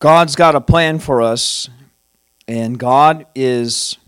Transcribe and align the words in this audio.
God's 0.00 0.36
got 0.36 0.54
a 0.54 0.60
plan 0.60 1.00
for 1.00 1.20
us, 1.20 1.68
and 2.46 2.78
God 2.78 3.26
is 3.34 3.98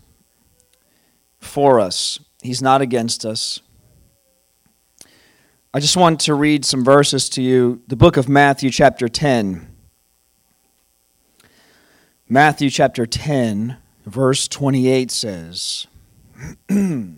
for 1.39 1.81
us. 1.81 2.19
He's 2.41 2.61
not 2.61 2.81
against 2.81 3.25
us. 3.25 3.59
I 5.73 5.81
just 5.81 5.97
want 5.97 6.21
to 6.21 6.33
read 6.33 6.63
some 6.63 6.85
verses 6.85 7.27
to 7.29 7.41
you. 7.41 7.81
The 7.87 7.97
book 7.97 8.15
of 8.15 8.29
Matthew, 8.29 8.69
chapter 8.69 9.09
10. 9.09 9.67
Matthew 12.29 12.69
chapter 12.69 13.05
10, 13.05 13.75
verse 14.05 14.47
28 14.47 15.11
says, 15.11 15.87
Do 16.69 17.17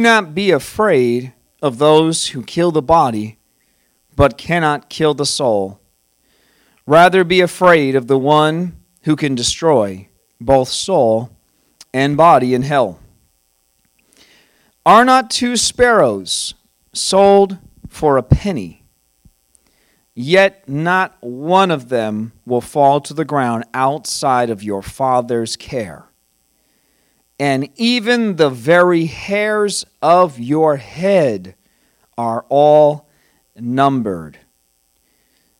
not 0.00 0.34
be 0.34 0.50
afraid 0.50 1.32
of 1.62 1.78
those 1.78 2.28
who 2.28 2.42
kill 2.42 2.72
the 2.72 2.82
body, 2.82 3.38
but 4.16 4.36
cannot 4.36 4.90
kill 4.90 5.14
the 5.14 5.26
soul. 5.26 5.80
Rather 6.86 7.24
be 7.24 7.40
afraid 7.40 7.96
of 7.96 8.06
the 8.06 8.18
one 8.18 8.76
who 9.02 9.16
can 9.16 9.34
destroy 9.34 10.08
both 10.40 10.68
soul 10.68 11.30
and 11.92 12.16
body 12.16 12.54
in 12.54 12.62
hell. 12.62 13.00
Are 14.84 15.04
not 15.04 15.30
two 15.30 15.56
sparrows 15.56 16.54
sold 16.92 17.58
for 17.88 18.18
a 18.18 18.22
penny? 18.22 18.82
Yet 20.14 20.68
not 20.68 21.16
one 21.20 21.70
of 21.70 21.88
them 21.88 22.32
will 22.44 22.60
fall 22.60 23.00
to 23.00 23.14
the 23.14 23.24
ground 23.24 23.64
outside 23.72 24.50
of 24.50 24.62
your 24.62 24.82
Father's 24.82 25.56
care. 25.56 26.06
And 27.38 27.68
even 27.76 28.36
the 28.36 28.50
very 28.50 29.06
hairs 29.06 29.84
of 30.00 30.38
your 30.38 30.76
head 30.76 31.56
are 32.16 32.44
all 32.48 33.08
numbered. 33.56 34.38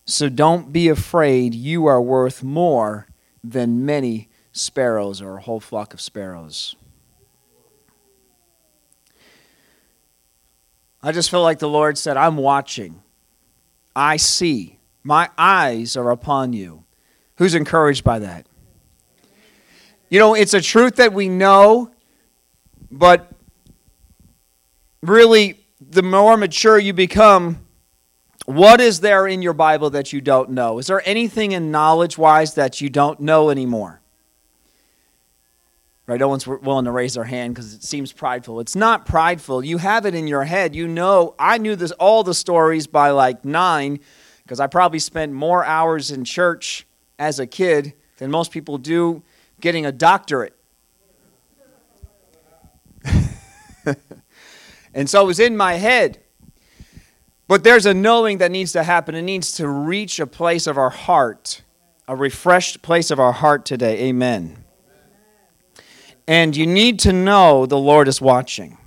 So 0.05 0.29
don't 0.29 0.71
be 0.71 0.87
afraid, 0.87 1.55
you 1.55 1.87
are 1.87 2.01
worth 2.01 2.43
more 2.43 3.07
than 3.43 3.85
many 3.85 4.29
sparrows 4.51 5.21
or 5.21 5.37
a 5.37 5.41
whole 5.41 5.59
flock 5.59 5.93
of 5.93 6.01
sparrows. 6.01 6.75
I 11.01 11.11
just 11.11 11.29
feel 11.29 11.41
like 11.41 11.59
the 11.59 11.69
Lord 11.69 11.97
said, 11.97 12.17
I'm 12.17 12.37
watching. 12.37 13.01
I 13.95 14.17
see. 14.17 14.79
My 15.03 15.29
eyes 15.37 15.95
are 15.95 16.09
upon 16.11 16.53
you. 16.53 16.83
Who's 17.37 17.53
encouraged 17.53 18.03
by 18.03 18.19
that? 18.19 18.47
You 20.09 20.19
know, 20.19 20.35
it's 20.35 20.53
a 20.53 20.61
truth 20.61 20.95
that 20.95 21.13
we 21.13 21.29
know, 21.29 21.91
but 22.91 23.31
really, 25.01 25.59
the 25.79 26.03
more 26.03 26.37
mature 26.37 26.79
you 26.79 26.93
become, 26.93 27.64
what 28.45 28.79
is 28.79 28.99
there 28.99 29.27
in 29.27 29.41
your 29.41 29.53
Bible 29.53 29.89
that 29.91 30.13
you 30.13 30.21
don't 30.21 30.51
know? 30.51 30.77
Is 30.79 30.87
there 30.87 31.01
anything 31.05 31.51
in 31.51 31.71
knowledge 31.71 32.17
wise 32.17 32.53
that 32.55 32.79
you 32.79 32.89
don't 32.89 33.19
know 33.19 33.49
anymore? 33.49 34.01
Right? 36.07 36.19
No 36.19 36.27
one's 36.27 36.45
willing 36.45 36.85
to 36.85 36.91
raise 36.91 37.15
their 37.15 37.23
hand 37.23 37.55
because 37.55 37.73
it 37.73 37.83
seems 37.83 38.11
prideful. 38.11 38.59
It's 38.59 38.75
not 38.75 39.07
prideful. 39.07 39.65
You 39.65 39.79
have 39.79 40.05
it 40.05 40.13
in 40.13 40.27
your 40.27 40.43
head. 40.43 40.75
You 40.75 40.87
know, 40.87 41.33
I 41.39 41.57
knew 41.57 41.75
this 41.75 41.91
all 41.93 42.23
the 42.23 42.35
stories 42.35 42.85
by 42.85 43.09
like 43.09 43.43
nine 43.43 43.99
because 44.43 44.59
I 44.59 44.67
probably 44.67 44.99
spent 44.99 45.33
more 45.33 45.65
hours 45.65 46.11
in 46.11 46.23
church 46.23 46.85
as 47.17 47.39
a 47.39 47.47
kid 47.47 47.93
than 48.17 48.29
most 48.29 48.51
people 48.51 48.77
do 48.77 49.23
getting 49.59 49.87
a 49.87 49.91
doctorate. 49.91 50.55
and 54.93 55.09
so 55.09 55.23
it 55.23 55.25
was 55.25 55.39
in 55.39 55.57
my 55.57 55.73
head. 55.73 56.19
But 57.47 57.63
there's 57.63 57.85
a 57.85 57.93
knowing 57.93 58.39
that 58.39 58.51
needs 58.51 58.71
to 58.71 58.83
happen. 58.83 59.13
It 59.15 59.21
needs 59.21 59.51
to 59.53 59.67
reach 59.67 60.19
a 60.19 60.27
place 60.27 60.65
of 60.65 60.77
our 60.77 60.89
heart, 60.89 61.61
a 62.07 62.15
refreshed 62.15 62.81
place 62.81 63.11
of 63.11 63.19
our 63.19 63.33
heart 63.33 63.65
today. 63.65 63.99
Amen. 64.05 64.63
And 66.27 66.55
you 66.55 66.65
need 66.65 66.99
to 67.01 67.13
know 67.13 67.65
the 67.65 67.77
Lord 67.77 68.07
is 68.07 68.19
watching. 68.19 68.79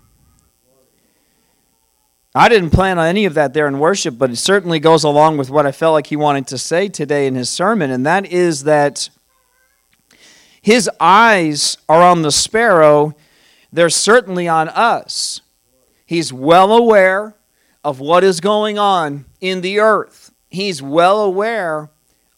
I 2.34 2.48
didn't 2.48 2.70
plan 2.70 2.98
on 2.98 3.06
any 3.06 3.24
of 3.24 3.34
that 3.34 3.54
there 3.54 3.66
in 3.66 3.78
worship, 3.78 4.18
but 4.18 4.30
it 4.30 4.36
certainly 4.36 4.80
goes 4.80 5.02
along 5.02 5.38
with 5.38 5.50
what 5.50 5.66
I 5.66 5.72
felt 5.72 5.94
like 5.94 6.08
he 6.08 6.16
wanted 6.16 6.46
to 6.48 6.58
say 6.58 6.88
today 6.88 7.26
in 7.26 7.34
his 7.34 7.48
sermon, 7.48 7.90
and 7.90 8.04
that 8.06 8.26
is 8.26 8.64
that 8.64 9.08
his 10.60 10.90
eyes 11.00 11.78
are 11.88 12.02
on 12.02 12.22
the 12.22 12.30
sparrow, 12.30 13.16
they're 13.72 13.90
certainly 13.90 14.46
on 14.46 14.68
us. 14.68 15.40
He's 16.04 16.32
well 16.32 16.72
aware 16.72 17.34
of 17.88 18.00
what 18.00 18.22
is 18.22 18.38
going 18.40 18.78
on 18.78 19.24
in 19.40 19.62
the 19.62 19.80
earth, 19.80 20.30
he's 20.50 20.82
well 20.82 21.22
aware 21.22 21.88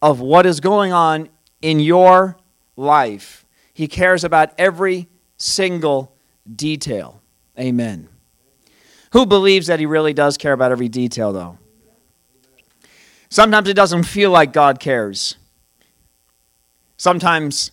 of 0.00 0.20
what 0.20 0.46
is 0.46 0.60
going 0.60 0.92
on 0.92 1.28
in 1.60 1.80
your 1.80 2.36
life. 2.76 3.44
He 3.74 3.88
cares 3.88 4.22
about 4.22 4.52
every 4.56 5.08
single 5.38 6.14
detail. 6.54 7.20
Amen. 7.58 8.08
Who 9.12 9.26
believes 9.26 9.66
that 9.66 9.80
he 9.80 9.86
really 9.86 10.12
does 10.12 10.38
care 10.38 10.52
about 10.52 10.70
every 10.70 10.88
detail, 10.88 11.32
though? 11.32 11.58
Sometimes 13.28 13.68
it 13.68 13.74
doesn't 13.74 14.04
feel 14.04 14.30
like 14.30 14.52
God 14.52 14.78
cares. 14.78 15.34
Sometimes, 16.96 17.72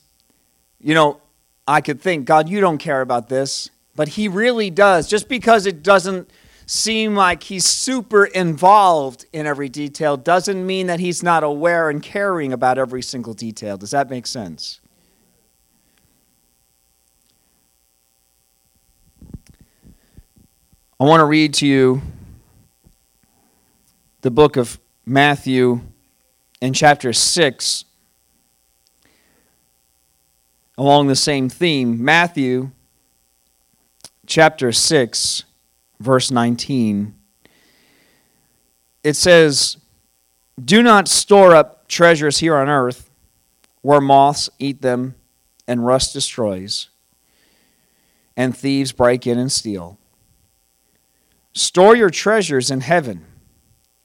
you 0.81 0.95
know, 0.95 1.21
I 1.67 1.81
could 1.81 2.01
think, 2.01 2.25
God, 2.25 2.49
you 2.49 2.59
don't 2.59 2.79
care 2.79 3.01
about 3.01 3.29
this. 3.29 3.69
But 3.95 4.07
he 4.07 4.27
really 4.27 4.71
does. 4.71 5.07
Just 5.07 5.29
because 5.29 5.67
it 5.67 5.83
doesn't 5.83 6.31
seem 6.67 7.16
like 7.16 7.44
he's 7.44 7.63
super 7.66 8.25
involved 8.25 9.25
in 9.31 9.47
every 9.47 9.69
detail 9.69 10.17
doesn't 10.17 10.67
mean 10.67 10.88
that 10.88 11.00
he's 11.00 11.23
not 11.23 11.41
aware 11.41 11.89
and 11.89 12.03
caring 12.03 12.51
about 12.51 12.78
every 12.78 13.01
single 13.01 13.33
detail. 13.33 13.78
Does 13.78 13.91
that 13.91 14.09
make 14.09 14.28
sense? 14.28 14.81
I 21.00 21.06
want 21.06 21.22
to 21.22 21.25
read 21.25 21.53
to 21.56 21.67
you 21.67 22.01
the 24.22 24.31
book 24.31 24.57
of 24.57 24.77
Matthew 25.06 25.79
in 26.59 26.73
chapter 26.73 27.13
6 27.13 27.85
along 30.77 31.07
the 31.07 31.16
same 31.16 31.47
theme. 31.47 32.03
Matthew 32.03 32.72
chapter 34.25 34.73
6, 34.73 35.44
verse 36.00 36.31
19. 36.31 37.13
It 39.03 39.16
says, 39.16 39.78
Do 40.63 40.84
not 40.84 41.08
store 41.08 41.56
up 41.56 41.88
treasures 41.88 42.40
here 42.40 42.56
on 42.56 42.69
earth 42.69 43.09
where 43.81 44.02
moths 44.02 44.50
eat 44.59 44.81
them 44.81 45.16
and 45.68 45.86
rust 45.86 46.13
destroys, 46.13 46.90
and 48.36 48.56
thieves 48.56 48.91
break 48.91 49.28
in 49.28 49.38
and 49.38 49.52
steal. 49.52 49.97
Store 51.53 51.96
your 51.96 52.09
treasures 52.09 52.69
in 52.69 52.81
heaven, 52.81 53.25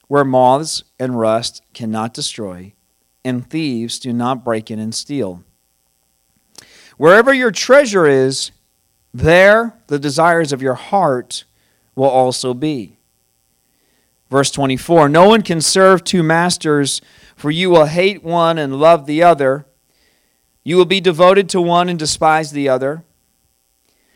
where 0.07 0.23
moths 0.23 0.83
and 0.99 1.19
rust 1.19 1.61
cannot 1.73 2.13
destroy, 2.13 2.73
and 3.25 3.49
thieves 3.49 3.99
do 3.99 4.13
not 4.13 4.43
break 4.43 4.71
in 4.71 4.79
and 4.79 4.95
steal. 4.95 5.43
Wherever 6.97 7.33
your 7.33 7.51
treasure 7.51 8.07
is, 8.07 8.51
there 9.13 9.73
the 9.87 9.99
desires 9.99 10.53
of 10.53 10.61
your 10.61 10.75
heart 10.75 11.45
will 11.95 12.09
also 12.09 12.53
be. 12.53 12.97
Verse 14.29 14.49
24 14.49 15.09
No 15.09 15.27
one 15.27 15.41
can 15.41 15.61
serve 15.61 16.03
two 16.03 16.23
masters, 16.23 17.01
for 17.35 17.51
you 17.51 17.69
will 17.69 17.85
hate 17.85 18.23
one 18.23 18.57
and 18.57 18.79
love 18.79 19.05
the 19.05 19.21
other. 19.21 19.65
You 20.63 20.77
will 20.77 20.85
be 20.85 20.99
devoted 20.99 21.49
to 21.49 21.61
one 21.61 21.89
and 21.89 21.99
despise 21.99 22.51
the 22.51 22.67
other. 22.67 23.03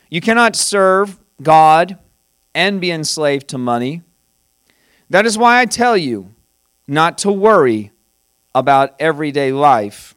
You 0.09 0.21
cannot 0.21 0.55
serve 0.55 1.19
God 1.43 1.99
and 2.55 2.81
be 2.81 2.89
enslaved 2.89 3.47
to 3.49 3.59
money. 3.59 4.01
That 5.09 5.27
is 5.27 5.37
why 5.37 5.59
I 5.59 5.65
tell 5.65 5.95
you 5.95 6.33
not 6.87 7.19
to 7.19 7.31
worry 7.31 7.91
about 8.55 8.95
everyday 8.99 9.51
life, 9.51 10.15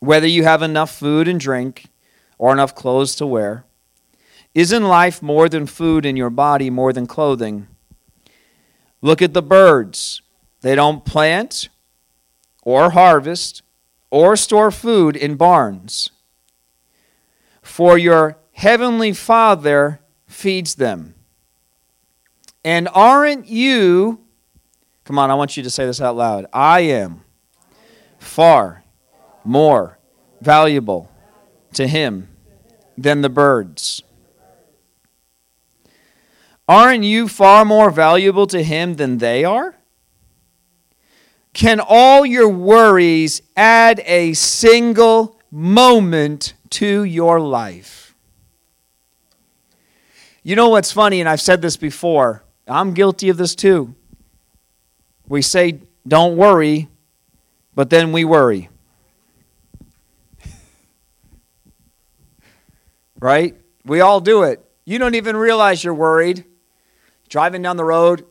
whether 0.00 0.26
you 0.26 0.44
have 0.44 0.62
enough 0.62 0.90
food 0.90 1.28
and 1.28 1.38
drink 1.38 1.86
or 2.38 2.50
enough 2.50 2.74
clothes 2.74 3.14
to 3.16 3.26
wear. 3.26 3.65
Isn't 4.56 4.84
life 4.84 5.20
more 5.20 5.50
than 5.50 5.66
food 5.66 6.06
and 6.06 6.16
your 6.16 6.30
body 6.30 6.70
more 6.70 6.90
than 6.90 7.06
clothing? 7.06 7.66
Look 9.02 9.20
at 9.20 9.34
the 9.34 9.42
birds. 9.42 10.22
They 10.62 10.74
don't 10.74 11.04
plant 11.04 11.68
or 12.62 12.92
harvest 12.92 13.60
or 14.10 14.34
store 14.34 14.70
food 14.70 15.14
in 15.14 15.36
barns. 15.36 16.10
For 17.60 17.98
your 17.98 18.38
heavenly 18.52 19.12
Father 19.12 20.00
feeds 20.26 20.76
them. 20.76 21.14
And 22.64 22.88
aren't 22.94 23.48
you, 23.48 24.20
come 25.04 25.18
on, 25.18 25.30
I 25.30 25.34
want 25.34 25.58
you 25.58 25.62
to 25.64 25.70
say 25.70 25.84
this 25.84 26.00
out 26.00 26.16
loud. 26.16 26.46
I 26.50 26.80
am 26.80 27.24
far 28.18 28.84
more 29.44 29.98
valuable 30.40 31.10
to 31.74 31.86
him 31.86 32.30
than 32.96 33.20
the 33.20 33.28
birds. 33.28 34.02
Aren't 36.68 37.04
you 37.04 37.28
far 37.28 37.64
more 37.64 37.90
valuable 37.90 38.46
to 38.48 38.62
him 38.62 38.94
than 38.94 39.18
they 39.18 39.44
are? 39.44 39.76
Can 41.52 41.80
all 41.80 42.26
your 42.26 42.48
worries 42.48 43.40
add 43.56 44.02
a 44.04 44.34
single 44.34 45.38
moment 45.50 46.54
to 46.70 47.04
your 47.04 47.40
life? 47.40 48.14
You 50.42 50.54
know 50.56 50.68
what's 50.68 50.92
funny, 50.92 51.20
and 51.20 51.28
I've 51.28 51.40
said 51.40 51.62
this 51.62 51.76
before, 51.76 52.44
I'm 52.68 52.94
guilty 52.94 53.28
of 53.28 53.36
this 53.36 53.54
too. 53.54 53.94
We 55.28 55.42
say, 55.42 55.80
don't 56.06 56.36
worry, 56.36 56.88
but 57.74 57.90
then 57.90 58.12
we 58.12 58.24
worry. 58.24 58.68
right? 63.20 63.56
We 63.84 64.00
all 64.00 64.20
do 64.20 64.42
it. 64.42 64.64
You 64.84 64.98
don't 64.98 65.14
even 65.14 65.36
realize 65.36 65.82
you're 65.82 65.94
worried. 65.94 66.44
Driving 67.28 67.62
down 67.62 67.76
the 67.76 67.84
road, 67.84 68.24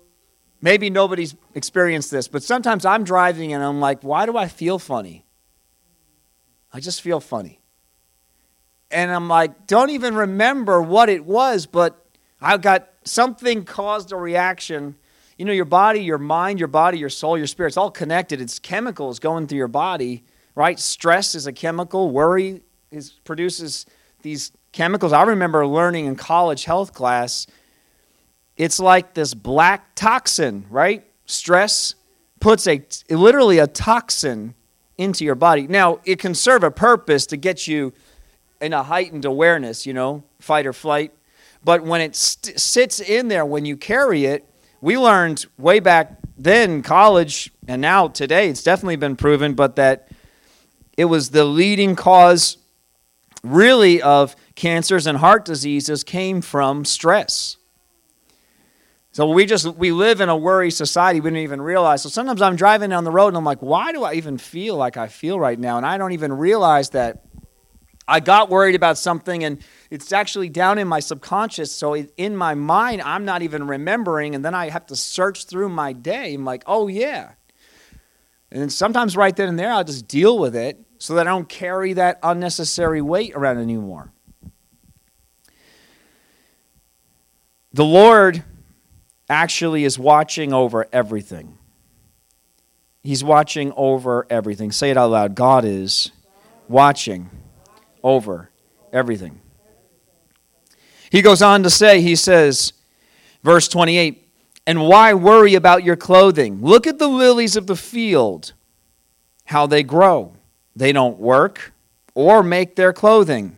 maybe 0.62 0.90
nobody's 0.90 1.36
experienced 1.54 2.12
this, 2.12 2.28
but 2.28 2.44
sometimes 2.44 2.86
I'm 2.86 3.04
driving 3.04 3.54
and 3.54 3.64
I'm 3.64 3.80
like, 3.80 4.02
why 4.02 4.26
do 4.26 4.38
I 4.38 4.48
feel 4.48 4.80
funny? 4.80 5.26
I 6.74 6.80
just 6.80 7.02
feel 7.02 7.20
funny. 7.20 7.60
And 8.92 9.12
I'm 9.12 9.28
like, 9.28 9.68
don't 9.68 9.90
even 9.90 10.16
remember 10.16 10.82
what 10.82 11.10
it 11.10 11.26
was, 11.26 11.66
but 11.66 12.06
I 12.42 12.58
got 12.58 12.90
something 13.04 13.64
caused 13.64 14.12
a 14.12 14.16
reaction. 14.16 14.96
You 15.38 15.46
know, 15.46 15.54
your 15.54 15.66
body, 15.66 16.02
your 16.02 16.18
mind, 16.18 16.60
your 16.60 16.68
body, 16.68 16.98
your 16.98 17.10
soul, 17.10 17.38
your 17.38 17.48
spirit, 17.48 17.70
it's 17.70 17.78
all 17.78 17.92
connected. 17.92 18.42
It's 18.42 18.60
chemicals 18.60 19.20
going 19.20 19.48
through 19.48 19.58
your 19.58 19.68
body, 19.68 20.24
right? 20.54 20.80
Stress 20.80 21.36
is 21.36 21.48
a 21.48 21.54
chemical, 21.54 22.10
worry 22.10 22.62
is, 22.92 23.12
produces 23.24 23.86
these 24.22 24.52
chemicals. 24.72 25.14
I 25.14 25.24
remember 25.24 25.66
learning 25.66 26.06
in 26.06 26.16
college 26.16 26.66
health 26.66 26.94
class, 26.94 27.48
it's 28.58 28.80
like 28.80 29.14
this 29.14 29.34
black 29.34 29.96
toxin, 29.96 30.66
right? 30.70 31.06
Stress 31.26 31.96
puts 32.40 32.68
a 32.68 32.82
literally 33.10 33.58
a 33.58 33.68
toxin 33.68 34.54
into 34.98 35.26
your 35.26 35.36
body. 35.36 35.68
Now, 35.68 36.00
it 36.06 36.20
can 36.20 36.34
serve 36.34 36.64
a 36.64 36.72
purpose 36.72 37.26
to 37.28 37.38
get 37.38 37.68
you 37.68 37.94
in 38.62 38.72
a 38.74 38.84
heightened 38.84 39.26
awareness, 39.26 39.86
you 39.86 39.94
know, 39.94 40.24
fight 40.40 40.66
or 40.66 40.74
flight. 40.74 41.12
But 41.64 41.84
when 41.84 42.02
it 42.02 42.16
st- 42.16 42.60
sits 42.60 43.00
in 43.00 43.28
there, 43.28 43.46
when 43.46 43.66
you 43.66 43.76
carry 43.76 44.26
it, 44.26 44.48
we 44.80 44.98
learned 44.98 45.46
way 45.58 45.80
back 45.80 46.20
then, 46.38 46.82
college, 46.82 47.52
and 47.68 47.82
now 47.82 48.08
today, 48.08 48.50
it's 48.50 48.64
definitely 48.64 48.98
been 48.98 49.16
proven, 49.16 49.54
but 49.54 49.76
that 49.78 50.10
it 50.98 51.06
was 51.06 51.32
the 51.32 51.46
leading 51.46 51.96
cause, 51.96 52.58
really, 53.44 54.02
of 54.02 54.36
cancers 54.56 55.08
and 55.08 55.18
heart 55.18 55.46
diseases 55.46 56.04
came 56.04 56.42
from 56.42 56.86
stress. 56.86 57.58
So 59.16 59.30
we 59.30 59.46
just 59.46 59.66
we 59.78 59.94
live 59.94 60.20
in 60.20 60.28
a 60.28 60.36
worry 60.36 60.70
society 60.70 61.22
we 61.22 61.30
don't 61.30 61.40
even 61.40 61.62
realize. 61.62 62.02
So 62.02 62.10
sometimes 62.10 62.42
I'm 62.42 62.58
driving 62.58 62.90
down 62.90 63.06
the 63.06 63.12
road 63.12 63.30
and 63.30 63.38
I'm 63.38 63.46
like, 63.46 63.62
why 63.62 63.94
do 63.94 64.04
I 64.04 64.16
even 64.16 64.38
feel 64.38 64.76
like 64.76 64.98
I 64.98 65.08
feel 65.08 65.40
right 65.40 65.58
now? 65.58 65.78
And 65.78 65.86
I 65.86 65.98
don't 65.98 66.12
even 66.12 66.34
realize 66.34 66.90
that 66.90 67.24
I 68.10 68.20
got 68.20 68.50
worried 68.50 68.76
about 68.76 68.98
something 68.98 69.46
and 69.46 69.64
it's 69.90 70.12
actually 70.12 70.50
down 70.50 70.78
in 70.80 70.90
my 70.90 71.00
subconscious. 71.00 71.72
So 71.72 71.96
in 71.96 72.36
my 72.36 72.56
mind, 72.56 73.04
I'm 73.04 73.24
not 73.24 73.42
even 73.42 73.68
remembering. 73.68 74.36
And 74.36 74.44
then 74.44 74.54
I 74.54 74.68
have 74.68 74.86
to 74.88 74.98
search 74.98 75.46
through 75.46 75.70
my 75.70 75.94
day. 75.94 76.34
I'm 76.34 76.44
like, 76.44 76.64
oh, 76.68 76.90
yeah. 76.90 77.32
And 78.52 78.62
then 78.62 78.70
sometimes 78.70 79.16
right 79.16 79.34
then 79.34 79.48
and 79.48 79.58
there, 79.58 79.72
I'll 79.72 79.86
just 79.86 80.10
deal 80.10 80.38
with 80.38 80.58
it 80.58 80.78
so 80.98 81.16
that 81.16 81.26
I 81.26 81.30
don't 81.30 81.48
carry 81.48 81.94
that 81.94 82.20
unnecessary 82.22 83.02
weight 83.02 83.34
around 83.34 83.60
anymore. 83.60 84.12
The 87.72 87.86
Lord 87.86 88.44
actually 89.30 89.84
is 89.84 89.98
watching 89.98 90.54
over 90.54 90.88
everything. 90.94 91.58
He's 93.04 93.24
watching 93.24 93.72
over 93.76 94.26
everything. 94.30 94.72
Say 94.72 94.90
it 94.90 94.98
out 94.98 95.12
loud 95.12 95.36
God 95.36 95.66
is 95.66 96.12
watching 96.68 97.30
over 98.04 98.50
everything. 98.92 99.42
He 101.12 101.22
goes 101.22 101.42
on 101.42 101.64
to 101.64 101.70
say, 101.70 102.02
he 102.02 102.16
says, 102.16 102.74
verse 103.44 103.68
28, 103.68 104.28
and 104.68 104.88
why 104.88 105.14
worry 105.14 105.54
about 105.54 105.84
your 105.84 105.96
clothing? 105.96 106.62
Look 106.62 106.88
at 106.88 106.98
the 106.98 107.08
lilies 107.08 107.56
of 107.56 107.68
the 107.68 107.76
field, 107.76 108.54
how 109.46 109.68
they 109.68 109.84
grow. 109.84 110.34
They 110.76 110.92
don't 110.92 111.20
work 111.20 111.74
or 112.16 112.42
make 112.42 112.76
their 112.76 112.92
clothing. 112.92 113.58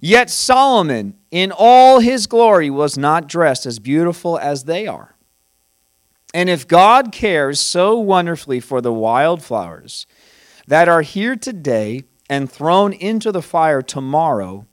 Yet 0.00 0.30
Solomon, 0.30 1.18
in 1.34 1.50
all 1.50 1.98
his 1.98 2.28
glory, 2.28 2.70
was 2.70 2.96
not 2.96 3.26
dressed 3.26 3.66
as 3.66 3.80
beautiful 3.80 4.38
as 4.38 4.64
they 4.64 4.86
are. 4.86 5.16
And 6.32 6.48
if 6.48 6.68
God 6.68 7.10
cares 7.10 7.58
so 7.58 7.98
wonderfully 7.98 8.60
for 8.60 8.80
the 8.80 8.92
wildflowers 8.92 10.06
that 10.68 10.88
are 10.88 11.02
here 11.02 11.34
today 11.34 12.04
and 12.30 12.48
thrown 12.48 12.92
into 12.92 13.32
the 13.32 13.42
fire 13.42 13.82
tomorrow, 13.82 14.64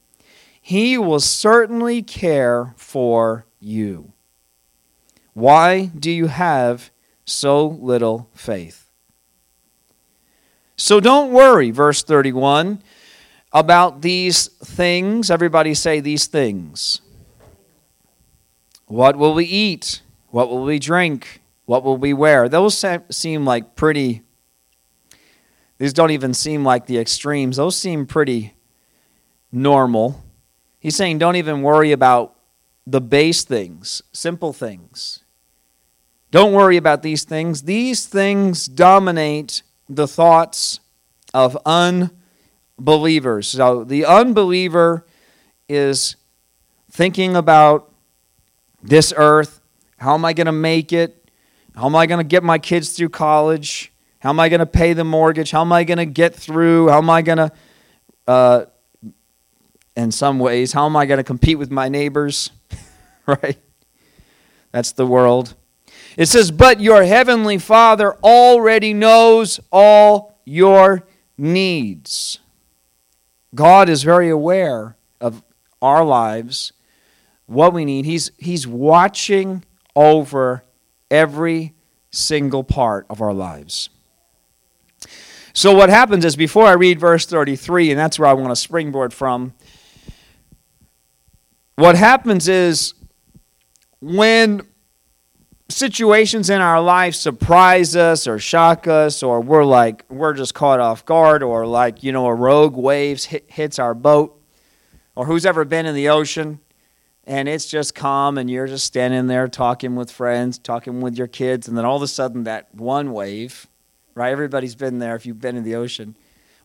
he 0.61 0.99
will 0.99 1.19
certainly 1.19 2.03
care 2.03 2.75
for 2.77 3.47
you. 3.59 4.13
Why 5.33 5.87
do 5.87 6.11
you 6.11 6.27
have 6.27 6.91
so 7.25 7.65
little 7.65 8.29
faith? 8.35 8.91
So 10.75 10.99
don't 10.99 11.31
worry, 11.31 11.71
verse 11.71 12.03
31 12.03 12.83
about 13.53 14.01
these 14.01 14.47
things. 14.47 15.29
Everybody 15.29 15.73
say 15.73 15.99
these 15.99 16.27
things. 16.27 17.01
What 18.85 19.15
will 19.15 19.33
we 19.33 19.45
eat? 19.45 20.01
What 20.29 20.49
will 20.49 20.63
we 20.63 20.79
drink? 20.79 21.41
What 21.65 21.83
will 21.83 21.97
we 21.97 22.13
wear? 22.13 22.49
Those 22.49 22.83
seem 23.09 23.45
like 23.45 23.75
pretty, 23.75 24.23
these 25.77 25.93
don't 25.93 26.11
even 26.11 26.33
seem 26.33 26.63
like 26.65 26.85
the 26.85 26.97
extremes. 26.97 27.57
Those 27.57 27.77
seem 27.77 28.05
pretty 28.05 28.53
normal. 29.51 30.23
He's 30.79 30.95
saying 30.95 31.19
don't 31.19 31.35
even 31.35 31.61
worry 31.61 31.91
about 31.91 32.35
the 32.85 32.99
base 32.99 33.43
things, 33.43 34.01
simple 34.11 34.53
things. 34.53 35.23
Don't 36.31 36.53
worry 36.53 36.77
about 36.77 37.03
these 37.03 37.23
things. 37.23 37.63
These 37.63 38.05
things 38.05 38.65
dominate 38.65 39.63
the 39.87 40.07
thoughts 40.07 40.79
of 41.33 41.57
unbelievers 41.65 42.17
believers. 42.83 43.47
So 43.47 43.83
the 43.83 44.05
unbeliever 44.05 45.05
is 45.69 46.15
thinking 46.91 47.35
about 47.35 47.91
this 48.83 49.13
earth. 49.15 49.61
How 49.97 50.13
am 50.15 50.25
I 50.25 50.33
going 50.33 50.47
to 50.47 50.51
make 50.51 50.91
it? 50.91 51.29
How 51.75 51.85
am 51.85 51.95
I 51.95 52.05
going 52.05 52.19
to 52.19 52.27
get 52.27 52.43
my 52.43 52.57
kids 52.57 52.91
through 52.91 53.09
college? 53.09 53.91
How 54.19 54.29
am 54.29 54.39
I 54.39 54.49
going 54.49 54.59
to 54.59 54.65
pay 54.65 54.93
the 54.93 55.03
mortgage? 55.03 55.51
How 55.51 55.61
am 55.61 55.71
I 55.71 55.83
going 55.83 55.97
to 55.97 56.05
get 56.05 56.35
through? 56.35 56.89
How 56.89 56.97
am 56.97 57.09
I 57.09 57.21
going 57.21 57.37
to, 57.37 57.51
uh, 58.27 58.65
in 59.95 60.11
some 60.11 60.39
ways, 60.39 60.73
how 60.73 60.85
am 60.85 60.95
I 60.95 61.05
going 61.05 61.17
to 61.17 61.23
compete 61.23 61.57
with 61.57 61.71
my 61.71 61.89
neighbors? 61.89 62.51
right? 63.25 63.57
That's 64.71 64.91
the 64.91 65.05
world. 65.05 65.55
It 66.17 66.27
says, 66.27 66.51
But 66.51 66.79
your 66.81 67.03
heavenly 67.03 67.57
Father 67.57 68.15
already 68.15 68.93
knows 68.93 69.59
all 69.71 70.39
your 70.45 71.05
needs. 71.37 72.39
God 73.53 73.89
is 73.89 74.03
very 74.03 74.29
aware 74.29 74.95
of 75.19 75.43
our 75.81 76.03
lives, 76.05 76.73
what 77.45 77.73
we 77.73 77.85
need. 77.85 78.05
He's, 78.05 78.31
he's 78.37 78.65
watching 78.65 79.63
over 79.95 80.63
every 81.09 81.73
single 82.11 82.63
part 82.63 83.05
of 83.09 83.21
our 83.21 83.33
lives. 83.33 83.89
So, 85.53 85.75
what 85.75 85.89
happens 85.89 86.23
is 86.23 86.37
before 86.37 86.65
I 86.65 86.73
read 86.73 86.99
verse 86.99 87.25
33, 87.25 87.91
and 87.91 87.99
that's 87.99 88.17
where 88.17 88.29
I 88.29 88.33
want 88.33 88.49
to 88.51 88.55
springboard 88.55 89.13
from, 89.13 89.53
what 91.75 91.95
happens 91.95 92.47
is 92.47 92.93
when 93.99 94.61
situations 95.71 96.49
in 96.49 96.61
our 96.61 96.81
life 96.81 97.15
surprise 97.15 97.95
us 97.95 98.27
or 98.27 98.37
shock 98.37 98.87
us 98.87 99.23
or 99.23 99.41
we're 99.41 99.65
like 99.65 100.03
we're 100.09 100.33
just 100.33 100.53
caught 100.53 100.79
off 100.79 101.05
guard 101.05 101.41
or 101.41 101.65
like 101.65 102.03
you 102.03 102.11
know 102.11 102.27
a 102.27 102.33
rogue 102.33 102.75
waves 102.75 103.25
hit, 103.25 103.45
hits 103.49 103.79
our 103.79 103.93
boat 103.93 104.39
or 105.15 105.25
who's 105.25 105.45
ever 105.45 105.65
been 105.65 105.85
in 105.85 105.95
the 105.95 106.09
ocean 106.09 106.59
and 107.25 107.47
it's 107.47 107.65
just 107.65 107.95
calm 107.95 108.37
and 108.37 108.49
you're 108.49 108.67
just 108.67 108.85
standing 108.85 109.27
there 109.27 109.47
talking 109.47 109.95
with 109.95 110.11
friends 110.11 110.57
talking 110.59 111.01
with 111.01 111.17
your 111.17 111.27
kids 111.27 111.67
and 111.67 111.77
then 111.77 111.85
all 111.85 111.95
of 111.95 112.03
a 112.03 112.07
sudden 112.07 112.43
that 112.43 112.73
one 112.73 113.11
wave 113.13 113.67
right? 114.15 114.31
Everybody's 114.31 114.75
been 114.75 114.99
there 114.99 115.15
if 115.15 115.25
you've 115.25 115.39
been 115.39 115.55
in 115.55 115.63
the 115.63 115.75
ocean. 115.75 116.15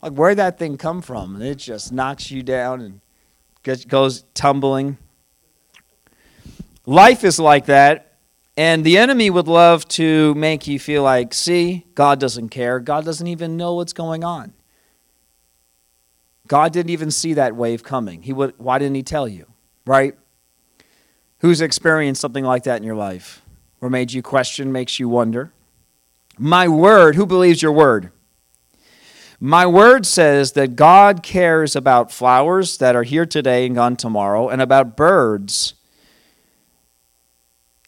Like 0.03 0.13
where'd 0.13 0.39
that 0.39 0.59
thing 0.59 0.77
come 0.77 1.03
from? 1.03 1.35
And 1.35 1.45
it 1.45 1.57
just 1.57 1.93
knocks 1.93 2.31
you 2.31 2.43
down 2.43 2.81
and 2.81 3.01
gets, 3.63 3.85
goes 3.85 4.25
tumbling. 4.35 4.99
Life 6.85 7.25
is 7.25 7.41
like 7.41 7.67
that 7.67 8.06
and 8.57 8.85
the 8.85 8.97
enemy 8.99 9.31
would 9.31 9.49
love 9.49 9.87
to 9.89 10.35
make 10.35 10.67
you 10.67 10.79
feel 10.79 11.03
like, 11.03 11.35
see, 11.35 11.87
God 11.95 12.19
doesn't 12.19 12.49
care. 12.49 12.81
God 12.81 13.05
doesn't 13.05 13.27
even 13.27 13.57
know 13.57 13.75
what's 13.75 13.93
going 13.93 14.25
on. 14.25 14.53
God 16.47 16.73
didn't 16.73 16.91
even 16.91 17.11
see 17.11 17.35
that 17.35 17.57
wave 17.57 17.83
coming. 17.83 18.23
He 18.23 18.33
would, 18.33 18.55
why 18.59 18.79
didn't 18.79 18.95
he 18.95 19.03
tell 19.03 19.27
you? 19.27 19.47
Right? 19.85 20.15
Who's 21.41 21.61
experienced 21.61 22.21
something 22.21 22.45
like 22.45 22.65
that 22.65 22.79
in 22.79 22.83
your 22.83 22.97
life? 22.97 23.43
Or 23.81 23.91
made 23.91 24.13
you 24.13 24.23
question, 24.23 24.73
makes 24.73 24.99
you 24.99 25.09
wonder? 25.09 25.53
My 26.39 26.69
word, 26.69 27.15
who 27.15 27.27
believes 27.27 27.63
your 27.63 27.73
word? 27.73 28.11
My 29.39 29.67
word 29.67 30.07
says 30.07 30.53
that 30.53 30.77
God 30.77 31.23
cares 31.23 31.77
about 31.77 32.11
flowers 32.11 32.79
that 32.79 32.97
are 32.97 33.03
here 33.03 33.27
today 33.27 33.67
and 33.67 33.75
gone 33.75 33.97
tomorrow, 33.97 34.49
and 34.49 34.63
about 34.63 34.97
birds. 34.97 35.75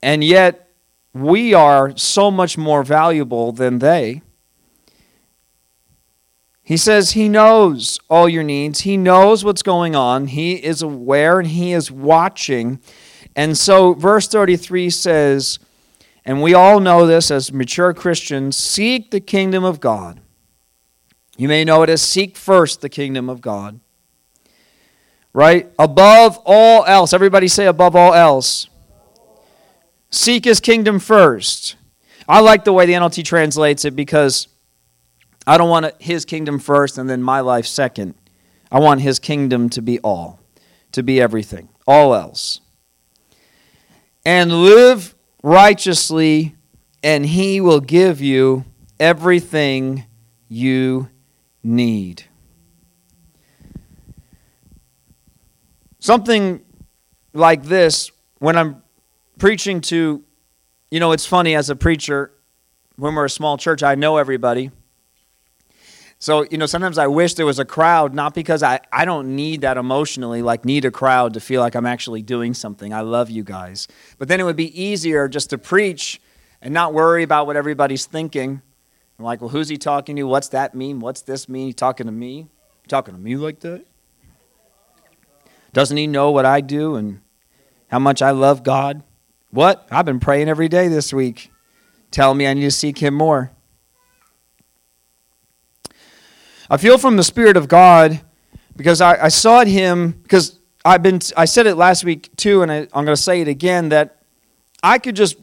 And 0.02 0.22
yet, 0.22 0.70
we 1.12 1.54
are 1.54 1.96
so 1.96 2.30
much 2.30 2.56
more 2.56 2.82
valuable 2.82 3.52
than 3.52 3.78
they. 3.78 4.22
He 6.62 6.76
says 6.76 7.12
he 7.12 7.28
knows 7.28 7.98
all 8.10 8.28
your 8.28 8.42
needs. 8.42 8.80
He 8.80 8.96
knows 8.96 9.44
what's 9.44 9.62
going 9.62 9.96
on. 9.96 10.26
He 10.26 10.54
is 10.54 10.82
aware 10.82 11.40
and 11.40 11.48
he 11.48 11.72
is 11.72 11.90
watching. 11.90 12.80
And 13.34 13.56
so, 13.56 13.94
verse 13.94 14.28
33 14.28 14.90
says, 14.90 15.58
and 16.24 16.42
we 16.42 16.52
all 16.52 16.78
know 16.78 17.06
this 17.06 17.30
as 17.30 17.52
mature 17.52 17.94
Christians 17.94 18.56
seek 18.56 19.10
the 19.10 19.20
kingdom 19.20 19.64
of 19.64 19.80
God 19.80 20.20
you 21.38 21.46
may 21.46 21.64
know 21.64 21.84
it 21.84 21.88
as 21.88 22.02
seek 22.02 22.36
first 22.36 22.80
the 22.80 22.88
kingdom 22.88 23.30
of 23.30 23.40
God. 23.40 23.78
Right? 25.32 25.70
Above 25.78 26.38
all 26.44 26.84
else. 26.84 27.12
Everybody 27.12 27.46
say 27.46 27.66
above 27.66 27.94
all 27.94 28.12
else. 28.12 28.68
Seek 30.10 30.44
his 30.44 30.60
kingdom 30.60 30.98
first. 30.98 31.76
I 32.28 32.40
like 32.40 32.64
the 32.64 32.72
way 32.72 32.86
the 32.86 32.94
NLT 32.94 33.24
translates 33.24 33.84
it 33.84 33.94
because 33.94 34.48
I 35.46 35.58
don't 35.58 35.70
want 35.70 36.00
his 36.00 36.24
kingdom 36.24 36.58
first 36.58 36.98
and 36.98 37.08
then 37.08 37.22
my 37.22 37.40
life 37.40 37.66
second. 37.66 38.14
I 38.70 38.80
want 38.80 39.00
his 39.00 39.18
kingdom 39.18 39.70
to 39.70 39.82
be 39.82 39.98
all, 40.00 40.40
to 40.92 41.02
be 41.02 41.20
everything, 41.20 41.68
all 41.86 42.14
else. 42.14 42.60
And 44.24 44.62
live 44.62 45.14
righteously, 45.42 46.54
and 47.02 47.24
he 47.24 47.60
will 47.60 47.80
give 47.80 48.20
you 48.20 48.66
everything 49.00 50.04
you 50.48 51.08
need. 51.62 52.24
Something 55.98 56.62
like 57.32 57.64
this, 57.64 58.10
when 58.38 58.56
I'm 58.56 58.82
preaching 59.38 59.80
to, 59.82 60.22
you 60.90 61.00
know, 61.00 61.12
it's 61.12 61.26
funny 61.26 61.54
as 61.54 61.70
a 61.70 61.76
preacher, 61.76 62.32
when 62.96 63.14
we're 63.14 63.26
a 63.26 63.30
small 63.30 63.56
church, 63.56 63.82
I 63.82 63.94
know 63.94 64.16
everybody. 64.16 64.70
So, 66.18 66.44
you 66.50 66.58
know, 66.58 66.66
sometimes 66.66 66.98
I 66.98 67.06
wish 67.06 67.34
there 67.34 67.46
was 67.46 67.60
a 67.60 67.64
crowd, 67.64 68.12
not 68.12 68.34
because 68.34 68.62
I, 68.62 68.80
I 68.92 69.04
don't 69.04 69.36
need 69.36 69.60
that 69.60 69.76
emotionally, 69.76 70.42
like 70.42 70.64
need 70.64 70.84
a 70.84 70.90
crowd 70.90 71.34
to 71.34 71.40
feel 71.40 71.60
like 71.60 71.76
I'm 71.76 71.86
actually 71.86 72.22
doing 72.22 72.54
something. 72.54 72.92
I 72.92 73.02
love 73.02 73.30
you 73.30 73.44
guys. 73.44 73.86
But 74.18 74.26
then 74.26 74.40
it 74.40 74.42
would 74.42 74.56
be 74.56 74.82
easier 74.82 75.28
just 75.28 75.50
to 75.50 75.58
preach 75.58 76.20
and 76.60 76.74
not 76.74 76.92
worry 76.92 77.22
about 77.22 77.46
what 77.46 77.56
everybody's 77.56 78.04
thinking 78.04 78.62
I'm 79.18 79.24
like, 79.24 79.40
well, 79.40 79.50
who's 79.50 79.68
he 79.68 79.76
talking 79.76 80.14
to? 80.16 80.22
What's 80.22 80.48
that 80.48 80.76
mean? 80.76 81.00
What's 81.00 81.22
this 81.22 81.48
mean? 81.48 81.66
He 81.66 81.72
talking 81.72 82.06
to 82.06 82.12
me? 82.12 82.48
talking 82.86 83.14
to 83.14 83.20
me 83.20 83.36
like 83.36 83.60
that? 83.60 83.84
Doesn't 85.74 85.96
he 85.96 86.06
know 86.06 86.30
what 86.30 86.46
I 86.46 86.62
do 86.62 86.94
and 86.94 87.20
how 87.88 87.98
much 87.98 88.22
I 88.22 88.30
love 88.30 88.62
God? 88.62 89.02
What? 89.50 89.86
I've 89.90 90.04
been 90.04 90.20
praying 90.20 90.48
every 90.48 90.68
day 90.68 90.88
this 90.88 91.12
week. 91.12 91.50
Tell 92.10 92.34
me 92.34 92.46
I 92.46 92.54
need 92.54 92.62
to 92.62 92.70
seek 92.70 92.98
him 92.98 93.14
more. 93.14 93.50
I 96.70 96.76
feel 96.76 96.98
from 96.98 97.16
the 97.16 97.24
Spirit 97.24 97.56
of 97.56 97.68
God 97.68 98.20
because 98.76 99.00
I, 99.00 99.24
I 99.24 99.28
sought 99.28 99.66
him 99.66 100.12
because 100.22 100.58
I've 100.84 101.02
been 101.02 101.20
I 101.36 101.46
said 101.46 101.66
it 101.66 101.76
last 101.76 102.04
week 102.04 102.34
too, 102.36 102.62
and 102.62 102.70
I, 102.70 102.76
I'm 102.92 103.04
going 103.04 103.06
to 103.06 103.16
say 103.16 103.40
it 103.40 103.48
again 103.48 103.88
that 103.88 104.22
I 104.82 104.98
could 104.98 105.16
just 105.16 105.36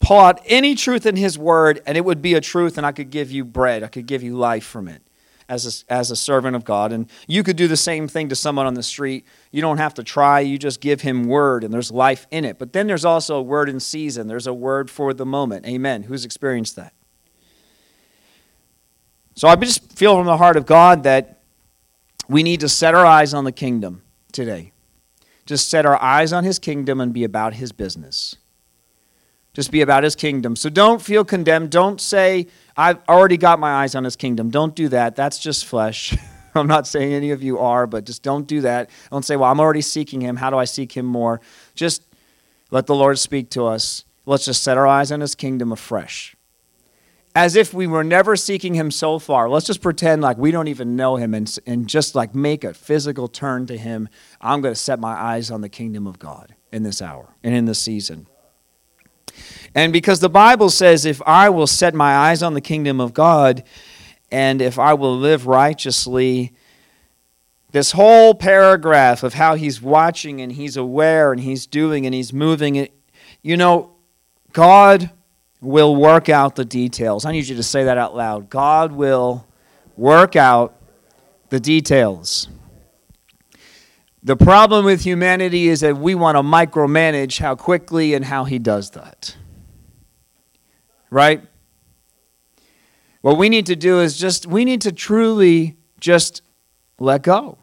pull 0.00 0.18
out 0.20 0.40
any 0.46 0.74
truth 0.74 1.06
in 1.06 1.16
His 1.16 1.38
Word, 1.38 1.82
and 1.86 1.96
it 1.96 2.04
would 2.04 2.20
be 2.20 2.34
a 2.34 2.40
truth, 2.40 2.76
and 2.76 2.86
I 2.86 2.92
could 2.92 3.10
give 3.10 3.30
you 3.30 3.44
bread. 3.44 3.82
I 3.82 3.88
could 3.88 4.06
give 4.06 4.22
you 4.22 4.36
life 4.36 4.64
from 4.64 4.86
it 4.88 5.02
as 5.48 5.84
a, 5.88 5.92
as 5.92 6.10
a 6.10 6.16
servant 6.16 6.56
of 6.56 6.64
God. 6.64 6.92
And 6.92 7.10
you 7.26 7.42
could 7.42 7.56
do 7.56 7.68
the 7.68 7.76
same 7.76 8.08
thing 8.08 8.28
to 8.28 8.36
someone 8.36 8.66
on 8.66 8.74
the 8.74 8.82
street. 8.82 9.24
You 9.50 9.62
don't 9.62 9.78
have 9.78 9.94
to 9.94 10.04
try, 10.04 10.40
you 10.40 10.58
just 10.58 10.80
give 10.80 11.02
him 11.02 11.24
word, 11.24 11.64
and 11.64 11.72
there's 11.72 11.90
life 11.90 12.26
in 12.30 12.44
it. 12.44 12.58
But 12.58 12.72
then 12.72 12.86
there's 12.86 13.04
also 13.04 13.36
a 13.36 13.42
word 13.42 13.68
in 13.68 13.80
season, 13.80 14.26
there's 14.26 14.46
a 14.46 14.54
word 14.54 14.90
for 14.90 15.14
the 15.14 15.26
moment. 15.26 15.66
Amen. 15.66 16.04
Who's 16.04 16.24
experienced 16.24 16.76
that? 16.76 16.92
So 19.34 19.48
I 19.48 19.56
just 19.56 19.92
feel 19.92 20.16
from 20.16 20.26
the 20.26 20.38
heart 20.38 20.56
of 20.56 20.66
God 20.66 21.02
that 21.02 21.42
we 22.28 22.42
need 22.42 22.60
to 22.60 22.68
set 22.68 22.94
our 22.94 23.04
eyes 23.04 23.34
on 23.34 23.44
the 23.44 23.52
kingdom 23.52 24.02
today. 24.32 24.72
Just 25.44 25.68
set 25.68 25.86
our 25.86 26.00
eyes 26.02 26.32
on 26.32 26.42
his 26.42 26.58
kingdom 26.58 27.00
and 27.00 27.12
be 27.12 27.22
about 27.22 27.54
his 27.54 27.70
business 27.70 28.36
just 29.56 29.70
be 29.70 29.80
about 29.80 30.04
his 30.04 30.14
kingdom. 30.14 30.54
So 30.54 30.68
don't 30.68 31.00
feel 31.00 31.24
condemned. 31.24 31.70
Don't 31.70 31.98
say, 31.98 32.46
I've 32.76 32.98
already 33.08 33.36
got 33.36 33.58
my 33.58 33.82
eyes 33.82 33.94
on 33.94 34.04
his 34.04 34.16
kingdom. 34.16 34.50
Don't 34.50 34.74
do 34.74 34.88
that. 34.88 35.16
That's 35.16 35.38
just 35.38 35.64
flesh. 35.64 36.16
I'm 36.54 36.66
not 36.66 36.86
saying 36.86 37.12
any 37.12 37.30
of 37.30 37.42
you 37.42 37.58
are, 37.58 37.86
but 37.86 38.04
just 38.04 38.22
don't 38.22 38.46
do 38.46 38.62
that. 38.62 38.90
Don't 39.10 39.24
say, 39.24 39.36
Well, 39.36 39.50
I'm 39.50 39.60
already 39.60 39.82
seeking 39.82 40.20
him. 40.20 40.36
How 40.36 40.50
do 40.50 40.56
I 40.56 40.64
seek 40.64 40.96
him 40.96 41.06
more? 41.06 41.40
Just 41.74 42.02
let 42.70 42.86
the 42.86 42.94
Lord 42.94 43.18
speak 43.18 43.50
to 43.50 43.66
us. 43.66 44.04
Let's 44.24 44.44
just 44.44 44.62
set 44.62 44.76
our 44.76 44.86
eyes 44.86 45.12
on 45.12 45.20
his 45.20 45.34
kingdom 45.34 45.70
afresh. 45.70 46.34
As 47.34 47.54
if 47.54 47.74
we 47.74 47.86
were 47.86 48.02
never 48.02 48.34
seeking 48.34 48.74
him 48.74 48.90
so 48.90 49.18
far. 49.18 49.48
Let's 49.48 49.66
just 49.66 49.82
pretend 49.82 50.22
like 50.22 50.38
we 50.38 50.50
don't 50.50 50.68
even 50.68 50.96
know 50.96 51.16
him 51.16 51.34
and, 51.34 51.54
and 51.66 51.86
just 51.86 52.14
like 52.14 52.34
make 52.34 52.64
a 52.64 52.72
physical 52.72 53.28
turn 53.28 53.66
to 53.66 53.76
him. 53.76 54.08
I'm 54.40 54.62
going 54.62 54.74
to 54.74 54.80
set 54.80 54.98
my 54.98 55.12
eyes 55.12 55.50
on 55.50 55.60
the 55.60 55.68
kingdom 55.68 56.06
of 56.06 56.18
God 56.18 56.54
in 56.72 56.82
this 56.82 57.02
hour 57.02 57.34
and 57.44 57.54
in 57.54 57.66
this 57.66 57.78
season. 57.78 58.26
And 59.76 59.92
because 59.92 60.20
the 60.20 60.30
Bible 60.30 60.70
says, 60.70 61.04
if 61.04 61.20
I 61.26 61.50
will 61.50 61.66
set 61.66 61.94
my 61.94 62.16
eyes 62.16 62.42
on 62.42 62.54
the 62.54 62.62
kingdom 62.62 62.98
of 62.98 63.12
God 63.12 63.62
and 64.32 64.62
if 64.62 64.78
I 64.78 64.94
will 64.94 65.14
live 65.14 65.46
righteously, 65.46 66.54
this 67.72 67.92
whole 67.92 68.34
paragraph 68.34 69.22
of 69.22 69.34
how 69.34 69.54
he's 69.54 69.82
watching 69.82 70.40
and 70.40 70.50
he's 70.50 70.78
aware 70.78 71.30
and 71.30 71.42
he's 71.42 71.66
doing 71.66 72.06
and 72.06 72.14
he's 72.14 72.32
moving 72.32 72.76
it, 72.76 72.94
you 73.42 73.58
know, 73.58 73.94
God 74.54 75.10
will 75.60 75.94
work 75.94 76.30
out 76.30 76.56
the 76.56 76.64
details. 76.64 77.26
I 77.26 77.32
need 77.32 77.46
you 77.46 77.56
to 77.56 77.62
say 77.62 77.84
that 77.84 77.98
out 77.98 78.16
loud. 78.16 78.48
God 78.48 78.92
will 78.92 79.46
work 79.94 80.36
out 80.36 80.80
the 81.50 81.60
details. 81.60 82.48
The 84.22 84.36
problem 84.36 84.86
with 84.86 85.02
humanity 85.02 85.68
is 85.68 85.80
that 85.80 85.98
we 85.98 86.14
want 86.14 86.36
to 86.36 86.42
micromanage 86.42 87.40
how 87.40 87.56
quickly 87.56 88.14
and 88.14 88.24
how 88.24 88.44
he 88.44 88.58
does 88.58 88.92
that 88.92 89.36
right? 91.10 91.42
What 93.22 93.38
we 93.38 93.48
need 93.48 93.66
to 93.66 93.76
do 93.76 94.00
is 94.00 94.16
just, 94.16 94.46
we 94.46 94.64
need 94.64 94.82
to 94.82 94.92
truly 94.92 95.76
just 96.00 96.42
let 96.98 97.22
go. 97.22 97.58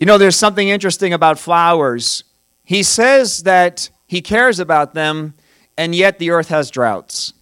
You 0.00 0.06
know, 0.06 0.18
there's 0.18 0.36
something 0.36 0.68
interesting 0.68 1.12
about 1.12 1.38
flowers. 1.38 2.24
He 2.64 2.82
says 2.82 3.42
that 3.44 3.90
he 4.06 4.20
cares 4.20 4.58
about 4.58 4.94
them, 4.94 5.34
and 5.76 5.94
yet 5.94 6.18
the 6.18 6.30
earth 6.30 6.48
has 6.48 6.70
droughts. 6.70 7.32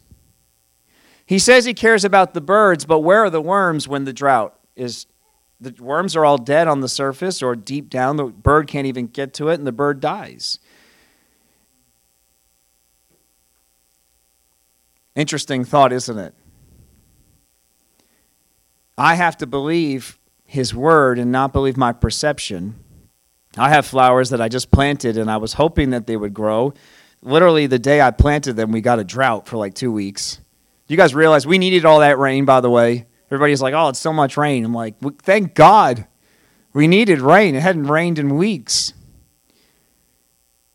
He 1.26 1.38
says 1.38 1.64
he 1.64 1.74
cares 1.74 2.04
about 2.04 2.34
the 2.34 2.40
birds, 2.40 2.84
but 2.84 3.00
where 3.00 3.24
are 3.24 3.30
the 3.30 3.40
worms 3.40 3.88
when 3.88 4.04
the 4.04 4.12
drought 4.12 4.58
is? 4.76 5.06
The 5.60 5.74
worms 5.82 6.14
are 6.14 6.24
all 6.24 6.38
dead 6.38 6.68
on 6.68 6.80
the 6.80 6.88
surface 6.88 7.42
or 7.42 7.56
deep 7.56 7.88
down. 7.88 8.16
The 8.16 8.26
bird 8.26 8.68
can't 8.68 8.86
even 8.86 9.06
get 9.06 9.32
to 9.34 9.48
it, 9.48 9.54
and 9.54 9.66
the 9.66 9.72
bird 9.72 10.00
dies. 10.00 10.58
Interesting 15.16 15.64
thought, 15.64 15.92
isn't 15.92 16.18
it? 16.18 16.34
I 18.98 19.14
have 19.14 19.36
to 19.38 19.46
believe 19.46 20.18
his 20.44 20.74
word 20.74 21.18
and 21.18 21.32
not 21.32 21.52
believe 21.52 21.76
my 21.76 21.92
perception. 21.92 22.76
I 23.56 23.70
have 23.70 23.86
flowers 23.86 24.30
that 24.30 24.40
I 24.40 24.48
just 24.48 24.70
planted 24.70 25.16
and 25.16 25.30
I 25.30 25.38
was 25.38 25.54
hoping 25.54 25.90
that 25.90 26.06
they 26.06 26.16
would 26.16 26.34
grow. 26.34 26.74
Literally, 27.22 27.66
the 27.66 27.78
day 27.78 28.00
I 28.00 28.10
planted 28.10 28.54
them, 28.54 28.70
we 28.70 28.80
got 28.80 28.98
a 28.98 29.04
drought 29.04 29.48
for 29.48 29.56
like 29.56 29.74
two 29.74 29.90
weeks. 29.90 30.40
You 30.86 30.96
guys 30.96 31.14
realize 31.14 31.46
we 31.46 31.58
needed 31.58 31.84
all 31.84 32.00
that 32.00 32.18
rain, 32.18 32.44
by 32.44 32.60
the 32.60 32.70
way? 32.70 33.06
Everybody's 33.28 33.62
like, 33.62 33.74
oh, 33.74 33.88
it's 33.88 33.98
so 33.98 34.12
much 34.12 34.36
rain. 34.36 34.64
I'm 34.64 34.74
like, 34.74 34.94
thank 35.22 35.54
God 35.54 36.06
we 36.72 36.86
needed 36.86 37.20
rain. 37.20 37.54
It 37.54 37.62
hadn't 37.62 37.86
rained 37.86 38.18
in 38.18 38.36
weeks. 38.36 38.92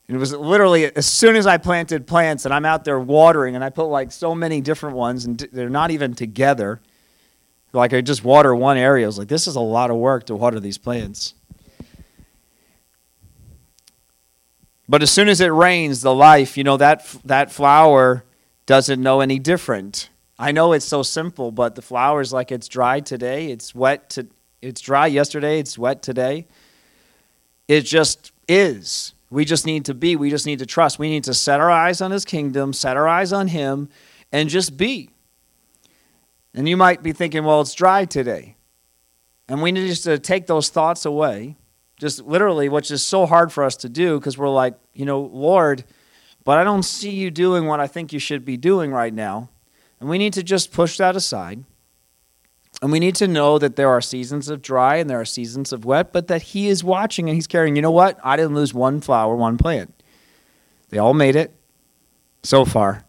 It 0.07 0.17
was 0.17 0.33
literally 0.33 0.93
as 0.95 1.05
soon 1.05 1.35
as 1.35 1.47
I 1.47 1.57
planted 1.57 2.05
plants 2.05 2.45
and 2.45 2.53
I'm 2.53 2.65
out 2.65 2.83
there 2.83 2.99
watering 2.99 3.55
and 3.55 3.63
I 3.63 3.69
put 3.69 3.85
like 3.85 4.11
so 4.11 4.35
many 4.35 4.59
different 4.59 4.95
ones 4.95 5.25
and 5.25 5.39
they're 5.53 5.69
not 5.69 5.91
even 5.91 6.13
together. 6.13 6.81
Like 7.71 7.93
I 7.93 8.01
just 8.01 8.23
water 8.23 8.53
one 8.53 8.77
area. 8.77 9.05
I 9.05 9.07
was 9.07 9.17
like, 9.17 9.29
this 9.29 9.47
is 9.47 9.55
a 9.55 9.61
lot 9.61 9.89
of 9.89 9.97
work 9.97 10.25
to 10.25 10.35
water 10.35 10.59
these 10.59 10.77
plants. 10.77 11.33
But 14.89 15.01
as 15.01 15.09
soon 15.09 15.29
as 15.29 15.39
it 15.39 15.47
rains, 15.47 16.01
the 16.01 16.13
life, 16.13 16.57
you 16.57 16.65
know, 16.65 16.75
that, 16.75 17.05
that 17.23 17.49
flower 17.49 18.25
doesn't 18.65 19.01
know 19.01 19.21
any 19.21 19.39
different. 19.39 20.09
I 20.37 20.51
know 20.51 20.73
it's 20.73 20.85
so 20.85 21.01
simple, 21.01 21.53
but 21.53 21.75
the 21.75 21.81
flower's 21.81 22.33
like 22.33 22.51
it's 22.51 22.67
dry 22.67 22.99
today, 22.99 23.51
it's 23.51 23.73
wet 23.73 24.09
to, 24.11 24.27
it's 24.61 24.81
dry 24.81 25.07
yesterday, 25.07 25.59
it's 25.59 25.77
wet 25.77 26.03
today. 26.03 26.45
It 27.69 27.81
just 27.81 28.33
is. 28.49 29.13
We 29.31 29.45
just 29.45 29.65
need 29.65 29.85
to 29.85 29.93
be. 29.93 30.15
We 30.15 30.29
just 30.29 30.45
need 30.45 30.59
to 30.59 30.65
trust. 30.65 30.99
We 30.99 31.09
need 31.09 31.23
to 31.23 31.33
set 31.33 31.59
our 31.61 31.71
eyes 31.71 32.01
on 32.01 32.11
His 32.11 32.25
kingdom, 32.25 32.73
set 32.73 32.97
our 32.97 33.07
eyes 33.07 33.31
on 33.33 33.47
Him, 33.47 33.89
and 34.31 34.49
just 34.49 34.77
be. 34.77 35.09
And 36.53 36.67
you 36.67 36.75
might 36.75 37.01
be 37.01 37.13
thinking, 37.13 37.45
well, 37.45 37.61
it's 37.61 37.73
dry 37.73 38.03
today. 38.03 38.57
And 39.47 39.61
we 39.61 39.71
need 39.71 39.87
just 39.87 40.03
to 40.03 40.19
take 40.19 40.47
those 40.47 40.69
thoughts 40.69 41.05
away, 41.05 41.55
just 41.97 42.21
literally, 42.21 42.67
which 42.67 42.91
is 42.91 43.01
so 43.01 43.25
hard 43.25 43.53
for 43.53 43.63
us 43.63 43.77
to 43.77 43.89
do 43.89 44.19
because 44.19 44.37
we're 44.37 44.49
like, 44.49 44.75
you 44.93 45.05
know, 45.05 45.21
Lord, 45.21 45.85
but 46.43 46.57
I 46.57 46.65
don't 46.65 46.83
see 46.83 47.11
you 47.11 47.31
doing 47.31 47.67
what 47.67 47.79
I 47.79 47.87
think 47.87 48.11
you 48.11 48.19
should 48.19 48.43
be 48.43 48.57
doing 48.57 48.91
right 48.91 49.13
now. 49.13 49.49
And 50.01 50.09
we 50.09 50.17
need 50.17 50.33
to 50.33 50.43
just 50.43 50.73
push 50.73 50.97
that 50.97 51.15
aside. 51.15 51.63
And 52.81 52.91
we 52.91 52.99
need 52.99 53.15
to 53.15 53.27
know 53.27 53.59
that 53.59 53.75
there 53.75 53.89
are 53.89 54.01
seasons 54.01 54.49
of 54.49 54.61
dry 54.61 54.95
and 54.95 55.09
there 55.09 55.19
are 55.19 55.25
seasons 55.25 55.71
of 55.71 55.85
wet, 55.85 56.11
but 56.11 56.27
that 56.27 56.41
He 56.41 56.67
is 56.67 56.83
watching 56.83 57.29
and 57.29 57.35
He's 57.35 57.47
caring. 57.47 57.75
You 57.75 57.81
know 57.81 57.91
what? 57.91 58.19
I 58.23 58.35
didn't 58.35 58.55
lose 58.55 58.73
one 58.73 59.01
flower, 59.01 59.35
one 59.35 59.57
plant. 59.57 59.93
They 60.89 60.97
all 60.97 61.13
made 61.13 61.35
it 61.35 61.53
so 62.43 62.65
far. 62.65 63.05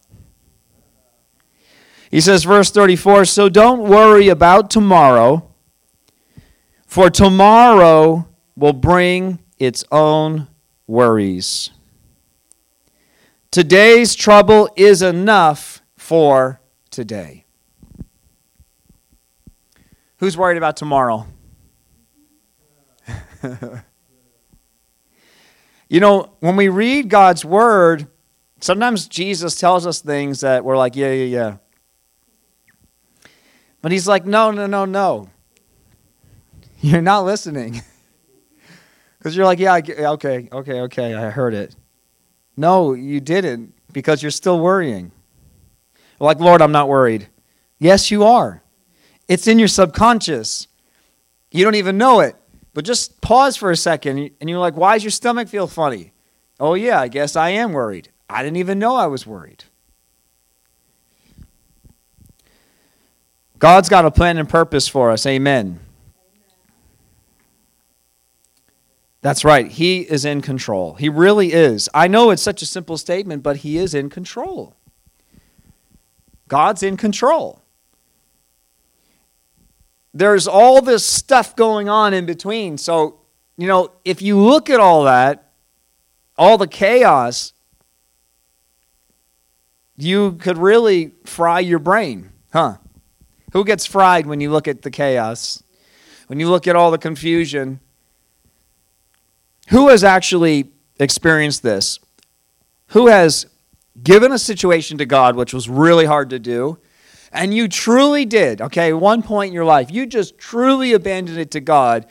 He 2.11 2.21
says, 2.21 2.45
verse 2.45 2.71
34 2.71 3.25
So 3.25 3.49
don't 3.49 3.89
worry 3.89 4.29
about 4.29 4.69
tomorrow, 4.71 5.51
for 6.87 7.09
tomorrow 7.09 8.29
will 8.55 8.75
bring 8.75 9.39
its 9.59 9.83
own 9.91 10.49
worries. 10.87 11.71
Today's 13.51 14.15
trouble 14.15 14.69
is 14.77 15.01
enough 15.01 15.83
for 15.97 16.61
today. 16.91 17.47
Who's 20.23 20.37
worried 20.37 20.57
about 20.57 20.77
tomorrow? 20.77 21.27
you 25.89 25.99
know, 25.99 26.37
when 26.39 26.55
we 26.55 26.69
read 26.69 27.09
God's 27.09 27.45
word, 27.45 28.07
sometimes 28.61 29.09
Jesus 29.09 29.59
tells 29.59 29.85
us 29.85 30.01
things 30.01 30.39
that 30.43 30.65
we're 30.65 30.77
like, 30.77 30.95
yeah, 30.95 31.11
yeah, 31.11 31.25
yeah. 31.25 31.57
But 33.81 33.91
he's 33.91 34.07
like, 34.07 34.25
no, 34.25 34.53
no, 34.53 34.69
no, 34.69 34.85
no. 34.85 35.29
You're 36.81 37.03
not 37.03 37.25
listening. 37.25 37.83
Because 39.19 39.37
you're 39.37 39.47
like, 39.47 39.61
yeah, 39.61 39.77
okay, 39.77 40.49
okay, 40.51 40.81
okay, 40.81 41.15
I 41.15 41.31
heard 41.31 41.55
it. 41.55 41.77
No, 42.57 42.93
you 42.93 43.21
didn't 43.21 43.73
because 43.93 44.21
you're 44.21 44.33
still 44.33 44.59
worrying. 44.59 45.13
Like, 46.19 46.41
Lord, 46.41 46.61
I'm 46.61 46.73
not 46.73 46.89
worried. 46.89 47.29
Yes, 47.79 48.11
you 48.11 48.25
are. 48.25 48.63
It's 49.29 49.47
in 49.47 49.59
your 49.59 49.69
subconscious. 49.69 50.69
You 51.51 51.65
don't 51.65 51.75
even 51.75 51.99
know 51.99 52.21
it. 52.21 52.37
But 52.75 52.85
just 52.85 53.21
pause 53.21 53.57
for 53.57 53.71
a 53.71 53.77
second 53.77 54.31
and 54.41 54.49
you're 54.49 54.59
like, 54.59 54.77
why 54.77 54.95
does 54.95 55.05
your 55.05 55.11
stomach 55.11 55.49
feel 55.49 55.67
funny? 55.67 56.13
Oh, 56.59 56.75
yeah, 56.75 57.01
I 57.01 57.09
guess 57.09 57.37
I 57.37 57.51
am 57.51 57.73
worried. 57.73 58.11
I 58.31 58.43
didn't 58.43 58.57
even 58.57 58.79
know 58.79 58.97
I 58.97 59.07
was 59.07 59.27
worried. 59.27 59.65
God's 63.59 63.89
got 63.89 64.05
a 64.05 64.11
plan 64.11 64.39
and 64.39 64.49
purpose 64.49 64.89
for 64.89 65.11
us. 65.11 65.27
Amen. 65.27 65.81
That's 69.21 69.45
right. 69.45 69.69
He 69.71 70.01
is 70.01 70.25
in 70.25 70.41
control. 70.41 70.95
He 70.95 71.09
really 71.09 71.53
is. 71.53 71.89
I 71.95 72.09
know 72.09 72.31
it's 72.31 72.43
such 72.43 72.61
a 72.63 72.67
simple 72.67 72.97
statement, 72.97 73.43
but 73.43 73.59
He 73.59 73.77
is 73.77 73.95
in 73.95 74.11
control. 74.11 74.75
God's 76.49 76.83
in 76.83 76.97
control 76.97 77.62
there's 80.15 80.47
all 80.47 80.83
this 80.83 81.05
stuff 81.05 81.57
going 81.57 81.89
on 81.89 82.13
in 82.15 82.27
between. 82.27 82.79
So, 82.79 83.21
you 83.57 83.67
know, 83.67 83.93
if 84.05 84.21
you 84.21 84.39
look 84.39 84.69
at 84.71 84.81
all 84.81 85.05
that, 85.05 85.53
all 86.37 86.59
the 86.59 86.67
chaos, 86.67 87.53
you 89.97 90.33
could 90.33 90.59
really 90.59 91.13
fry 91.25 91.61
your 91.61 91.79
brain, 91.79 92.31
huh? 92.53 92.77
Who 93.53 93.65
gets 93.65 93.87
fried 93.87 94.27
when 94.27 94.41
you 94.41 94.51
look 94.51 94.67
at 94.67 94.83
the 94.83 94.91
chaos? 94.91 95.63
When 96.27 96.41
you 96.41 96.49
look 96.49 96.67
at 96.67 96.77
all 96.77 96.91
the 96.91 96.99
confusion? 96.99 97.81
Who 99.69 99.89
has 99.89 100.03
actually 100.03 100.71
experienced 100.99 101.63
this? 101.63 101.99
Who 102.89 103.09
has 103.09 103.47
given 104.03 104.33
a 104.33 104.39
situation 104.39 104.99
to 104.99 105.07
God 105.07 105.37
which 105.37 105.53
was 105.53 105.69
really 105.69 106.07
hard 106.07 106.31
to 106.31 106.39
do? 106.39 106.79
And 107.33 107.55
you 107.55 107.67
truly 107.67 108.27
did, 108.27 108.61
okay, 108.61 108.93
one 108.93 109.23
point 109.23 109.49
in 109.49 109.55
your 109.55 109.65
life, 109.65 109.91
you 109.91 110.07
just 110.07 110.39
truly 110.39 110.93
abandoned 110.93 111.39
it 111.39 111.51
to 111.53 111.61
God. 111.61 112.07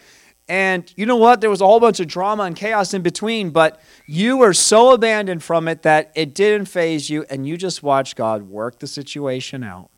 And 0.49 0.91
you 0.97 1.05
know 1.05 1.15
what? 1.15 1.41
There 1.41 1.49
was 1.49 1.62
a 1.62 1.65
whole 1.65 1.79
bunch 1.79 1.99
of 1.99 2.07
drama 2.07 2.43
and 2.43 2.55
chaos 2.55 2.93
in 2.93 3.03
between, 3.03 3.51
but 3.51 3.79
you 4.07 4.38
were 4.38 4.53
so 4.53 4.91
abandoned 4.93 5.43
from 5.43 5.67
it 5.67 5.84
that 5.84 6.12
it 6.15 6.34
didn't 6.34 6.65
faze 6.65 7.10
you, 7.10 7.23
and 7.29 7.47
you 7.47 7.55
just 7.55 7.84
watched 7.84 8.15
God 8.15 8.49
work 8.49 8.79
the 8.79 8.88
situation 8.88 9.63
out. 9.63 9.91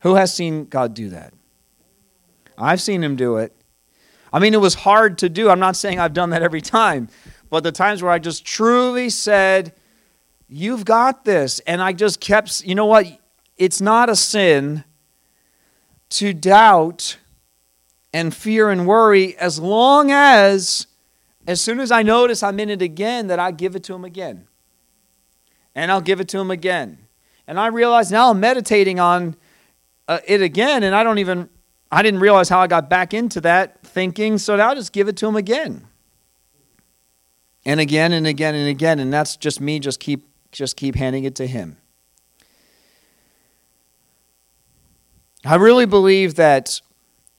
Who 0.00 0.14
has 0.14 0.32
seen 0.32 0.66
God 0.66 0.94
do 0.94 1.10
that? 1.10 1.34
I've 2.56 2.80
seen 2.80 3.02
him 3.02 3.16
do 3.16 3.36
it. 3.38 3.54
I 4.32 4.38
mean, 4.38 4.54
it 4.54 4.60
was 4.60 4.74
hard 4.74 5.18
to 5.18 5.28
do. 5.28 5.50
I'm 5.50 5.60
not 5.60 5.76
saying 5.76 5.98
I've 5.98 6.14
done 6.14 6.30
that 6.30 6.42
every 6.42 6.62
time, 6.62 7.08
but 7.50 7.64
the 7.64 7.72
times 7.72 8.02
where 8.02 8.12
I 8.12 8.18
just 8.18 8.44
truly 8.44 9.10
said, 9.10 9.74
You've 10.54 10.84
got 10.84 11.24
this. 11.24 11.60
And 11.60 11.80
I 11.80 11.94
just 11.94 12.20
kept, 12.20 12.62
you 12.66 12.74
know 12.74 12.84
what? 12.84 13.06
It's 13.56 13.80
not 13.80 14.08
a 14.08 14.16
sin 14.16 14.84
to 16.10 16.32
doubt 16.32 17.16
and 18.12 18.34
fear 18.34 18.70
and 18.70 18.86
worry 18.86 19.36
as 19.38 19.58
long 19.58 20.10
as 20.10 20.86
as 21.46 21.60
soon 21.60 21.80
as 21.80 21.90
I 21.90 22.02
notice 22.02 22.42
I'm 22.42 22.60
in 22.60 22.70
it 22.70 22.82
again 22.82 23.26
that 23.26 23.38
I 23.38 23.50
give 23.50 23.74
it 23.74 23.82
to 23.84 23.94
him 23.94 24.04
again. 24.04 24.46
And 25.74 25.90
I'll 25.90 26.00
give 26.00 26.20
it 26.20 26.28
to 26.28 26.38
him 26.38 26.52
again. 26.52 26.98
And 27.48 27.58
I 27.58 27.66
realize 27.66 28.12
now 28.12 28.30
I'm 28.30 28.38
meditating 28.38 29.00
on 29.00 29.34
uh, 30.06 30.20
it 30.26 30.40
again 30.40 30.82
and 30.84 30.94
I 30.94 31.02
don't 31.02 31.18
even 31.18 31.48
I 31.90 32.02
didn't 32.02 32.20
realize 32.20 32.48
how 32.48 32.60
I 32.60 32.68
got 32.68 32.88
back 32.88 33.12
into 33.12 33.40
that 33.42 33.82
thinking, 33.82 34.38
so 34.38 34.56
now 34.56 34.70
I'll 34.70 34.74
just 34.74 34.92
give 34.92 35.08
it 35.08 35.16
to 35.18 35.26
him 35.26 35.36
again. 35.36 35.86
And 37.66 37.80
again 37.80 38.12
and 38.12 38.26
again 38.26 38.54
and 38.54 38.68
again 38.68 38.98
and 38.98 39.12
that's 39.12 39.36
just 39.36 39.60
me 39.60 39.78
just 39.78 40.00
keep 40.00 40.28
just 40.52 40.76
keep 40.76 40.94
handing 40.94 41.24
it 41.24 41.34
to 41.36 41.46
him. 41.46 41.76
I 45.44 45.56
really 45.56 45.86
believe 45.86 46.36
that 46.36 46.80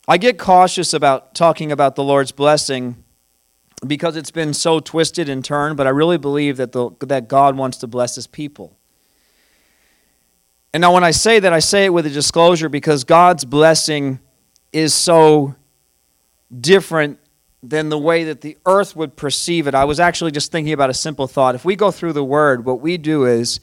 I 0.10 0.18
get 0.18 0.38
cautious 0.38 0.94
about 0.94 1.34
talking 1.34 1.72
about 1.72 1.96
the 1.96 2.04
Lord's 2.04 2.34
blessing 2.34 3.02
because 3.88 4.18
it's 4.18 4.32
been 4.32 4.54
so 4.54 4.82
twisted 4.82 5.30
and 5.30 5.44
turned, 5.44 5.78
but 5.78 5.88
I 5.88 5.90
really 5.92 6.18
believe 6.18 6.58
that, 6.58 6.74
the, 6.74 6.92
that 7.02 7.30
God 7.30 7.56
wants 7.56 7.78
to 7.78 7.88
bless 7.88 8.16
his 8.16 8.28
people. 8.28 8.76
And 10.74 10.82
now, 10.82 10.94
when 10.94 11.04
I 11.04 11.12
say 11.12 11.40
that, 11.40 11.54
I 11.54 11.60
say 11.60 11.86
it 11.86 11.94
with 11.94 12.06
a 12.06 12.10
disclosure 12.10 12.68
because 12.68 13.04
God's 13.04 13.46
blessing 13.46 14.20
is 14.74 14.94
so 14.94 15.56
different 16.60 17.20
than 17.62 17.90
the 17.90 17.98
way 17.98 18.26
that 18.26 18.42
the 18.42 18.58
earth 18.66 18.96
would 18.96 19.16
perceive 19.16 19.68
it. 19.68 19.76
I 19.76 19.86
was 19.86 20.00
actually 20.00 20.32
just 20.32 20.52
thinking 20.52 20.74
about 20.74 20.90
a 20.90 20.94
simple 20.94 21.28
thought. 21.28 21.56
If 21.56 21.64
we 21.64 21.76
go 21.76 21.92
through 21.92 22.14
the 22.14 22.24
word, 22.24 22.66
what 22.66 22.82
we 22.82 22.98
do 22.98 23.26
is 23.26 23.62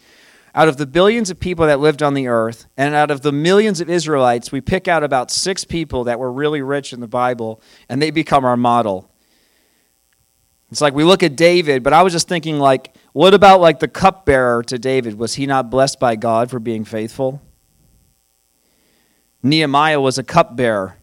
out 0.55 0.69
of 0.69 0.77
the 0.77 0.87
billions 0.87 1.31
of 1.31 1.39
people 1.39 1.67
that 1.67 1.81
lived 1.81 2.03
on 2.03 2.15
the 2.15 2.27
earth, 2.27 2.67
and 2.77 2.95
out 2.95 3.11
of 3.11 3.23
the 3.23 3.33
millions 3.33 3.81
of 3.81 3.89
Israelites, 3.89 4.51
we 4.51 4.61
pick 4.61 4.89
out 4.89 5.05
about 5.05 5.31
six 5.31 5.65
people 5.65 6.05
that 6.05 6.19
were 6.19 6.33
really 6.33 6.63
rich 6.63 6.93
in 6.93 7.01
the 7.01 7.09
Bible, 7.09 7.61
and 7.89 8.03
they 8.03 8.11
become 8.11 8.45
our 8.45 8.57
model. 8.57 9.11
It's 10.71 10.81
like 10.81 10.95
we 10.95 11.05
look 11.05 11.23
at 11.23 11.37
David, 11.37 11.83
but 11.83 11.93
I 11.93 12.03
was 12.03 12.13
just 12.13 12.29
thinking, 12.29 12.59
like, 12.59 12.95
what 13.13 13.35
about 13.35 13.61
like 13.61 13.81
the 13.81 13.89
cupbearer 13.89 14.63
to 14.65 14.79
David? 14.79 15.19
Was 15.19 15.35
he 15.35 15.47
not 15.47 15.71
blessed 15.71 15.99
by 15.99 16.17
God 16.17 16.51
for 16.51 16.61
being 16.61 16.85
faithful? 16.85 17.43
Nehemiah 19.43 20.01
was 20.01 20.19
a 20.19 20.23
cupbearer. 20.23 20.97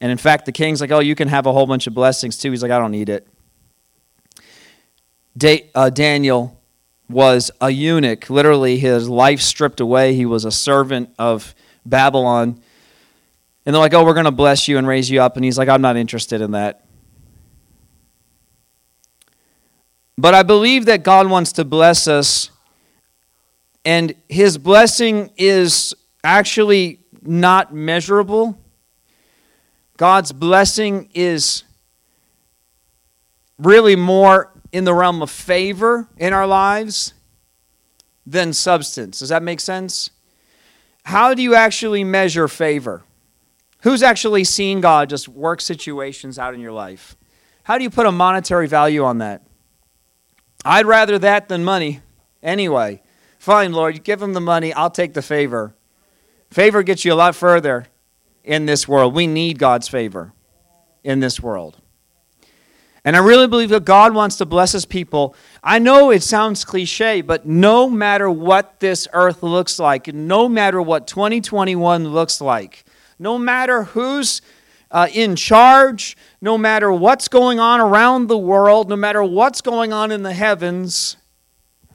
And 0.00 0.10
in 0.10 0.18
fact, 0.18 0.46
the 0.46 0.52
king's 0.52 0.80
like, 0.80 0.90
oh, 0.90 0.98
you 0.98 1.14
can 1.14 1.28
have 1.28 1.46
a 1.46 1.52
whole 1.52 1.66
bunch 1.66 1.86
of 1.86 1.94
blessings 1.94 2.36
too. 2.36 2.50
He's 2.50 2.62
like, 2.62 2.72
I 2.72 2.78
don't 2.78 2.90
need 2.90 3.08
it. 3.08 3.26
Da- 5.36 5.70
uh, 5.74 5.90
Daniel 5.90 6.60
was 7.12 7.50
a 7.60 7.70
eunuch, 7.70 8.28
literally 8.30 8.78
his 8.78 9.08
life 9.08 9.40
stripped 9.40 9.80
away. 9.80 10.14
He 10.14 10.26
was 10.26 10.44
a 10.44 10.50
servant 10.50 11.10
of 11.18 11.54
Babylon. 11.86 12.60
And 13.64 13.74
they're 13.74 13.80
like, 13.80 13.94
oh, 13.94 14.04
we're 14.04 14.14
going 14.14 14.24
to 14.24 14.30
bless 14.30 14.66
you 14.66 14.78
and 14.78 14.86
raise 14.86 15.10
you 15.10 15.22
up. 15.22 15.36
And 15.36 15.44
he's 15.44 15.56
like, 15.56 15.68
I'm 15.68 15.82
not 15.82 15.96
interested 15.96 16.40
in 16.40 16.52
that. 16.52 16.84
But 20.18 20.34
I 20.34 20.42
believe 20.42 20.86
that 20.86 21.02
God 21.02 21.28
wants 21.28 21.52
to 21.52 21.64
bless 21.64 22.06
us. 22.08 22.50
And 23.84 24.14
his 24.28 24.58
blessing 24.58 25.30
is 25.36 25.94
actually 26.22 27.00
not 27.22 27.74
measurable. 27.74 28.58
God's 29.96 30.32
blessing 30.32 31.08
is 31.14 31.64
really 33.58 33.96
more 33.96 34.51
in 34.72 34.84
the 34.84 34.94
realm 34.94 35.22
of 35.22 35.30
favor 35.30 36.08
in 36.16 36.32
our 36.32 36.46
lives 36.46 37.14
than 38.26 38.52
substance. 38.52 39.18
Does 39.18 39.28
that 39.28 39.42
make 39.42 39.60
sense? 39.60 40.10
How 41.04 41.34
do 41.34 41.42
you 41.42 41.54
actually 41.54 42.04
measure 42.04 42.48
favor? 42.48 43.02
Who's 43.82 44.02
actually 44.02 44.44
seen 44.44 44.80
God 44.80 45.10
just 45.10 45.28
work 45.28 45.60
situations 45.60 46.38
out 46.38 46.54
in 46.54 46.60
your 46.60 46.72
life? 46.72 47.16
How 47.64 47.78
do 47.78 47.84
you 47.84 47.90
put 47.90 48.06
a 48.06 48.12
monetary 48.12 48.66
value 48.66 49.04
on 49.04 49.18
that? 49.18 49.42
I'd 50.64 50.86
rather 50.86 51.18
that 51.18 51.48
than 51.48 51.64
money. 51.64 52.00
Anyway, 52.42 53.02
fine, 53.38 53.72
Lord, 53.72 53.94
you 53.94 54.00
give 54.00 54.22
him 54.22 54.32
the 54.32 54.40
money, 54.40 54.72
I'll 54.72 54.90
take 54.90 55.14
the 55.14 55.22
favor. 55.22 55.74
Favor 56.50 56.82
gets 56.82 57.04
you 57.04 57.12
a 57.12 57.14
lot 57.14 57.34
further. 57.34 57.86
in 58.44 58.66
this 58.66 58.88
world. 58.88 59.14
We 59.14 59.26
need 59.26 59.58
God's 59.58 59.88
favor 59.88 60.32
in 61.04 61.20
this 61.20 61.40
world. 61.40 61.78
And 63.04 63.16
I 63.16 63.18
really 63.18 63.48
believe 63.48 63.70
that 63.70 63.84
God 63.84 64.14
wants 64.14 64.36
to 64.36 64.46
bless 64.46 64.72
his 64.72 64.86
people. 64.86 65.34
I 65.62 65.80
know 65.80 66.10
it 66.10 66.22
sounds 66.22 66.64
cliche, 66.64 67.20
but 67.20 67.44
no 67.44 67.90
matter 67.90 68.30
what 68.30 68.78
this 68.78 69.08
earth 69.12 69.42
looks 69.42 69.80
like, 69.80 70.06
no 70.14 70.48
matter 70.48 70.80
what 70.80 71.08
2021 71.08 72.08
looks 72.08 72.40
like, 72.40 72.84
no 73.18 73.38
matter 73.38 73.84
who's 73.84 74.40
uh, 74.92 75.08
in 75.12 75.34
charge, 75.34 76.16
no 76.40 76.56
matter 76.56 76.92
what's 76.92 77.26
going 77.26 77.58
on 77.58 77.80
around 77.80 78.28
the 78.28 78.38
world, 78.38 78.88
no 78.88 78.96
matter 78.96 79.24
what's 79.24 79.60
going 79.60 79.92
on 79.92 80.12
in 80.12 80.22
the 80.22 80.34
heavens, 80.34 81.16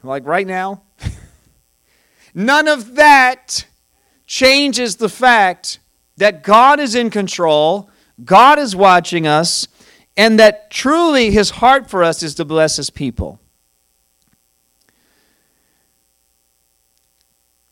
like 0.03 0.25
right 0.25 0.47
now, 0.47 0.81
none 2.33 2.67
of 2.67 2.95
that 2.95 3.65
changes 4.25 4.97
the 4.97 5.09
fact 5.09 5.79
that 6.17 6.43
God 6.43 6.79
is 6.81 6.95
in 6.95 7.09
control, 7.09 7.89
God 8.25 8.59
is 8.59 8.75
watching 8.75 9.25
us, 9.25 9.67
and 10.17 10.39
that 10.39 10.71
truly 10.71 11.29
his 11.29 11.51
heart 11.51 11.89
for 11.89 12.03
us 12.03 12.23
is 12.23 12.33
to 12.35 12.43
bless 12.43 12.75
his 12.75 12.89
people. 12.89 13.39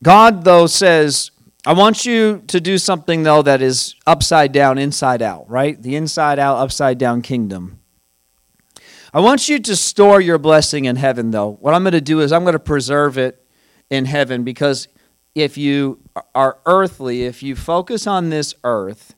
God, 0.02 0.44
though, 0.44 0.68
says, 0.68 1.32
I 1.66 1.72
want 1.72 2.06
you 2.06 2.44
to 2.46 2.60
do 2.60 2.78
something, 2.78 3.24
though, 3.24 3.42
that 3.42 3.60
is 3.60 3.96
upside 4.06 4.52
down, 4.52 4.78
inside 4.78 5.20
out, 5.20 5.50
right? 5.50 5.82
The 5.82 5.96
inside 5.96 6.38
out, 6.38 6.58
upside 6.58 6.96
down 6.96 7.22
kingdom. 7.22 7.80
I 9.12 9.18
want 9.18 9.48
you 9.48 9.58
to 9.58 9.74
store 9.74 10.20
your 10.20 10.38
blessing 10.38 10.84
in 10.84 10.94
heaven, 10.94 11.32
though. 11.32 11.58
What 11.60 11.74
I'm 11.74 11.82
going 11.82 11.92
to 11.92 12.00
do 12.00 12.20
is 12.20 12.30
I'm 12.30 12.44
going 12.44 12.52
to 12.52 12.60
preserve 12.60 13.18
it 13.18 13.44
in 13.90 14.04
heaven 14.04 14.44
because 14.44 14.86
if 15.34 15.58
you 15.58 16.00
are 16.34 16.58
earthly, 16.66 17.24
if 17.24 17.42
you 17.42 17.56
focus 17.56 18.06
on 18.06 18.30
this 18.30 18.54
earth, 18.62 19.14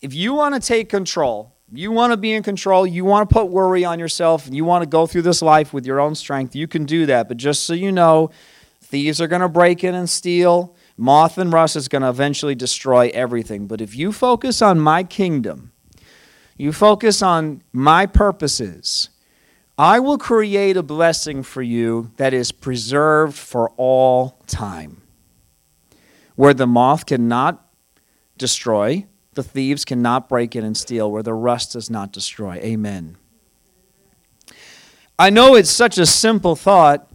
if 0.00 0.12
you 0.12 0.34
want 0.34 0.54
to 0.54 0.60
take 0.60 0.88
control, 0.88 1.53
you 1.78 1.90
want 1.92 2.12
to 2.12 2.16
be 2.16 2.32
in 2.32 2.42
control, 2.42 2.86
you 2.86 3.04
want 3.04 3.28
to 3.28 3.32
put 3.32 3.46
worry 3.46 3.84
on 3.84 3.98
yourself, 3.98 4.46
and 4.46 4.54
you 4.54 4.64
want 4.64 4.82
to 4.82 4.88
go 4.88 5.06
through 5.06 5.22
this 5.22 5.42
life 5.42 5.72
with 5.72 5.86
your 5.86 6.00
own 6.00 6.14
strength, 6.14 6.54
you 6.54 6.66
can 6.66 6.84
do 6.84 7.06
that. 7.06 7.28
But 7.28 7.36
just 7.36 7.64
so 7.64 7.72
you 7.72 7.92
know, 7.92 8.30
thieves 8.80 9.20
are 9.20 9.26
going 9.26 9.42
to 9.42 9.48
break 9.48 9.82
in 9.82 9.94
and 9.94 10.08
steal. 10.08 10.74
Moth 10.96 11.38
and 11.38 11.52
rust 11.52 11.76
is 11.76 11.88
going 11.88 12.02
to 12.02 12.08
eventually 12.08 12.54
destroy 12.54 13.10
everything. 13.12 13.66
But 13.66 13.80
if 13.80 13.96
you 13.96 14.12
focus 14.12 14.62
on 14.62 14.78
my 14.78 15.02
kingdom, 15.02 15.72
you 16.56 16.72
focus 16.72 17.22
on 17.22 17.62
my 17.72 18.06
purposes, 18.06 19.10
I 19.76 19.98
will 19.98 20.18
create 20.18 20.76
a 20.76 20.84
blessing 20.84 21.42
for 21.42 21.62
you 21.62 22.12
that 22.16 22.32
is 22.32 22.52
preserved 22.52 23.36
for 23.36 23.70
all 23.76 24.40
time 24.46 25.02
where 26.36 26.54
the 26.54 26.66
moth 26.66 27.06
cannot 27.06 27.66
destroy, 28.36 29.06
the 29.34 29.42
thieves 29.42 29.84
cannot 29.84 30.28
break 30.28 30.56
in 30.56 30.64
and 30.64 30.76
steal, 30.76 31.10
where 31.10 31.22
the 31.22 31.34
rust 31.34 31.72
does 31.72 31.90
not 31.90 32.12
destroy. 32.12 32.56
Amen. 32.56 33.16
I 35.18 35.30
know 35.30 35.54
it's 35.54 35.70
such 35.70 35.98
a 35.98 36.06
simple 36.06 36.56
thought, 36.56 37.10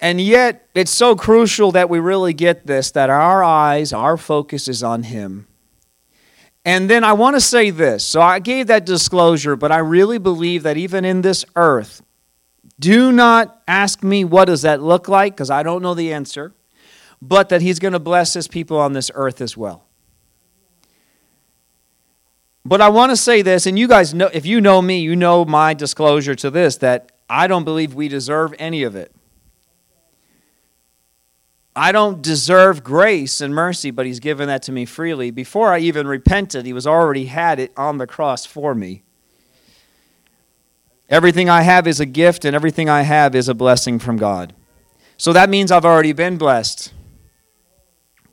and 0.00 0.20
yet 0.20 0.68
it's 0.74 0.90
so 0.90 1.14
crucial 1.16 1.72
that 1.72 1.88
we 1.88 1.98
really 1.98 2.32
get 2.32 2.66
this 2.66 2.90
that 2.92 3.10
our 3.10 3.42
eyes, 3.42 3.92
our 3.92 4.16
focus 4.16 4.68
is 4.68 4.82
on 4.82 5.04
Him. 5.04 5.46
And 6.64 6.90
then 6.90 7.04
I 7.04 7.12
want 7.12 7.36
to 7.36 7.40
say 7.40 7.70
this. 7.70 8.04
So 8.04 8.20
I 8.20 8.40
gave 8.40 8.66
that 8.66 8.84
disclosure, 8.84 9.56
but 9.56 9.72
I 9.72 9.78
really 9.78 10.18
believe 10.18 10.64
that 10.64 10.76
even 10.76 11.04
in 11.04 11.22
this 11.22 11.44
earth, 11.56 12.02
do 12.78 13.10
not 13.10 13.62
ask 13.66 14.02
me 14.02 14.24
what 14.24 14.46
does 14.46 14.62
that 14.62 14.82
look 14.82 15.08
like 15.08 15.34
because 15.34 15.50
I 15.50 15.62
don't 15.62 15.82
know 15.82 15.94
the 15.94 16.12
answer 16.12 16.54
but 17.20 17.48
that 17.48 17.62
he's 17.62 17.78
going 17.78 17.92
to 17.92 17.98
bless 17.98 18.34
his 18.34 18.48
people 18.48 18.78
on 18.78 18.92
this 18.92 19.10
earth 19.14 19.40
as 19.40 19.56
well. 19.56 19.87
But 22.68 22.82
I 22.82 22.90
want 22.90 23.08
to 23.12 23.16
say 23.16 23.40
this, 23.40 23.64
and 23.64 23.78
you 23.78 23.88
guys 23.88 24.12
know, 24.12 24.28
if 24.30 24.44
you 24.44 24.60
know 24.60 24.82
me, 24.82 24.98
you 24.98 25.16
know 25.16 25.46
my 25.46 25.72
disclosure 25.72 26.34
to 26.34 26.50
this 26.50 26.76
that 26.76 27.10
I 27.26 27.46
don't 27.46 27.64
believe 27.64 27.94
we 27.94 28.08
deserve 28.08 28.54
any 28.58 28.82
of 28.82 28.94
it. 28.94 29.10
I 31.74 31.92
don't 31.92 32.20
deserve 32.20 32.84
grace 32.84 33.40
and 33.40 33.54
mercy, 33.54 33.90
but 33.90 34.04
He's 34.04 34.20
given 34.20 34.48
that 34.48 34.62
to 34.64 34.72
me 34.72 34.84
freely. 34.84 35.30
Before 35.30 35.72
I 35.72 35.78
even 35.78 36.06
repented, 36.06 36.66
He 36.66 36.74
was 36.74 36.86
already 36.86 37.24
had 37.24 37.58
it 37.58 37.72
on 37.74 37.96
the 37.96 38.06
cross 38.06 38.44
for 38.44 38.74
me. 38.74 39.02
Everything 41.08 41.48
I 41.48 41.62
have 41.62 41.86
is 41.86 42.00
a 42.00 42.06
gift, 42.06 42.44
and 42.44 42.54
everything 42.54 42.90
I 42.90 43.00
have 43.00 43.34
is 43.34 43.48
a 43.48 43.54
blessing 43.54 43.98
from 43.98 44.18
God. 44.18 44.54
So 45.16 45.32
that 45.32 45.48
means 45.48 45.72
I've 45.72 45.86
already 45.86 46.12
been 46.12 46.36
blessed. 46.36 46.92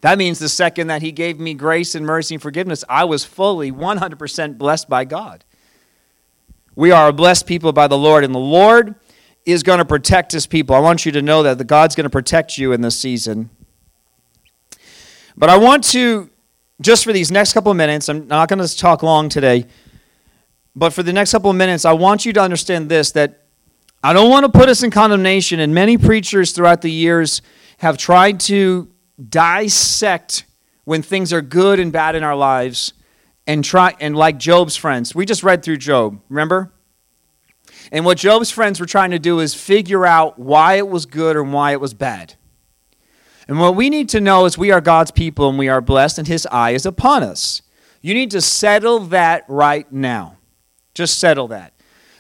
That 0.06 0.20
means 0.20 0.38
the 0.38 0.50
second 0.50 0.86
that 0.90 1.02
He 1.02 1.12
gave 1.12 1.40
me 1.40 1.56
grace 1.56 1.96
and 1.96 2.06
mercy 2.06 2.36
and 2.36 2.42
forgiveness, 2.42 2.84
I 2.88 3.06
was 3.06 3.26
fully 3.26 3.72
100% 3.72 4.56
blessed 4.56 4.88
by 4.88 5.04
God. 5.04 5.44
We 6.76 6.92
are 6.92 7.08
a 7.08 7.12
blessed 7.12 7.48
people 7.48 7.74
by 7.74 7.88
the 7.88 7.98
Lord, 7.98 8.24
and 8.24 8.36
the 8.36 8.38
Lord 8.38 8.94
is 9.48 9.64
going 9.64 9.80
to 9.80 9.86
protect 9.86 10.32
His 10.32 10.46
people. 10.46 10.76
I 10.76 10.80
want 10.80 11.08
you 11.08 11.12
to 11.14 11.24
know 11.24 11.42
that 11.42 11.58
the 11.58 11.64
God's 11.64 11.96
going 11.96 12.04
to 12.04 12.12
protect 12.12 12.56
you 12.56 12.72
in 12.72 12.82
this 12.82 12.96
season. 12.96 13.50
But 15.36 15.50
I 15.50 15.58
want 15.58 15.84
to, 15.86 16.30
just 16.82 17.04
for 17.04 17.12
these 17.12 17.32
next 17.32 17.54
couple 17.54 17.72
of 17.72 17.78
minutes, 17.78 18.08
I'm 18.08 18.28
not 18.28 18.48
going 18.48 18.64
to 18.64 18.78
talk 18.78 19.02
long 19.02 19.28
today, 19.28 19.66
but 20.76 20.94
for 20.94 21.02
the 21.02 21.14
next 21.14 21.32
couple 21.32 21.50
of 21.50 21.56
minutes, 21.56 21.84
I 21.84 21.94
want 21.94 22.28
you 22.28 22.34
to 22.34 22.42
understand 22.42 22.90
this 22.90 23.10
that 23.14 23.42
I 24.04 24.14
don't 24.14 24.30
want 24.30 24.46
to 24.46 24.52
put 24.52 24.70
us 24.70 24.84
in 24.84 24.92
condemnation, 24.92 25.60
and 25.60 25.74
many 25.74 25.98
preachers 25.98 26.52
throughout 26.52 26.84
the 26.84 26.92
years 26.92 27.42
have 27.80 27.98
tried 27.98 28.40
to 28.42 28.88
dissect 29.30 30.46
when 30.84 31.02
things 31.02 31.34
are 31.34 31.42
good 31.42 31.80
and 31.80 31.92
bad 31.92 32.16
in 32.16 32.24
our 32.24 32.36
lives 32.36 32.94
and 33.48 33.64
try 33.64 33.96
and 34.00 34.16
like 34.16 34.38
Job's 34.38 34.76
friends. 34.76 35.14
We 35.14 35.26
just 35.26 35.44
read 35.44 35.64
through 35.64 35.78
Job, 35.78 36.20
remember? 36.30 36.72
And 37.92 38.06
what 38.06 38.18
Job's 38.18 38.52
friends 38.52 38.80
were 38.80 38.86
trying 38.86 39.12
to 39.12 39.20
do 39.20 39.40
is 39.40 39.54
figure 39.54 40.06
out 40.06 40.40
why 40.40 40.76
it 40.76 40.88
was 40.88 41.06
good 41.06 41.36
and 41.36 41.54
why 41.54 41.72
it 41.72 41.82
was 41.82 41.94
bad. 41.94 42.36
And 43.48 43.60
what 43.60 43.76
we 43.76 43.90
need 43.90 44.10
to 44.10 44.22
know 44.22 44.46
is 44.46 44.58
we 44.58 44.72
are 44.72 44.82
God's 44.82 45.12
people 45.12 45.50
and 45.50 45.60
we 45.60 45.70
are 45.70 45.82
blessed 45.82 46.18
and 46.18 46.28
his 46.28 46.48
eye 46.52 46.72
is 46.72 46.86
upon 46.86 47.22
us. 47.22 47.62
You 48.02 48.14
need 48.14 48.32
to 48.32 48.42
settle 48.42 49.00
that 49.00 49.46
right 49.48 49.92
now. 49.92 50.38
Just 50.94 51.20
settle 51.20 51.48
that. 51.50 51.74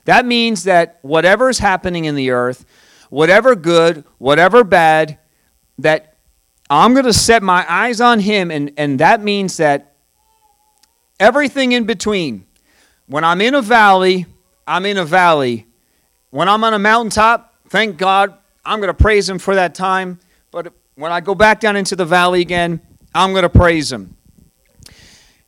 That 0.05 0.25
means 0.25 0.65
that 0.65 0.99
whatever 1.01 1.49
is 1.49 1.59
happening 1.59 2.05
in 2.05 2.15
the 2.15 2.29
earth, 2.29 2.65
whatever 3.09 3.55
good, 3.55 4.03
whatever 4.19 4.63
bad, 4.63 5.17
that 5.79 6.14
I'm 6.69 6.93
going 6.93 7.05
to 7.05 7.13
set 7.13 7.43
my 7.43 7.65
eyes 7.71 8.01
on 8.01 8.19
him, 8.19 8.49
and, 8.49 8.71
and 8.77 8.99
that 8.99 9.21
means 9.21 9.57
that 9.57 9.95
everything 11.19 11.73
in 11.73 11.85
between, 11.85 12.45
when 13.07 13.23
I'm 13.23 13.39
in 13.41 13.53
a 13.53 13.61
valley, 13.61 14.25
I'm 14.67 14.85
in 14.85 14.97
a 14.97 15.05
valley. 15.05 15.67
When 16.31 16.49
I'm 16.49 16.63
on 16.63 16.73
a 16.73 16.79
mountaintop, 16.79 17.53
thank 17.69 17.97
God, 17.97 18.35
I'm 18.65 18.79
going 18.79 18.93
to 18.93 18.93
praise 18.93 19.29
him 19.29 19.37
for 19.37 19.53
that 19.55 19.75
time. 19.75 20.19
But 20.49 20.73
when 20.95 21.11
I 21.11 21.21
go 21.21 21.35
back 21.35 21.59
down 21.59 21.75
into 21.75 21.95
the 21.95 22.05
valley 22.05 22.41
again, 22.41 22.81
I'm 23.13 23.31
going 23.31 23.43
to 23.43 23.49
praise 23.49 23.91
him. 23.91 24.17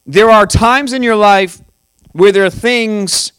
There 0.06 0.30
are 0.30 0.45
times 0.45 0.93
in 0.93 1.03
your 1.03 1.15
life 1.15 1.62
where 2.12 2.32
there 2.32 2.45
are 2.45 2.49
things 2.49 3.34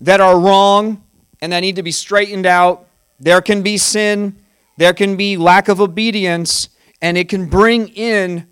that 0.00 0.20
are 0.20 0.38
wrong 0.38 1.04
and 1.40 1.52
that 1.52 1.60
need 1.60 1.76
to 1.76 1.82
be 1.82 1.92
straightened 1.92 2.46
out. 2.46 2.88
There 3.20 3.40
can 3.40 3.62
be 3.62 3.76
sin, 3.76 4.36
there 4.78 4.92
can 4.94 5.16
be 5.16 5.36
lack 5.36 5.68
of 5.68 5.80
obedience, 5.80 6.70
and 7.02 7.18
it 7.18 7.28
can 7.28 7.46
bring 7.46 7.88
in 7.88 8.46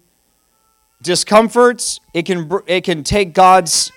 discomforts. 1.01 2.01
It 2.13 2.27
can 2.27 2.51
it 2.67 2.83
can 2.85 3.05
take 3.05 3.33
God's 3.33 3.93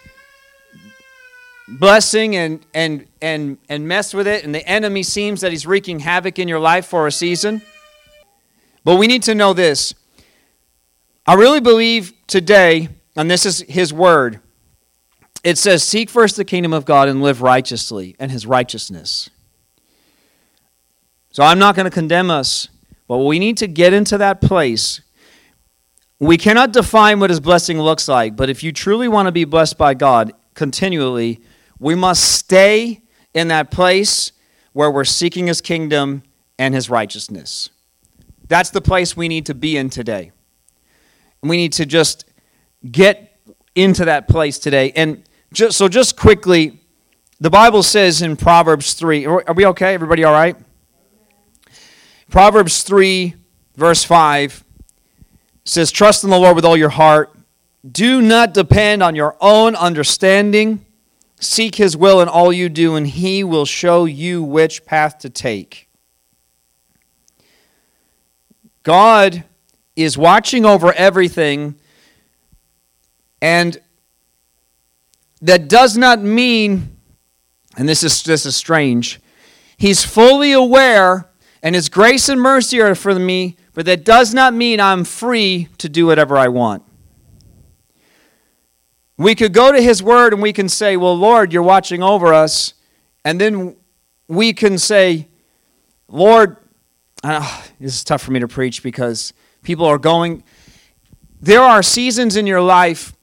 blessing 1.68 2.36
and 2.36 2.66
and 2.74 3.08
and 3.22 3.58
and 3.68 3.88
mess 3.88 4.14
with 4.14 4.28
it 4.28 4.44
and 4.44 4.54
the 4.54 4.66
enemy 4.68 5.02
seems 5.02 5.42
that 5.42 5.52
he's 5.52 5.66
wreaking 5.66 6.00
havoc 6.00 6.38
in 6.38 6.48
your 6.48 6.60
life 6.60 6.86
for 6.86 7.08
a 7.08 7.12
season. 7.12 7.62
But 8.86 8.98
we 8.98 9.08
need 9.08 9.24
to 9.24 9.36
know 9.36 9.54
this. 9.54 9.94
I 11.26 11.36
really 11.36 11.62
believe 11.62 12.14
today, 12.28 12.90
and 13.16 13.32
this 13.32 13.46
is 13.46 13.62
his 13.62 13.94
word. 13.94 14.42
It 15.42 15.58
says, 15.58 15.84
Seek 15.84 16.10
first 16.10 16.36
the 16.36 16.44
kingdom 16.44 16.74
of 16.74 16.84
God 16.84 17.08
and 17.08 17.22
live 17.22 17.42
righteously 17.42 18.14
and 18.20 18.30
his 18.30 18.46
righteousness. 18.46 19.30
So 21.32 21.44
I'm 21.44 21.60
not 21.60 21.76
going 21.76 21.86
to 21.86 21.92
condemn 21.92 22.30
us 22.30 22.68
but 23.08 23.18
we 23.18 23.40
need 23.40 23.58
to 23.58 23.68
get 23.68 23.94
into 23.94 24.18
that 24.18 24.42
place. 24.42 25.02
We 26.20 26.38
cannot 26.38 26.72
define 26.72 27.20
what 27.20 27.30
his 27.30 27.40
blessing 27.40 27.80
looks 27.80 28.08
like, 28.08 28.36
but 28.36 28.50
if 28.50 28.64
you 28.64 28.72
truly 28.72 29.08
want 29.08 29.28
to 29.28 29.32
be 29.32 29.46
blessed 29.46 29.78
by 29.78 29.94
God 29.94 30.34
continually, 30.54 31.42
we 31.80 31.96
must 31.96 32.24
stay 32.24 33.02
in 33.34 33.50
that 33.50 33.72
place 33.72 34.32
where 34.72 34.90
we're 34.90 35.04
seeking 35.04 35.48
his 35.48 35.62
kingdom 35.62 36.24
and 36.58 36.74
his 36.74 36.90
righteousness. 36.90 37.70
That's 38.48 38.70
the 38.70 38.82
place 38.82 39.18
we 39.18 39.28
need 39.28 39.46
to 39.48 39.54
be 39.54 39.78
in 39.78 39.90
today. 39.90 40.32
And 41.42 41.50
we 41.50 41.58
need 41.58 41.74
to 41.74 41.86
just 41.86 42.26
get 42.90 43.38
into 43.76 44.06
that 44.06 44.28
place 44.28 44.60
today. 44.60 44.92
And 44.96 45.24
just, 45.52 45.78
so, 45.78 45.88
just 45.88 46.18
quickly, 46.18 46.80
the 47.40 47.50
Bible 47.50 47.84
says 47.84 48.22
in 48.22 48.36
Proverbs 48.36 48.94
3, 48.94 49.26
are 49.26 49.54
we 49.54 49.66
okay? 49.68 49.94
Everybody 49.94 50.24
all 50.24 50.34
right? 50.34 50.56
Proverbs 52.34 52.82
3, 52.82 53.36
verse 53.76 54.04
5 54.04 54.64
says, 55.66 55.92
Trust 55.92 56.24
in 56.24 56.32
the 56.32 56.40
Lord 56.40 56.56
with 56.56 56.66
all 56.66 56.76
your 56.76 56.90
heart 56.90 57.38
do 57.92 58.24
not 58.24 58.56
depend 58.56 59.04
on 59.04 59.14
your 59.14 59.38
own 59.40 59.76
understanding. 59.76 60.84
Seek 61.40 61.76
his 61.76 61.96
will 61.96 62.22
in 62.22 62.28
all 62.28 62.52
you 62.52 62.70
do, 62.70 62.96
and 62.96 63.06
he 63.06 63.44
will 63.44 63.66
show 63.66 64.06
you 64.06 64.42
which 64.42 64.84
path 64.84 65.20
to 65.20 65.30
take. 65.30 65.88
God 68.82 69.44
is 69.96 70.18
watching 70.18 70.66
over 70.66 70.92
everything, 70.94 71.76
and 73.44 73.80
that 75.40 75.68
does 75.68 75.96
not 75.96 76.20
mean, 76.20 76.98
and 77.78 77.88
this 77.88 78.04
is, 78.04 78.24
this 78.24 78.48
is 78.48 78.56
strange, 78.56 79.20
he's 79.78 80.04
fully 80.04 80.52
aware, 80.52 81.30
and 81.64 81.74
his 81.74 81.90
grace 81.90 82.30
and 82.30 82.40
mercy 82.40 82.80
are 82.82 82.94
for 82.94 83.16
me, 83.16 83.58
but 83.74 83.88
that 83.88 84.04
does 84.04 84.34
not 84.34 84.54
mean 84.54 84.80
I'm 84.80 85.04
free 85.04 85.70
to 85.80 85.90
do 85.90 86.06
whatever 86.06 86.38
I 86.38 86.50
want. 86.50 86.84
We 89.18 89.36
could 89.36 89.54
go 89.54 89.72
to 89.72 89.82
His 89.82 90.04
Word 90.04 90.34
and 90.34 90.42
we 90.42 90.54
can 90.54 90.68
say, 90.68 90.98
Well, 90.98 91.16
Lord, 91.16 91.54
you're 91.54 91.64
watching 91.64 92.04
over 92.04 92.34
us. 92.34 92.74
And 93.24 93.40
then 93.40 93.76
we 94.28 94.54
can 94.54 94.78
say, 94.78 95.28
Lord, 96.08 96.58
uh, 97.24 97.62
this 97.80 97.96
is 97.96 98.04
tough 98.04 98.22
for 98.22 98.32
me 98.32 98.40
to 98.40 98.48
preach 98.48 98.84
because 98.84 99.34
people 99.62 99.86
are 99.86 99.98
going. 99.98 100.44
There 101.42 101.62
are 101.62 101.84
seasons 101.84 102.36
in 102.36 102.48
your 102.48 102.62
life 102.62 103.14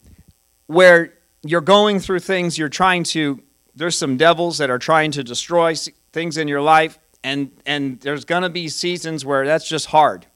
where 0.66 1.14
you're 1.42 1.60
going 1.60 2.00
through 2.00 2.20
things, 2.20 2.56
you're 2.56 2.68
trying 2.68 3.02
to, 3.04 3.42
there's 3.74 3.96
some 3.96 4.16
devils 4.16 4.58
that 4.58 4.70
are 4.70 4.78
trying 4.78 5.10
to 5.12 5.24
destroy 5.24 5.74
things 6.12 6.36
in 6.36 6.46
your 6.46 6.60
life, 6.60 6.98
and, 7.22 7.50
and 7.66 8.00
there's 8.00 8.24
going 8.24 8.42
to 8.42 8.50
be 8.50 8.68
seasons 8.68 9.24
where 9.24 9.44
that's 9.46 9.68
just 9.68 9.86
hard. 9.86 10.26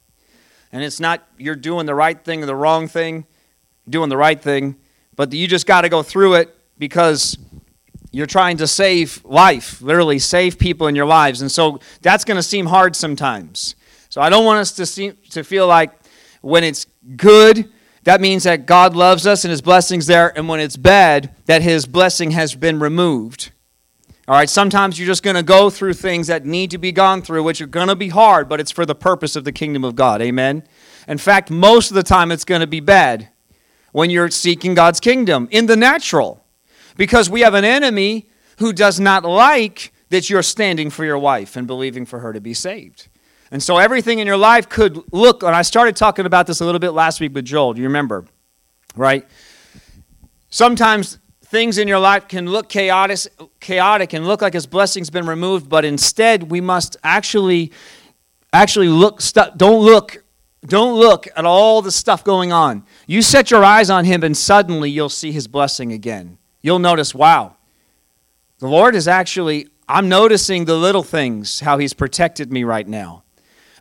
And 0.73 0.83
it's 0.83 1.01
not 1.01 1.27
you're 1.39 1.55
doing 1.55 1.87
the 1.87 1.95
right 1.95 2.23
thing 2.23 2.43
or 2.43 2.47
the 2.47 2.55
wrong 2.55 2.89
thing, 2.89 3.27
doing 3.89 4.09
the 4.09 4.17
right 4.17 4.41
thing 4.41 4.77
but 5.17 5.33
you 5.33 5.47
just 5.47 5.67
got 5.67 5.83
to 5.83 5.89
go 5.89 6.03
through 6.03 6.35
it 6.35 6.55
because 6.79 7.39
you're 8.11 8.27
trying 8.27 8.57
to 8.59 8.67
save 8.67 9.25
life, 9.25 9.81
literally 9.83 10.19
save 10.19 10.59
people 10.59 10.87
in 10.87 10.95
your 10.95 11.07
lives. 11.07 11.41
And 11.41 11.51
so 11.51 11.81
that's 12.01 12.25
going 12.25 12.37
to 12.37 12.43
seem 12.43 12.67
hard 12.67 12.97
sometimes. 12.97 13.75
So 14.09 14.21
I 14.21 14.31
don't 14.31 14.45
want 14.45 14.61
us 14.61 14.73
to 14.73 14.87
see, 14.87 15.13
to 15.31 15.43
feel 15.43 15.67
like 15.67 15.93
when 16.41 16.63
it's 16.63 16.87
good, 17.17 17.71
that 18.05 18.21
means 18.21 18.45
that 18.45 18.67
God 18.67 18.95
loves 18.95 19.27
us 19.27 19.45
and 19.45 19.51
his 19.51 19.63
blessings 19.63 20.07
there, 20.07 20.37
and 20.37 20.49
when 20.49 20.61
it's 20.61 20.77
bad, 20.77 21.35
that 21.47 21.63
his 21.63 21.87
blessing 21.87 22.33
has 22.33 22.55
been 22.55 22.79
removed. 22.79 23.51
All 24.27 24.35
right, 24.35 24.49
sometimes 24.49 24.99
you're 24.99 25.07
just 25.07 25.23
going 25.23 25.37
to 25.37 25.43
go 25.43 25.69
through 25.69 25.93
things 25.93 26.29
that 26.29 26.47
need 26.47 26.71
to 26.71 26.79
be 26.79 26.93
gone 26.93 27.21
through, 27.21 27.43
which 27.43 27.61
are 27.61 27.67
going 27.67 27.89
to 27.89 27.97
be 27.97 28.09
hard, 28.09 28.49
but 28.49 28.59
it's 28.59 28.71
for 28.71 28.87
the 28.87 28.95
purpose 28.95 29.37
of 29.37 29.45
the 29.45 29.53
kingdom 29.53 29.85
of 29.85 29.97
God. 29.97 30.23
Amen. 30.23 30.63
In 31.07 31.19
fact, 31.19 31.51
most 31.51 31.91
of 31.91 31.95
the 31.95 32.03
time 32.03 32.33
it's 32.33 32.47
going 32.47 32.63
to 32.63 32.67
be 32.67 32.81
bad 32.81 33.29
when 33.93 34.09
you're 34.09 34.31
seeking 34.31 34.73
God's 34.73 34.99
kingdom 34.99 35.47
in 35.51 35.67
the 35.67 35.77
natural. 35.77 36.43
Because 36.97 37.29
we 37.29 37.43
have 37.43 37.53
an 37.53 37.65
enemy 37.65 38.29
who 38.59 38.73
does 38.73 38.99
not 38.99 39.25
like 39.25 39.93
that 40.09 40.31
you're 40.31 40.43
standing 40.43 40.89
for 40.89 41.05
your 41.05 41.19
wife 41.19 41.55
and 41.55 41.67
believing 41.67 42.07
for 42.07 42.21
her 42.21 42.33
to 42.33 42.41
be 42.41 42.55
saved. 42.55 43.09
And 43.51 43.63
so 43.63 43.77
everything 43.77 44.21
in 44.21 44.27
your 44.27 44.39
life 44.39 44.71
could 44.71 45.03
look, 45.13 45.43
and 45.43 45.55
I 45.55 45.63
started 45.63 45.97
talking 45.97 46.25
about 46.25 46.47
this 46.47 46.61
a 46.61 46.65
little 46.65 46.79
bit 46.79 46.91
last 46.91 47.21
week 47.21 47.35
with 47.35 47.45
Joel. 47.45 47.75
Do 47.75 47.83
you 47.83 47.89
remember? 47.89 48.25
Right? 48.97 49.27
Sometimes 50.49 51.19
things 51.55 51.79
in 51.79 51.87
your 51.87 52.01
life 52.01 52.27
can 52.27 52.47
look 52.49 52.69
chaotic, 52.69 53.21
chaotic 53.61 54.13
and 54.13 54.27
look 54.27 54.43
like 54.43 54.55
his 54.55 54.67
blessing's 54.67 55.09
been 55.09 55.25
removed, 55.25 55.69
but 55.69 55.85
instead 55.85 56.51
we 56.51 56.61
must 56.61 56.97
actually 57.05 57.71
actually 58.53 58.89
look 58.89 59.21
don't 59.57 59.85
look 59.85 60.25
don't 60.67 60.99
look 60.99 61.29
at 61.37 61.45
all 61.45 61.81
the 61.81 61.93
stuff 61.93 62.25
going 62.25 62.53
on. 62.53 62.85
You 63.07 63.23
set 63.23 63.53
your 63.53 63.63
eyes 63.63 63.89
on 63.89 64.05
him, 64.05 64.25
and 64.25 64.37
suddenly 64.37 64.91
you'll 64.91 65.09
see 65.09 65.31
his 65.31 65.47
blessing 65.47 65.93
again. 65.93 66.39
You'll 66.61 66.81
notice, 66.81 67.15
wow, 67.15 67.57
the 68.59 68.67
Lord 68.67 68.97
is 68.97 69.07
actually, 69.07 69.69
I'm 69.89 70.09
noticing 70.09 70.65
the 70.65 70.75
little 70.75 71.05
things, 71.05 71.61
how 71.61 71.79
he's 71.79 71.93
protected 71.93 72.51
me 72.51 72.65
right 72.65 72.89
now. 72.89 73.23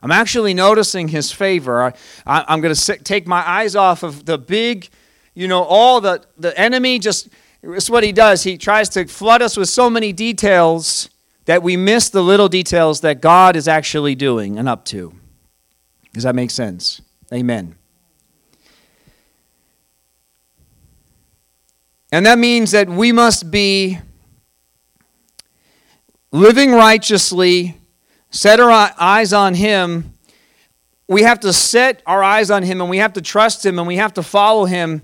I'm 0.03 0.11
actually 0.11 0.53
noticing 0.53 1.07
his 1.07 1.31
favor. 1.31 1.93
I, 2.27 2.53
am 2.53 2.61
going 2.61 2.75
to 2.75 2.97
take 2.97 3.25
my 3.25 3.47
eyes 3.49 3.75
off 3.75 4.03
of 4.03 4.25
the 4.25 4.37
big, 4.37 4.89
you 5.33 5.47
know, 5.47 5.63
all 5.63 6.01
the, 6.01 6.23
the 6.37 6.55
enemy 6.59 6.99
just, 6.99 7.29
it's 7.63 7.89
what 7.89 8.03
he 8.03 8.11
does. 8.11 8.43
He 8.43 8.57
tries 8.57 8.89
to 8.89 9.05
flood 9.05 9.41
us 9.41 9.55
with 9.55 9.69
so 9.69 9.89
many 9.89 10.11
details 10.11 11.09
that 11.45 11.63
we 11.63 11.77
miss 11.77 12.09
the 12.09 12.21
little 12.21 12.49
details 12.49 13.01
that 13.01 13.21
God 13.21 13.55
is 13.55 13.67
actually 13.67 14.15
doing 14.15 14.59
and 14.59 14.67
up 14.67 14.85
to. 14.85 15.13
Does 16.13 16.23
that 16.23 16.35
make 16.35 16.51
sense? 16.51 17.01
Amen. 17.33 17.75
And 22.11 22.25
that 22.25 22.37
means 22.37 22.71
that 22.71 22.87
we 22.87 23.11
must 23.11 23.49
be 23.49 23.97
living 26.31 26.71
righteously, 26.73 27.77
set 28.29 28.59
our 28.59 28.93
eyes 28.99 29.33
on 29.33 29.55
Him. 29.55 30.13
We 31.07 31.23
have 31.23 31.39
to 31.39 31.51
set 31.51 32.03
our 32.05 32.21
eyes 32.21 32.51
on 32.51 32.63
Him 32.63 32.81
and 32.81 32.89
we 32.89 32.97
have 32.97 33.13
to 33.13 33.21
trust 33.21 33.65
Him 33.65 33.79
and 33.79 33.87
we 33.87 33.95
have 33.95 34.13
to 34.13 34.23
follow 34.23 34.65
Him 34.65 35.01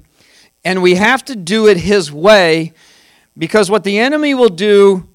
and 0.63 0.81
we 0.81 0.95
have 0.95 1.23
to 1.25 1.35
do 1.35 1.67
it 1.67 1.77
His 1.77 2.11
way 2.11 2.73
because 3.37 3.71
what 3.71 3.83
the 3.83 3.99
enemy 3.99 4.33
will 4.33 4.49
do 4.49 5.07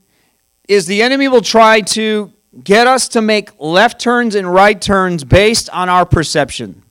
is 0.68 0.86
the 0.86 1.02
enemy 1.02 1.28
will 1.28 1.42
try 1.42 1.80
to 1.80 2.32
get 2.62 2.86
us 2.86 3.08
to 3.08 3.20
make 3.20 3.50
left 3.58 4.00
turns 4.00 4.34
and 4.34 4.52
right 4.52 4.80
turns 4.80 5.24
based 5.24 5.68
on 5.70 5.88
our 5.88 6.06
perception 6.06 6.82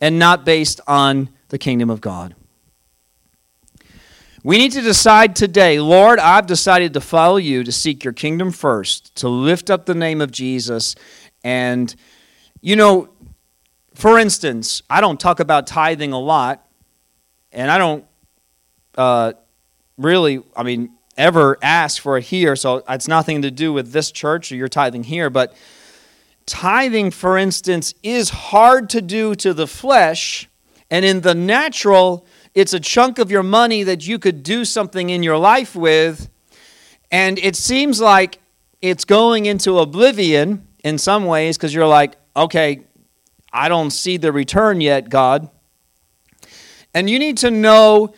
and 0.00 0.18
not 0.18 0.44
based 0.44 0.80
on 0.86 1.28
the 1.48 1.58
kingdom 1.58 1.90
of 1.90 2.00
God. 2.00 2.34
We 4.44 4.58
need 4.58 4.72
to 4.72 4.80
decide 4.80 5.36
today, 5.36 5.78
Lord, 5.78 6.18
I've 6.18 6.46
decided 6.46 6.94
to 6.94 7.00
follow 7.00 7.36
you, 7.36 7.62
to 7.62 7.70
seek 7.70 8.02
your 8.02 8.12
kingdom 8.12 8.50
first, 8.50 9.14
to 9.16 9.28
lift 9.28 9.70
up 9.70 9.86
the 9.86 9.94
name 9.94 10.20
of 10.20 10.32
Jesus. 10.32 10.96
And, 11.44 11.94
you 12.60 12.74
know, 12.74 13.10
for 13.94 14.18
instance, 14.18 14.82
I 14.90 15.00
don't 15.00 15.20
talk 15.20 15.38
about 15.38 15.68
tithing 15.68 16.12
a 16.12 16.18
lot, 16.18 16.66
and 17.52 17.70
I 17.70 17.78
don't 17.78 18.04
uh, 18.96 19.32
really, 19.96 20.42
I 20.56 20.62
mean, 20.62 20.90
ever 21.16 21.58
ask 21.62 22.00
for 22.00 22.16
it 22.18 22.24
here, 22.24 22.56
so 22.56 22.82
it's 22.88 23.08
nothing 23.08 23.42
to 23.42 23.50
do 23.50 23.72
with 23.72 23.92
this 23.92 24.10
church 24.10 24.50
or 24.50 24.56
your 24.56 24.68
tithing 24.68 25.04
here, 25.04 25.30
but 25.30 25.54
tithing, 26.46 27.10
for 27.10 27.36
instance, 27.36 27.94
is 28.02 28.30
hard 28.30 28.88
to 28.90 29.02
do 29.02 29.34
to 29.36 29.52
the 29.52 29.66
flesh, 29.66 30.48
and 30.90 31.04
in 31.04 31.20
the 31.20 31.34
natural, 31.34 32.26
it's 32.54 32.72
a 32.72 32.80
chunk 32.80 33.18
of 33.18 33.30
your 33.30 33.42
money 33.42 33.82
that 33.82 34.06
you 34.06 34.18
could 34.18 34.42
do 34.42 34.64
something 34.64 35.10
in 35.10 35.22
your 35.22 35.38
life 35.38 35.76
with, 35.76 36.28
and 37.10 37.38
it 37.38 37.56
seems 37.56 38.00
like 38.00 38.38
it's 38.80 39.04
going 39.04 39.46
into 39.46 39.78
oblivion 39.78 40.66
in 40.82 40.98
some 40.98 41.26
ways 41.26 41.56
because 41.56 41.74
you're 41.74 41.86
like, 41.86 42.16
okay, 42.34 42.82
I 43.52 43.68
don't 43.68 43.90
see 43.90 44.16
the 44.16 44.32
return 44.32 44.80
yet, 44.80 45.08
God. 45.08 45.50
And 46.94 47.08
you 47.08 47.18
need 47.18 47.38
to 47.38 47.50
know 47.50 48.14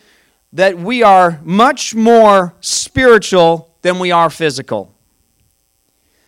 that 0.51 0.77
we 0.77 1.03
are 1.03 1.39
much 1.43 1.95
more 1.95 2.53
spiritual 2.61 3.75
than 3.81 3.99
we 3.99 4.11
are 4.11 4.29
physical. 4.29 4.93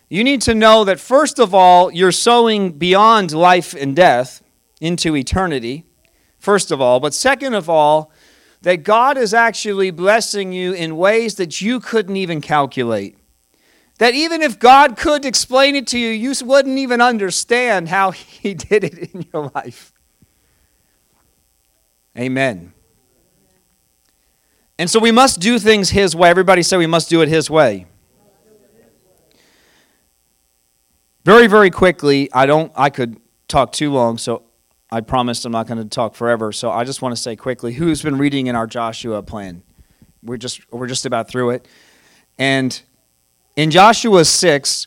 You 0.08 0.24
need 0.24 0.40
to 0.42 0.54
know 0.54 0.84
that, 0.84 0.98
first 1.00 1.38
of 1.38 1.54
all, 1.54 1.90
you're 1.90 2.12
sowing 2.12 2.72
beyond 2.72 3.32
life 3.32 3.74
and 3.74 3.94
death 3.94 4.42
into 4.80 5.14
eternity, 5.16 5.84
first 6.38 6.70
of 6.70 6.80
all. 6.80 7.00
But 7.00 7.12
second 7.12 7.54
of 7.54 7.68
all, 7.68 8.10
that 8.62 8.82
God 8.84 9.18
is 9.18 9.34
actually 9.34 9.90
blessing 9.90 10.52
you 10.52 10.72
in 10.72 10.96
ways 10.96 11.34
that 11.34 11.60
you 11.60 11.78
couldn't 11.78 12.16
even 12.16 12.40
calculate. 12.40 13.18
That 13.98 14.14
even 14.14 14.42
if 14.42 14.58
God 14.58 14.96
could 14.96 15.24
explain 15.24 15.74
it 15.76 15.86
to 15.88 15.98
you, 15.98 16.10
you 16.10 16.32
wouldn't 16.44 16.78
even 16.78 17.00
understand 17.00 17.88
how 17.88 18.10
He 18.12 18.54
did 18.54 18.84
it 18.84 19.14
in 19.14 19.26
your 19.32 19.50
life. 19.54 19.92
Amen. 22.18 22.72
And 24.78 24.90
so 24.90 24.98
we 24.98 25.12
must 25.12 25.40
do 25.40 25.58
things 25.58 25.90
His 25.90 26.16
way. 26.16 26.30
Everybody 26.30 26.62
say 26.62 26.76
we 26.76 26.86
must 26.86 27.08
do 27.08 27.20
it 27.22 27.28
His 27.28 27.48
way. 27.48 27.86
Very, 31.24 31.46
very 31.46 31.70
quickly, 31.70 32.30
I 32.32 32.46
don't 32.46 32.72
I 32.74 32.90
could 32.90 33.20
talk 33.48 33.72
too 33.72 33.92
long, 33.92 34.18
so 34.18 34.44
I 34.90 35.00
promised 35.00 35.44
I'm 35.44 35.52
not 35.52 35.66
going 35.66 35.82
to 35.82 35.88
talk 35.88 36.14
forever. 36.14 36.52
So 36.52 36.70
I 36.70 36.84
just 36.84 37.02
want 37.02 37.14
to 37.14 37.20
say 37.20 37.36
quickly, 37.36 37.74
who's 37.74 38.02
been 38.02 38.16
reading 38.16 38.46
in 38.46 38.56
our 38.56 38.66
Joshua 38.66 39.22
plan? 39.22 39.62
We're 40.22 40.38
just 40.38 40.72
we're 40.72 40.86
just 40.86 41.06
about 41.06 41.28
through 41.28 41.50
it. 41.50 41.68
And 42.38 42.80
in 43.56 43.70
Joshua 43.70 44.24
6, 44.24 44.86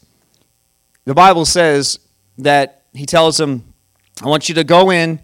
the 1.05 1.13
Bible 1.13 1.45
says 1.45 1.99
that 2.37 2.85
he 2.93 3.05
tells 3.05 3.37
them, 3.37 3.73
I 4.23 4.27
want 4.27 4.49
you 4.49 4.55
to 4.55 4.63
go 4.63 4.89
in 4.89 5.21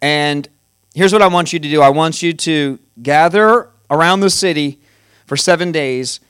and 0.00 0.48
here's 0.94 1.12
what 1.12 1.22
I 1.22 1.28
want 1.28 1.52
you 1.52 1.58
to 1.58 1.68
do. 1.68 1.80
I 1.82 1.90
want 1.90 2.22
you 2.22 2.32
to 2.32 2.78
gather 3.02 3.70
around 3.90 4.20
the 4.20 4.30
city 4.30 4.80
for 5.26 5.36
seven 5.36 5.72
days. 5.72 6.20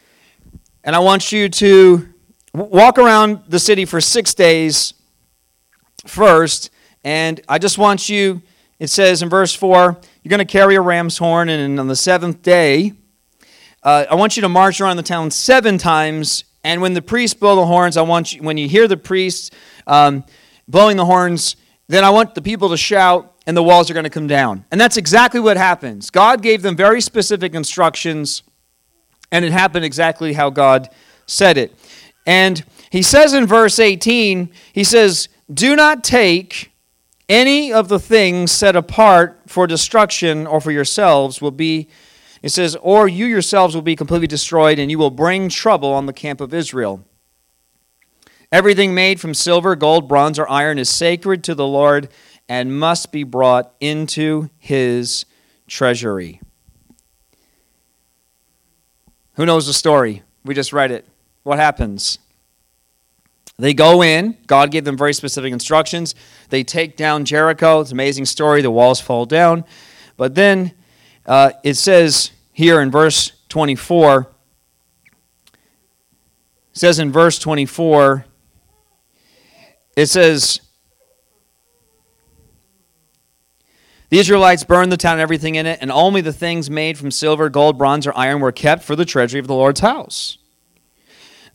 And 0.84 0.94
I 0.96 0.98
want 0.98 1.32
you 1.32 1.48
to 1.48 2.08
walk 2.54 2.98
around 2.98 3.44
the 3.48 3.58
city 3.58 3.84
for 3.84 4.00
six 4.00 4.34
days 4.34 4.94
first. 6.06 6.70
And 7.04 7.40
I 7.48 7.58
just 7.58 7.78
want 7.78 8.08
you, 8.08 8.42
it 8.78 8.88
says 8.88 9.22
in 9.22 9.28
verse 9.28 9.54
4 9.54 9.98
you're 10.22 10.30
going 10.30 10.38
to 10.38 10.44
carry 10.44 10.76
a 10.76 10.80
ram's 10.80 11.18
horn, 11.18 11.48
and 11.48 11.80
on 11.80 11.88
the 11.88 11.96
seventh 11.96 12.42
day, 12.42 12.92
uh, 13.82 14.06
I 14.08 14.14
want 14.14 14.36
you 14.36 14.42
to 14.42 14.48
march 14.48 14.80
around 14.80 14.96
the 14.96 15.02
town 15.02 15.32
seven 15.32 15.78
times. 15.78 16.44
And 16.62 16.80
when 16.80 16.94
the 16.94 17.02
priests 17.02 17.34
blow 17.34 17.56
the 17.56 17.66
horns, 17.66 17.96
I 17.96 18.02
want 18.02 18.32
you, 18.32 18.42
when 18.42 18.56
you 18.56 18.68
hear 18.68 18.86
the 18.86 18.96
priests 18.96 19.50
um, 19.88 20.24
blowing 20.68 20.96
the 20.96 21.04
horns, 21.04 21.56
then 21.88 22.04
I 22.04 22.10
want 22.10 22.36
the 22.36 22.42
people 22.42 22.68
to 22.68 22.76
shout, 22.76 23.31
and 23.46 23.56
the 23.56 23.62
walls 23.62 23.90
are 23.90 23.94
going 23.94 24.04
to 24.04 24.10
come 24.10 24.26
down. 24.26 24.64
And 24.70 24.80
that's 24.80 24.96
exactly 24.96 25.40
what 25.40 25.56
happens. 25.56 26.10
God 26.10 26.42
gave 26.42 26.62
them 26.62 26.76
very 26.76 27.00
specific 27.00 27.54
instructions, 27.54 28.42
and 29.30 29.44
it 29.44 29.52
happened 29.52 29.84
exactly 29.84 30.32
how 30.32 30.50
God 30.50 30.88
said 31.26 31.56
it. 31.56 31.74
And 32.26 32.64
he 32.90 33.02
says 33.02 33.34
in 33.34 33.46
verse 33.46 33.78
18, 33.78 34.50
he 34.72 34.84
says, 34.84 35.28
Do 35.52 35.74
not 35.74 36.04
take 36.04 36.72
any 37.28 37.72
of 37.72 37.88
the 37.88 37.98
things 37.98 38.52
set 38.52 38.76
apart 38.76 39.40
for 39.46 39.66
destruction 39.66 40.46
or 40.46 40.60
for 40.60 40.70
yourselves 40.70 41.40
will 41.40 41.50
be, 41.50 41.88
it 42.42 42.50
says, 42.50 42.76
or 42.76 43.08
you 43.08 43.26
yourselves 43.26 43.74
will 43.74 43.82
be 43.82 43.96
completely 43.96 44.26
destroyed, 44.26 44.78
and 44.78 44.90
you 44.90 44.98
will 44.98 45.10
bring 45.10 45.48
trouble 45.48 45.92
on 45.92 46.06
the 46.06 46.12
camp 46.12 46.40
of 46.40 46.52
Israel. 46.52 47.04
Everything 48.52 48.94
made 48.94 49.18
from 49.18 49.32
silver, 49.32 49.74
gold, 49.74 50.06
bronze, 50.06 50.38
or 50.38 50.48
iron 50.50 50.78
is 50.78 50.90
sacred 50.90 51.42
to 51.44 51.54
the 51.54 51.66
Lord 51.66 52.08
and 52.48 52.78
must 52.78 53.12
be 53.12 53.24
brought 53.24 53.74
into 53.80 54.50
his 54.58 55.24
treasury. 55.66 56.40
Who 59.34 59.46
knows 59.46 59.66
the 59.66 59.72
story? 59.72 60.22
We 60.44 60.54
just 60.54 60.72
read 60.72 60.90
it. 60.90 61.06
What 61.42 61.58
happens? 61.58 62.18
They 63.58 63.74
go 63.74 64.02
in. 64.02 64.36
God 64.46 64.70
gave 64.70 64.84
them 64.84 64.96
very 64.96 65.12
specific 65.12 65.52
instructions. 65.52 66.14
They 66.50 66.64
take 66.64 66.96
down 66.96 67.24
Jericho. 67.24 67.80
It's 67.80 67.90
an 67.90 67.96
amazing 67.96 68.26
story. 68.26 68.62
The 68.62 68.70
walls 68.70 69.00
fall 69.00 69.24
down. 69.24 69.64
But 70.16 70.34
then 70.34 70.72
uh, 71.26 71.52
it 71.62 71.74
says 71.74 72.32
here 72.52 72.80
in 72.80 72.90
verse 72.90 73.32
24, 73.48 74.28
it 76.72 76.78
says 76.78 76.98
in 76.98 77.12
verse 77.12 77.38
24, 77.38 78.26
it 79.96 80.06
says, 80.06 80.60
The 84.12 84.18
Israelites 84.18 84.62
burned 84.62 84.92
the 84.92 84.98
town 84.98 85.14
and 85.14 85.22
everything 85.22 85.54
in 85.54 85.64
it, 85.64 85.78
and 85.80 85.90
only 85.90 86.20
the 86.20 86.34
things 86.34 86.68
made 86.68 86.98
from 86.98 87.10
silver, 87.10 87.48
gold, 87.48 87.78
bronze, 87.78 88.06
or 88.06 88.14
iron 88.14 88.40
were 88.40 88.52
kept 88.52 88.82
for 88.82 88.94
the 88.94 89.06
treasury 89.06 89.40
of 89.40 89.46
the 89.46 89.54
Lord's 89.54 89.80
house. 89.80 90.36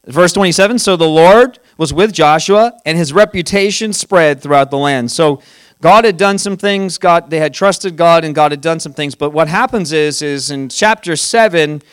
Verse 0.07 0.33
27 0.33 0.79
So 0.79 0.95
the 0.95 1.07
Lord 1.07 1.59
was 1.77 1.93
with 1.93 2.11
Joshua, 2.11 2.73
and 2.83 2.97
his 2.97 3.13
reputation 3.13 3.93
spread 3.93 4.41
throughout 4.41 4.71
the 4.71 4.77
land. 4.79 5.11
So 5.11 5.39
God 5.81 6.03
had 6.03 6.17
done 6.17 6.39
some 6.39 6.57
things, 6.57 6.97
God 6.97 7.29
they 7.29 7.37
had 7.37 7.53
trusted 7.53 7.95
God 7.95 8.25
and 8.25 8.33
God 8.33 8.51
had 8.51 8.61
done 8.61 8.79
some 8.79 8.93
things. 8.93 9.13
But 9.13 9.29
what 9.29 9.47
happens 9.47 9.93
is 9.93 10.23
is 10.23 10.49
in 10.49 10.69
chapter 10.69 11.15
7, 11.15 11.83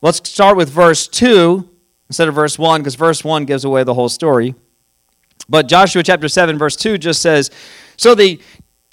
let's 0.00 0.30
start 0.30 0.56
with 0.56 0.70
verse 0.70 1.08
2 1.08 1.68
instead 2.08 2.28
of 2.28 2.36
verse 2.36 2.56
1 2.56 2.82
because 2.82 2.94
verse 2.94 3.24
1 3.24 3.46
gives 3.46 3.64
away 3.64 3.82
the 3.82 3.94
whole 3.94 4.08
story. 4.08 4.54
But 5.48 5.66
Joshua 5.66 6.04
chapter 6.04 6.28
7 6.28 6.56
verse 6.56 6.76
2 6.76 6.98
just 6.98 7.20
says 7.20 7.50
so 7.98 8.14
the 8.14 8.40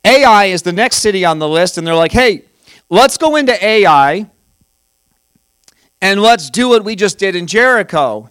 Ai 0.06 0.46
is 0.46 0.62
the 0.62 0.72
next 0.72 0.98
city 0.98 1.26
on 1.26 1.40
the 1.40 1.50
list 1.50 1.78
and 1.78 1.86
they're 1.86 1.96
like, 1.96 2.12
"Hey, 2.12 2.44
let's 2.90 3.18
go 3.18 3.36
into 3.36 3.54
Ai 3.66 4.30
and 6.02 6.22
let's 6.22 6.50
do 6.50 6.70
what 6.70 6.84
we 6.84 6.96
just 6.96 7.18
did 7.18 7.36
in 7.36 7.48
Jericho." 7.48 8.30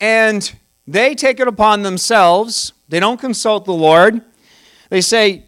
And 0.00 0.52
they 0.86 1.14
take 1.14 1.40
it 1.40 1.48
upon 1.48 1.82
themselves. 1.82 2.72
They 2.88 3.00
don't 3.00 3.20
consult 3.20 3.64
the 3.64 3.72
Lord. 3.72 4.22
They 4.88 5.00
say, 5.00 5.44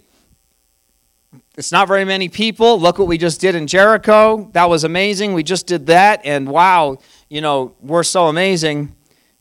it's 1.57 1.73
not 1.73 1.87
very 1.87 2.05
many 2.05 2.29
people. 2.29 2.81
Look 2.81 2.99
what 2.99 3.09
we 3.09 3.19
just 3.19 3.41
did 3.41 3.55
in 3.55 3.67
Jericho. 3.67 4.49
That 4.53 4.71
was 4.71 4.85
amazing. 4.85 5.35
We 5.35 5.43
just 5.43 5.67
did 5.67 5.87
that. 5.87 6.23
And 6.25 6.49
wow, 6.49 6.99
you 7.29 7.41
know, 7.41 7.75
we're 7.81 8.05
so 8.05 8.29
amazing. 8.29 8.95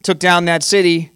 Took 0.03 0.19
down 0.19 0.45
that 0.45 0.63
city. 0.63 1.11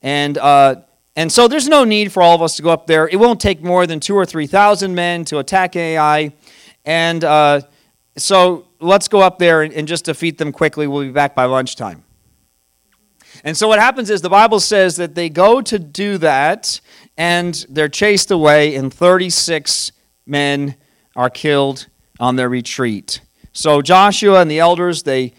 And, 0.00 0.38
uh, 0.38 0.76
and 1.18 1.32
so 1.32 1.48
there's 1.48 1.66
no 1.66 1.82
need 1.82 2.12
for 2.12 2.22
all 2.22 2.36
of 2.36 2.42
us 2.42 2.54
to 2.58 2.62
go 2.62 2.70
up 2.70 2.86
there. 2.86 3.08
It 3.08 3.16
won't 3.16 3.40
take 3.40 3.60
more 3.60 3.88
than 3.88 3.98
two 3.98 4.14
or 4.14 4.24
3,000 4.24 4.94
men 4.94 5.24
to 5.24 5.40
attack 5.40 5.74
Ai. 5.74 6.32
And 6.84 7.24
uh, 7.24 7.62
so 8.16 8.66
let's 8.78 9.08
go 9.08 9.18
up 9.18 9.40
there 9.40 9.62
and, 9.62 9.74
and 9.74 9.88
just 9.88 10.04
defeat 10.04 10.38
them 10.38 10.52
quickly. 10.52 10.86
We'll 10.86 11.02
be 11.02 11.10
back 11.10 11.34
by 11.34 11.46
lunchtime. 11.46 12.04
And 13.42 13.56
so 13.56 13.66
what 13.66 13.80
happens 13.80 14.10
is 14.10 14.20
the 14.20 14.28
Bible 14.28 14.60
says 14.60 14.94
that 14.94 15.16
they 15.16 15.28
go 15.28 15.60
to 15.60 15.76
do 15.80 16.18
that 16.18 16.80
and 17.16 17.66
they're 17.68 17.88
chased 17.88 18.30
away, 18.30 18.76
and 18.76 18.94
36 18.94 19.90
men 20.24 20.76
are 21.16 21.30
killed 21.30 21.88
on 22.20 22.36
their 22.36 22.48
retreat. 22.48 23.22
So 23.52 23.82
Joshua 23.82 24.40
and 24.40 24.48
the 24.48 24.60
elders, 24.60 25.02
they, 25.02 25.32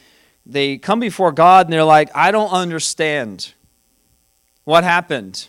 they 0.46 0.78
come 0.78 1.00
before 1.00 1.32
God 1.32 1.68
and 1.68 1.74
they're 1.74 1.86
like, 1.86 2.10
I 2.13 2.32
don't 2.32 2.52
understand 2.52 3.54
what 4.65 4.84
happened. 4.84 5.48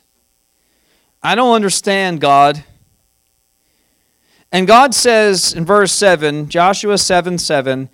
I 1.22 1.35
don't 1.35 1.54
understand, 1.54 2.20
God. 2.20 2.64
And 4.52 4.66
God 4.66 4.94
says 4.94 5.52
in 5.52 5.64
verse 5.64 5.92
7, 5.92 6.48
Joshua 6.48 6.98
7 6.98 7.38
7, 7.38 7.88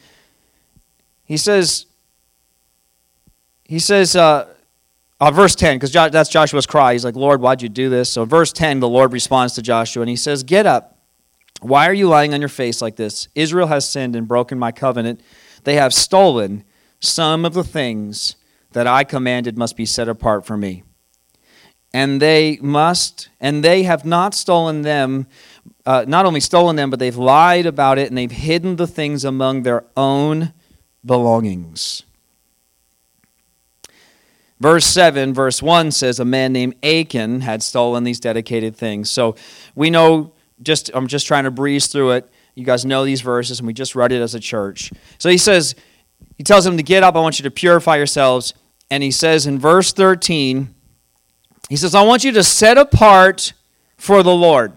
he 1.24 1.36
says, 1.36 1.86
he 3.64 3.78
says, 3.78 4.14
uh, 4.14 4.48
uh, 5.18 5.30
verse 5.30 5.54
10, 5.54 5.76
because 5.76 5.90
jo- 5.90 6.08
that's 6.08 6.30
Joshua's 6.30 6.66
cry. 6.66 6.92
He's 6.92 7.04
like, 7.04 7.16
Lord, 7.16 7.40
why'd 7.40 7.62
you 7.62 7.68
do 7.68 7.88
this? 7.88 8.12
So, 8.12 8.24
verse 8.24 8.52
10, 8.52 8.80
the 8.80 8.88
Lord 8.88 9.12
responds 9.12 9.54
to 9.54 9.62
Joshua 9.62 10.02
and 10.02 10.10
he 10.10 10.16
says, 10.16 10.42
Get 10.42 10.66
up. 10.66 10.98
Why 11.62 11.88
are 11.88 11.94
you 11.94 12.08
lying 12.08 12.34
on 12.34 12.40
your 12.40 12.50
face 12.50 12.82
like 12.82 12.96
this? 12.96 13.28
Israel 13.34 13.66
has 13.68 13.88
sinned 13.88 14.14
and 14.14 14.28
broken 14.28 14.58
my 14.58 14.72
covenant. 14.72 15.22
They 15.64 15.74
have 15.74 15.94
stolen 15.94 16.64
some 17.00 17.44
of 17.44 17.54
the 17.54 17.64
things 17.64 18.36
that 18.72 18.86
I 18.86 19.04
commanded 19.04 19.56
must 19.56 19.74
be 19.76 19.86
set 19.86 20.06
apart 20.06 20.44
for 20.44 20.56
me. 20.56 20.82
And 21.96 22.20
they 22.20 22.58
must, 22.60 23.30
and 23.40 23.64
they 23.64 23.84
have 23.84 24.04
not 24.04 24.34
stolen 24.34 24.82
them, 24.82 25.26
uh, 25.86 26.04
not 26.06 26.26
only 26.26 26.40
stolen 26.40 26.76
them, 26.76 26.90
but 26.90 26.98
they've 26.98 27.16
lied 27.16 27.64
about 27.64 27.96
it 27.96 28.08
and 28.08 28.18
they've 28.18 28.30
hidden 28.30 28.76
the 28.76 28.86
things 28.86 29.24
among 29.24 29.62
their 29.62 29.82
own 29.96 30.52
belongings. 31.06 32.02
Verse 34.60 34.84
7, 34.84 35.32
verse 35.32 35.62
1 35.62 35.90
says, 35.90 36.20
A 36.20 36.26
man 36.26 36.52
named 36.52 36.74
Achan 36.84 37.40
had 37.40 37.62
stolen 37.62 38.04
these 38.04 38.20
dedicated 38.20 38.76
things. 38.76 39.10
So 39.10 39.34
we 39.74 39.88
know, 39.88 40.34
just 40.60 40.90
I'm 40.92 41.06
just 41.06 41.26
trying 41.26 41.44
to 41.44 41.50
breeze 41.50 41.86
through 41.86 42.10
it. 42.10 42.30
You 42.54 42.66
guys 42.66 42.84
know 42.84 43.06
these 43.06 43.22
verses, 43.22 43.60
and 43.60 43.66
we 43.66 43.72
just 43.72 43.94
read 43.94 44.12
it 44.12 44.20
as 44.20 44.34
a 44.34 44.40
church. 44.40 44.92
So 45.16 45.30
he 45.30 45.38
says, 45.38 45.74
He 46.36 46.44
tells 46.44 46.66
them 46.66 46.76
to 46.76 46.82
get 46.82 47.02
up. 47.02 47.16
I 47.16 47.20
want 47.20 47.38
you 47.38 47.44
to 47.44 47.50
purify 47.50 47.96
yourselves. 47.96 48.52
And 48.90 49.02
he 49.02 49.10
says 49.10 49.46
in 49.46 49.58
verse 49.58 49.94
13, 49.94 50.74
He 51.68 51.76
says, 51.76 51.94
I 51.94 52.02
want 52.02 52.24
you 52.24 52.32
to 52.32 52.44
set 52.44 52.78
apart 52.78 53.52
for 53.96 54.22
the 54.22 54.34
Lord 54.34 54.72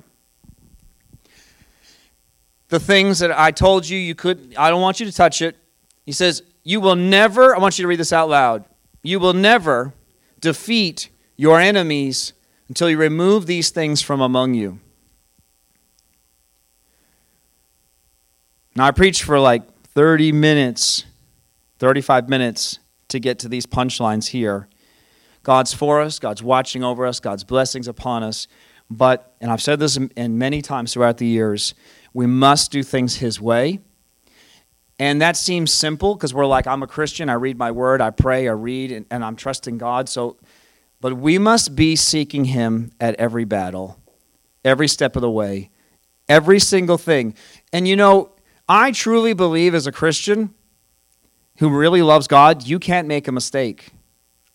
the 2.70 2.80
things 2.80 3.20
that 3.20 3.38
I 3.38 3.52
told 3.52 3.90
you 3.90 3.98
you 3.98 4.16
could, 4.16 4.54
I 4.58 4.70
don't 4.70 4.82
want 4.82 5.00
you 5.00 5.06
to 5.06 5.12
touch 5.12 5.42
it. 5.42 5.58
He 6.06 6.12
says, 6.12 6.44
You 6.64 6.80
will 6.80 6.96
never, 6.96 7.56
I 7.56 7.60
want 7.60 7.78
you 7.78 7.84
to 7.84 7.88
read 7.88 8.00
this 8.00 8.14
out 8.14 8.30
loud. 8.30 8.64
You 9.04 9.20
will 9.20 9.34
never 9.34 9.94
defeat 10.40 11.10
your 11.36 11.60
enemies 11.60 12.34
until 12.68 12.90
you 12.90 12.98
remove 12.98 13.48
these 13.48 13.72
things 13.72 14.02
from 14.02 14.22
among 14.22 14.54
you. 14.54 14.80
Now, 18.76 18.86
I 18.86 18.92
preached 18.92 19.24
for 19.24 19.40
like 19.40 19.64
30 19.96 20.32
minutes, 20.32 21.06
35 21.80 22.30
minutes 22.30 22.80
to 23.08 23.20
get 23.20 23.40
to 23.40 23.50
these 23.50 23.66
punchlines 23.66 24.28
here. 24.28 24.68
God's 25.50 25.74
for 25.74 26.00
us, 26.00 26.20
God's 26.20 26.44
watching 26.44 26.84
over 26.84 27.08
us, 27.08 27.20
God's 27.20 27.44
blessings 27.44 27.88
upon 27.88 28.22
us. 28.22 28.48
But, 28.88 29.34
and 29.42 29.50
I've 29.50 29.64
said 29.64 29.80
this 29.80 29.98
in 29.98 30.38
many 30.38 30.62
times 30.62 30.94
throughout 30.94 31.18
the 31.18 31.26
years, 31.26 31.74
we 32.14 32.28
must 32.28 32.70
do 32.70 32.84
things 32.84 33.16
His 33.16 33.42
way. 33.42 33.80
And 35.00 35.20
that 35.24 35.36
seems 35.36 35.74
simple 35.74 36.14
because 36.14 36.36
we're 36.36 36.46
like, 36.46 36.68
I'm 36.68 36.84
a 36.84 36.88
Christian, 36.88 37.30
I 37.30 37.34
read 37.34 37.58
my 37.58 37.72
word, 37.72 38.00
I 38.00 38.12
pray, 38.12 38.48
I 38.48 38.52
read, 38.52 38.92
and, 38.92 39.08
and 39.10 39.26
I'm 39.26 39.36
trusting 39.36 39.80
God. 39.80 40.08
So, 40.08 40.38
but 41.02 41.18
we 41.18 41.40
must 41.40 41.76
be 41.76 41.96
seeking 41.96 42.46
Him 42.46 42.92
at 43.00 43.16
every 43.16 43.44
battle, 43.44 43.98
every 44.64 44.88
step 44.88 45.16
of 45.16 45.24
the 45.24 45.32
way, 45.32 45.72
every 46.28 46.60
single 46.60 47.00
thing. 47.00 47.34
And 47.74 47.88
you 47.88 47.96
know, 47.96 48.34
I 48.68 48.92
truly 48.92 49.34
believe 49.34 49.74
as 49.74 49.88
a 49.88 49.92
Christian 49.92 50.54
who 51.58 51.76
really 51.76 52.04
loves 52.04 52.28
God, 52.28 52.68
you 52.68 52.78
can't 52.78 53.08
make 53.08 53.28
a 53.28 53.32
mistake. 53.32 53.94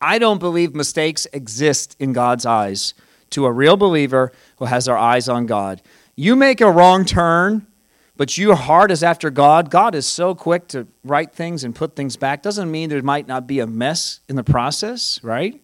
I 0.04 0.18
don't 0.18 0.38
believe 0.38 0.74
mistakes 0.74 1.26
exist 1.32 1.96
in 1.98 2.12
God's 2.12 2.44
eyes 2.44 2.92
to 3.30 3.46
a 3.46 3.52
real 3.52 3.76
believer 3.78 4.32
who 4.58 4.66
has 4.66 4.84
their 4.84 4.98
eyes 4.98 5.30
on 5.30 5.46
God. 5.46 5.80
You 6.14 6.36
make 6.36 6.60
a 6.60 6.70
wrong 6.70 7.06
turn, 7.06 7.66
but 8.14 8.36
your 8.36 8.54
heart 8.54 8.90
is 8.90 9.02
after 9.02 9.30
God, 9.30 9.70
God 9.70 9.94
is 9.94 10.06
so 10.06 10.34
quick 10.34 10.68
to 10.68 10.86
right 11.04 11.32
things 11.32 11.64
and 11.64 11.74
put 11.74 11.96
things 11.96 12.18
back. 12.18 12.42
Doesn't 12.42 12.70
mean 12.70 12.90
there 12.90 13.02
might 13.02 13.26
not 13.26 13.46
be 13.46 13.60
a 13.60 13.66
mess 13.66 14.20
in 14.28 14.36
the 14.36 14.44
process, 14.44 15.18
right? 15.24 15.60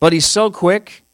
But 0.00 0.12
He's 0.12 0.26
so 0.26 0.50
quick. 0.50 1.04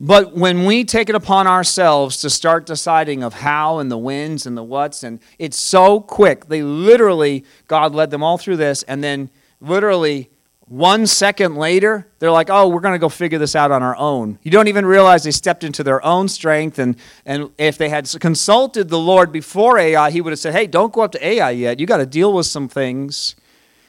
But 0.00 0.34
when 0.34 0.64
we 0.64 0.84
take 0.84 1.10
it 1.10 1.14
upon 1.14 1.46
ourselves 1.46 2.16
to 2.22 2.30
start 2.30 2.66
deciding 2.66 3.22
of 3.22 3.34
how 3.34 3.78
and 3.78 3.90
the 3.90 3.98
wins 3.98 4.46
and 4.46 4.56
the 4.56 4.64
whats, 4.64 5.04
and 5.04 5.20
it's 5.38 5.58
so 5.58 6.00
quick, 6.00 6.46
they 6.46 6.62
literally, 6.62 7.44
God 7.68 7.94
led 7.94 8.10
them 8.10 8.22
all 8.22 8.38
through 8.38 8.56
this, 8.56 8.82
and 8.84 9.04
then 9.04 9.30
literally 9.62 10.28
one 10.66 11.06
second 11.06 11.56
later, 11.56 12.06
they're 12.18 12.30
like, 12.30 12.48
oh, 12.48 12.68
we're 12.68 12.80
going 12.80 12.94
to 12.94 12.98
go 12.98 13.10
figure 13.10 13.38
this 13.38 13.54
out 13.54 13.70
on 13.70 13.82
our 13.82 13.94
own. 13.96 14.38
You 14.42 14.50
don't 14.50 14.68
even 14.68 14.86
realize 14.86 15.22
they 15.22 15.30
stepped 15.30 15.64
into 15.64 15.84
their 15.84 16.02
own 16.04 16.28
strength. 16.28 16.78
And, 16.78 16.96
and 17.26 17.50
if 17.58 17.76
they 17.76 17.90
had 17.90 18.08
consulted 18.20 18.88
the 18.88 18.98
Lord 18.98 19.32
before 19.32 19.78
Ai, 19.78 20.10
he 20.10 20.20
would 20.20 20.30
have 20.30 20.38
said, 20.38 20.54
hey, 20.54 20.66
don't 20.66 20.92
go 20.92 21.02
up 21.02 21.12
to 21.12 21.26
Ai 21.26 21.50
yet. 21.50 21.78
You 21.78 21.86
got 21.86 21.98
to 21.98 22.06
deal 22.06 22.32
with 22.32 22.46
some 22.46 22.68
things. 22.68 23.36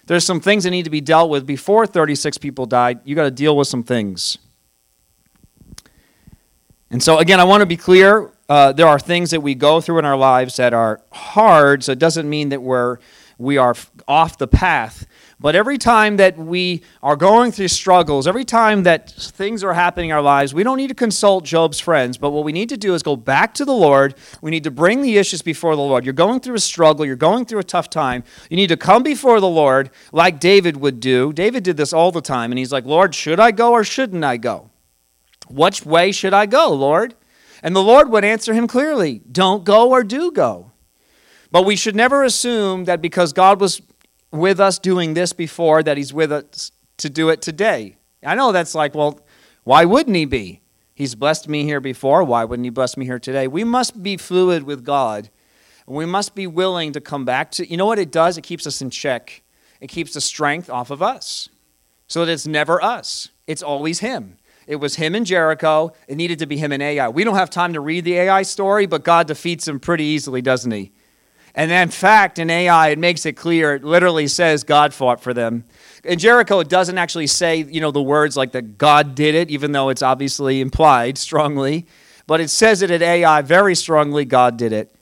There's 0.08 0.26
some 0.26 0.42
things 0.42 0.66
that 0.66 0.72
need 0.72 0.84
to 0.84 0.90
be 0.90 1.00
dealt 1.00 1.30
with 1.30 1.46
before 1.46 1.88
36 1.88 2.38
people 2.38 2.66
died. 2.66 3.00
You 3.06 3.16
got 3.16 3.24
to 3.24 3.32
deal 3.32 3.56
with 3.56 3.70
some 3.70 3.84
things. 3.84 4.38
And 6.92 7.02
so, 7.02 7.18
again, 7.18 7.40
I 7.40 7.46
want 7.46 7.62
to 7.62 7.66
be 7.66 7.78
clear. 7.78 8.30
Uh, 8.50 8.74
there 8.74 8.88
are 8.88 9.00
things 9.00 9.32
that 9.32 9.40
we 9.40 9.56
go 9.56 9.80
through 9.80 10.00
in 10.00 10.06
our 10.06 10.18
lives 10.18 10.58
that 10.58 10.74
are 10.74 11.02
hard, 11.14 11.84
so 11.86 11.94
it 11.94 12.00
doesn't 12.00 12.30
mean 12.30 12.50
that 12.50 12.62
we're, 12.62 12.98
we 13.38 13.58
are 13.58 13.74
off 14.06 14.38
the 14.38 14.48
path. 14.48 15.08
But 15.44 15.58
every 15.58 15.78
time 15.78 16.16
that 16.18 16.38
we 16.38 16.84
are 17.02 17.18
going 17.18 17.52
through 17.52 17.68
struggles, 17.68 18.28
every 18.28 18.46
time 18.46 18.84
that 18.84 19.12
things 19.12 19.62
are 19.62 19.74
happening 19.74 20.10
in 20.10 20.16
our 20.16 20.22
lives, 20.22 20.54
we 20.54 20.64
don't 20.64 20.78
need 20.78 20.88
to 20.88 20.96
consult 20.96 21.44
Job's 21.44 21.82
friends. 21.82 22.18
But 22.18 22.30
what 22.30 22.46
we 22.46 22.54
need 22.54 22.70
to 22.70 22.78
do 22.78 22.94
is 22.94 23.04
go 23.04 23.18
back 23.18 23.54
to 23.56 23.66
the 23.66 23.74
Lord. 23.74 24.16
We 24.42 24.52
need 24.52 24.64
to 24.64 24.72
bring 24.72 25.02
the 25.02 25.18
issues 25.18 25.42
before 25.42 25.76
the 25.76 25.82
Lord. 25.82 26.06
You're 26.06 26.14
going 26.14 26.40
through 26.40 26.56
a 26.56 26.62
struggle, 26.62 27.06
you're 27.06 27.18
going 27.18 27.44
through 27.44 27.60
a 27.60 27.66
tough 27.66 27.90
time. 27.90 28.24
You 28.50 28.56
need 28.56 28.68
to 28.68 28.78
come 28.78 29.04
before 29.04 29.42
the 29.42 29.50
Lord 29.50 29.90
like 30.14 30.40
David 30.40 30.78
would 30.78 31.02
do. 31.02 31.34
David 31.34 31.66
did 31.66 31.76
this 31.76 31.92
all 31.92 32.14
the 32.14 32.22
time. 32.22 32.54
And 32.54 32.58
he's 32.58 32.72
like, 32.72 32.86
Lord, 32.86 33.14
should 33.14 33.42
I 33.42 33.52
go 33.52 33.74
or 33.74 33.84
shouldn't 33.84 34.24
I 34.24 34.38
go? 34.38 34.70
Which 35.50 35.86
way 35.86 36.14
should 36.14 36.34
I 36.34 36.46
go, 36.46 36.70
Lord? 36.70 37.16
And 37.62 37.76
the 37.76 37.84
Lord 37.84 38.10
would 38.12 38.24
answer 38.24 38.54
him 38.54 38.66
clearly 38.66 39.20
don't 39.30 39.66
go 39.66 39.92
or 39.92 40.06
do 40.06 40.32
go. 40.32 40.72
But 41.52 41.66
we 41.66 41.76
should 41.76 41.98
never 41.98 42.24
assume 42.24 42.86
that 42.86 43.02
because 43.02 43.34
God 43.34 43.60
was 43.62 43.82
with 44.34 44.60
us 44.60 44.80
doing 44.80 45.14
this 45.14 45.32
before 45.32 45.84
that 45.84 45.96
he's 45.96 46.14
with 46.14 46.32
us 46.32 46.72
to 46.98 47.10
do 47.10 47.30
it 47.30 47.42
today. 47.42 47.96
I 48.26 48.36
know 48.36 48.52
that's 48.52 48.74
like, 48.74 48.96
well, 48.96 49.22
why 49.64 49.86
wouldn't 49.86 50.16
he 50.16 50.26
be? 50.26 50.62
He's 50.96 51.16
blessed 51.16 51.48
me 51.48 51.64
here 51.64 51.80
before. 51.80 52.24
Why 52.24 52.44
wouldn't 52.44 52.66
he 52.66 52.72
bless 52.72 52.98
me 52.98 53.06
here 53.06 53.20
today? 53.20 53.48
We 53.48 53.64
must 53.64 54.02
be 54.02 54.18
fluid 54.18 54.64
with 54.64 54.84
God. 54.84 55.30
We 55.86 56.06
must 56.06 56.34
be 56.34 56.48
willing 56.48 56.94
to 56.94 57.02
come 57.02 57.26
back 57.26 57.52
to, 57.52 57.70
you 57.70 57.78
know 57.78 57.86
what 57.86 58.00
it 58.00 58.12
does? 58.12 58.38
It 58.38 58.42
keeps 58.44 58.66
us 58.66 58.82
in 58.82 58.90
check. 58.90 59.44
It 59.80 59.88
keeps 59.88 60.14
the 60.14 60.22
strength 60.22 60.70
off 60.70 60.92
of 60.92 61.02
us 61.02 61.50
so 62.08 62.26
that 62.26 62.32
it's 62.32 62.48
never 62.48 62.84
us, 62.84 63.30
it's 63.48 63.64
always 63.64 64.00
him. 64.00 64.38
It 64.66 64.78
was 64.78 64.96
him 64.96 65.14
in 65.14 65.26
Jericho. 65.26 65.92
It 66.08 66.16
needed 66.16 66.40
to 66.40 66.46
be 66.46 66.58
him 66.58 66.72
in 66.72 66.82
Ai. 66.82 67.10
We 67.10 67.26
don't 67.26 67.36
have 67.36 67.50
time 67.50 67.74
to 67.74 67.82
read 67.82 68.06
the 68.06 68.16
Ai 68.16 68.44
story, 68.44 68.86
but 68.86 69.04
God 69.04 69.28
defeats 69.28 69.68
him 69.68 69.80
pretty 69.80 70.06
easily, 70.06 70.42
doesn't 70.42 70.72
he? 70.72 70.94
And 71.56 71.72
in 71.72 71.90
fact, 71.90 72.40
in 72.40 72.50
Ai, 72.50 72.90
it 72.90 73.00
makes 73.00 73.26
it 73.26 73.34
clear. 73.34 73.76
It 73.76 73.84
literally 73.84 74.28
says 74.28 74.64
God 74.64 74.94
fought 74.94 75.22
for 75.22 75.34
them. 75.34 75.66
In 76.04 76.18
Jericho, 76.18 76.60
it 76.60 76.70
doesn't 76.70 76.98
actually 76.98 77.28
say, 77.28 77.58
you 77.58 77.80
know, 77.80 77.92
the 77.92 78.02
words 78.02 78.36
like 78.36 78.54
that 78.54 78.78
God 78.78 79.14
did 79.14 79.36
it, 79.36 79.52
even 79.52 79.72
though 79.72 79.90
it's 79.90 80.02
obviously 80.02 80.62
implied 80.62 81.18
strongly. 81.18 81.86
But 82.26 82.42
it 82.42 82.50
says 82.50 82.82
it 82.82 82.90
at 82.90 83.02
Ai 83.02 83.42
very 83.42 83.76
strongly 83.76 84.26
God 84.26 84.58
did 84.58 84.74
it. 84.74 84.96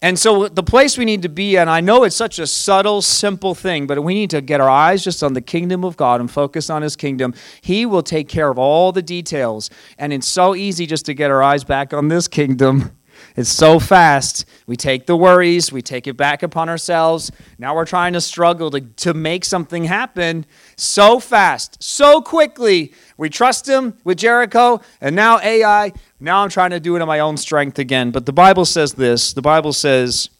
And 0.00 0.16
so 0.16 0.46
the 0.46 0.62
place 0.62 0.96
we 0.96 1.04
need 1.04 1.22
to 1.22 1.28
be, 1.28 1.56
and 1.56 1.68
I 1.68 1.80
know 1.80 2.04
it's 2.04 2.14
such 2.14 2.38
a 2.38 2.46
subtle, 2.46 3.02
simple 3.02 3.56
thing, 3.56 3.88
but 3.88 4.00
we 4.04 4.14
need 4.14 4.30
to 4.30 4.40
get 4.40 4.60
our 4.60 4.70
eyes 4.70 5.02
just 5.02 5.24
on 5.24 5.32
the 5.32 5.40
kingdom 5.40 5.84
of 5.84 5.96
God 5.96 6.20
and 6.20 6.30
focus 6.30 6.70
on 6.70 6.82
his 6.82 6.94
kingdom. 6.94 7.34
He 7.62 7.84
will 7.84 8.04
take 8.04 8.28
care 8.28 8.48
of 8.48 8.58
all 8.58 8.92
the 8.92 9.02
details. 9.02 9.70
And 9.98 10.12
it's 10.12 10.28
so 10.28 10.54
easy 10.54 10.86
just 10.86 11.04
to 11.06 11.14
get 11.14 11.32
our 11.32 11.42
eyes 11.42 11.64
back 11.64 11.92
on 11.92 12.08
this 12.08 12.28
kingdom 12.28 12.92
it's 13.36 13.50
so 13.50 13.78
fast. 13.78 14.44
We 14.66 14.76
take 14.76 15.06
the 15.06 15.16
worries, 15.16 15.72
we 15.72 15.82
take 15.82 16.06
it 16.06 16.16
back 16.16 16.42
upon 16.42 16.68
ourselves. 16.68 17.30
Now 17.58 17.74
we're 17.74 17.86
trying 17.86 18.12
to 18.14 18.20
struggle 18.20 18.70
to, 18.70 18.80
to 18.80 19.14
make 19.14 19.44
something 19.44 19.84
happen 19.84 20.46
so 20.76 21.20
fast, 21.20 21.82
so 21.82 22.20
quickly. 22.20 22.92
We 23.16 23.28
trust 23.28 23.68
Him 23.68 23.98
with 24.04 24.18
Jericho, 24.18 24.80
and 25.00 25.14
now 25.16 25.38
Ai. 25.40 25.92
Now 26.20 26.42
I'm 26.42 26.50
trying 26.50 26.70
to 26.70 26.80
do 26.80 26.96
it 26.96 27.02
on 27.02 27.08
my 27.08 27.20
own 27.20 27.36
strength 27.36 27.78
again. 27.78 28.10
But 28.10 28.26
the 28.26 28.32
Bible 28.32 28.64
says 28.64 28.94
this 28.94 29.32
the 29.32 29.42
Bible 29.42 29.72
says 29.72 30.30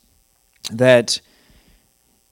that 0.71 1.21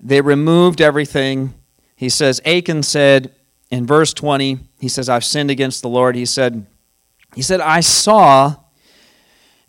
they 0.01 0.21
removed 0.21 0.81
everything. 0.81 1.55
He 1.97 2.09
says, 2.09 2.41
Achan 2.45 2.83
said 2.83 3.35
in 3.71 3.87
verse 3.87 4.13
20, 4.13 4.59
he 4.81 4.89
says, 4.89 5.09
I've 5.09 5.25
sinned 5.25 5.51
against 5.51 5.83
the 5.83 5.89
Lord. 5.89 6.15
He 6.15 6.27
said, 6.27 6.67
he 7.35 7.43
said, 7.43 7.61
I 7.61 7.81
saw 7.81 8.57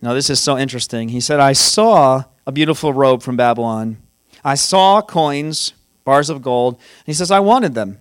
now, 0.02 0.14
this 0.14 0.30
is 0.30 0.40
so 0.40 0.58
interesting. 0.58 1.10
He 1.10 1.20
said, 1.20 1.40
I 1.40 1.54
saw 1.54 2.26
a 2.46 2.52
beautiful 2.52 2.94
robe 2.94 3.24
from 3.24 3.36
Babylon. 3.36 3.98
I 4.44 4.54
saw 4.56 5.02
coins, 5.02 5.74
bars 6.04 6.30
of 6.30 6.42
gold. 6.42 6.76
And 6.76 7.06
He 7.08 7.14
says, 7.14 7.32
I 7.32 7.40
wanted 7.40 7.74
them. 7.74 8.00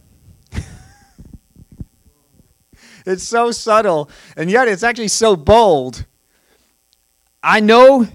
it's 3.06 3.24
so 3.24 3.50
subtle, 3.50 4.10
and 4.36 4.50
yet 4.50 4.68
it's 4.68 4.82
actually 4.82 5.08
so 5.08 5.36
bold. 5.36 6.04
I 7.42 7.60
know 7.60 8.06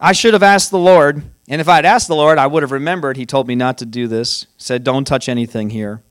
I 0.00 0.12
should 0.12 0.32
have 0.32 0.42
asked 0.42 0.72
the 0.72 0.78
Lord, 0.78 1.22
and 1.48 1.60
if 1.60 1.68
I'd 1.68 1.84
asked 1.84 2.08
the 2.08 2.16
Lord, 2.16 2.38
I 2.38 2.48
would 2.48 2.64
have 2.64 2.72
remembered. 2.72 3.16
He 3.16 3.26
told 3.26 3.46
me 3.46 3.54
not 3.54 3.78
to 3.78 3.86
do 3.86 4.08
this, 4.08 4.46
said, 4.56 4.82
Don't 4.82 5.06
touch 5.06 5.28
anything 5.28 5.70
here. 5.70 6.02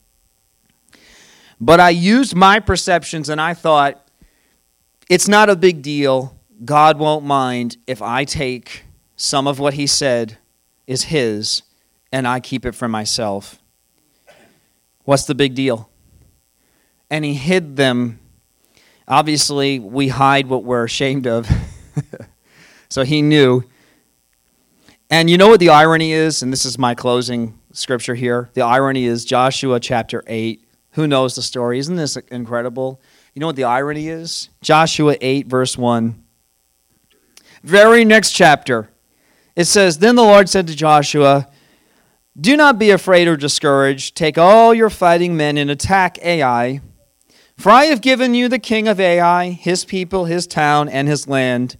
But 1.59 1.81
I 1.81 1.89
used 1.89 2.33
my 2.33 2.59
perceptions, 2.59 3.27
and 3.27 3.41
I 3.41 3.53
thought, 3.53 4.07
it's 5.09 5.27
not 5.27 5.49
a 5.49 5.55
big 5.55 5.81
deal. 5.81 6.39
God 6.63 6.97
won't 6.97 7.25
mind 7.25 7.77
if 7.87 8.01
I 8.01 8.25
take 8.25 8.85
some 9.15 9.47
of 9.47 9.59
what 9.59 9.73
he 9.73 9.87
said 9.87 10.37
is 10.87 11.03
his 11.03 11.63
and 12.11 12.27
I 12.27 12.39
keep 12.39 12.65
it 12.65 12.75
for 12.75 12.87
myself. 12.87 13.59
What's 15.03 15.25
the 15.25 15.35
big 15.35 15.55
deal? 15.55 15.89
And 17.09 17.25
he 17.25 17.33
hid 17.33 17.75
them. 17.75 18.19
Obviously, 19.07 19.79
we 19.79 20.07
hide 20.07 20.47
what 20.47 20.63
we're 20.63 20.85
ashamed 20.85 21.27
of. 21.27 21.49
so 22.89 23.03
he 23.03 23.21
knew. 23.21 23.63
And 25.09 25.29
you 25.29 25.37
know 25.37 25.49
what 25.49 25.59
the 25.59 25.69
irony 25.69 26.13
is? 26.13 26.41
And 26.41 26.51
this 26.53 26.65
is 26.65 26.79
my 26.79 26.95
closing 26.95 27.59
scripture 27.73 28.15
here. 28.15 28.49
The 28.53 28.61
irony 28.61 29.05
is 29.05 29.25
Joshua 29.25 29.79
chapter 29.79 30.23
8. 30.25 30.65
Who 30.91 31.07
knows 31.07 31.35
the 31.35 31.41
story? 31.41 31.79
Isn't 31.79 31.97
this 31.97 32.15
incredible? 32.15 33.01
You 33.33 33.39
know 33.39 33.47
what 33.47 33.55
the 33.55 33.63
irony 33.65 34.07
is? 34.07 34.49
Joshua 34.61 35.17
8, 35.19 35.47
verse 35.47 35.77
1. 35.77 36.22
Very 37.63 38.03
next 38.03 38.33
chapter, 38.33 38.89
it 39.55 39.65
says, 39.65 39.99
Then 39.99 40.15
the 40.15 40.23
Lord 40.23 40.49
said 40.49 40.67
to 40.67 40.75
Joshua, 40.75 41.47
Do 42.39 42.57
not 42.57 42.77
be 42.77 42.91
afraid 42.91 43.27
or 43.27 43.37
discouraged. 43.37 44.17
Take 44.17 44.37
all 44.37 44.73
your 44.73 44.89
fighting 44.89 45.37
men 45.37 45.57
and 45.57 45.71
attack 45.71 46.17
Ai. 46.21 46.81
For 47.57 47.69
I 47.69 47.85
have 47.85 48.01
given 48.01 48.33
you 48.33 48.49
the 48.49 48.59
king 48.59 48.89
of 48.89 48.99
Ai, 48.99 49.51
his 49.51 49.85
people, 49.85 50.25
his 50.25 50.45
town, 50.45 50.89
and 50.89 51.07
his 51.07 51.27
land. 51.27 51.77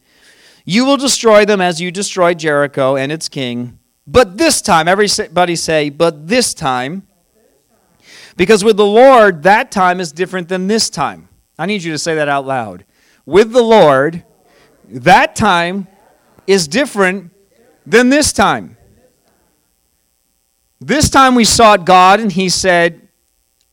You 0.64 0.86
will 0.86 0.96
destroy 0.96 1.44
them 1.44 1.60
as 1.60 1.82
you 1.82 1.92
destroyed 1.92 2.40
Jericho 2.40 2.96
and 2.96 3.12
its 3.12 3.28
king. 3.28 3.80
But 4.08 4.38
this 4.38 4.62
time, 4.62 4.88
everybody 4.88 5.58
say, 5.58 5.90
but 5.90 6.28
this 6.28 6.54
time. 6.54 7.06
Because 8.38 8.64
with 8.64 8.78
the 8.78 8.86
Lord, 8.86 9.44
that 9.44 9.72
time 9.72 10.00
is 10.00 10.12
different 10.14 10.48
than 10.48 10.68
this 10.68 10.90
time. 10.90 11.28
I 11.60 11.66
need 11.66 11.84
you 11.84 11.92
to 11.92 12.00
say 12.00 12.16
that 12.16 12.30
out 12.30 12.46
loud. 12.46 12.86
With 13.26 13.52
the 13.52 13.62
Lord, 13.62 14.24
that 14.90 15.36
time 15.36 15.88
is 16.48 16.68
different 16.68 17.32
than 17.86 18.10
this 18.10 18.34
time. 18.34 18.78
This 20.80 21.10
time 21.10 21.36
we 21.36 21.46
sought 21.46 21.86
God 21.86 22.20
and 22.20 22.32
He 22.32 22.50
said, 22.50 23.08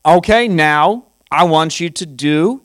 Okay, 0.05 0.49
now 0.49 1.07
I 1.31 1.45
want 1.45 1.81
you 1.81 1.91
to 1.91 2.07
do 2.07 2.63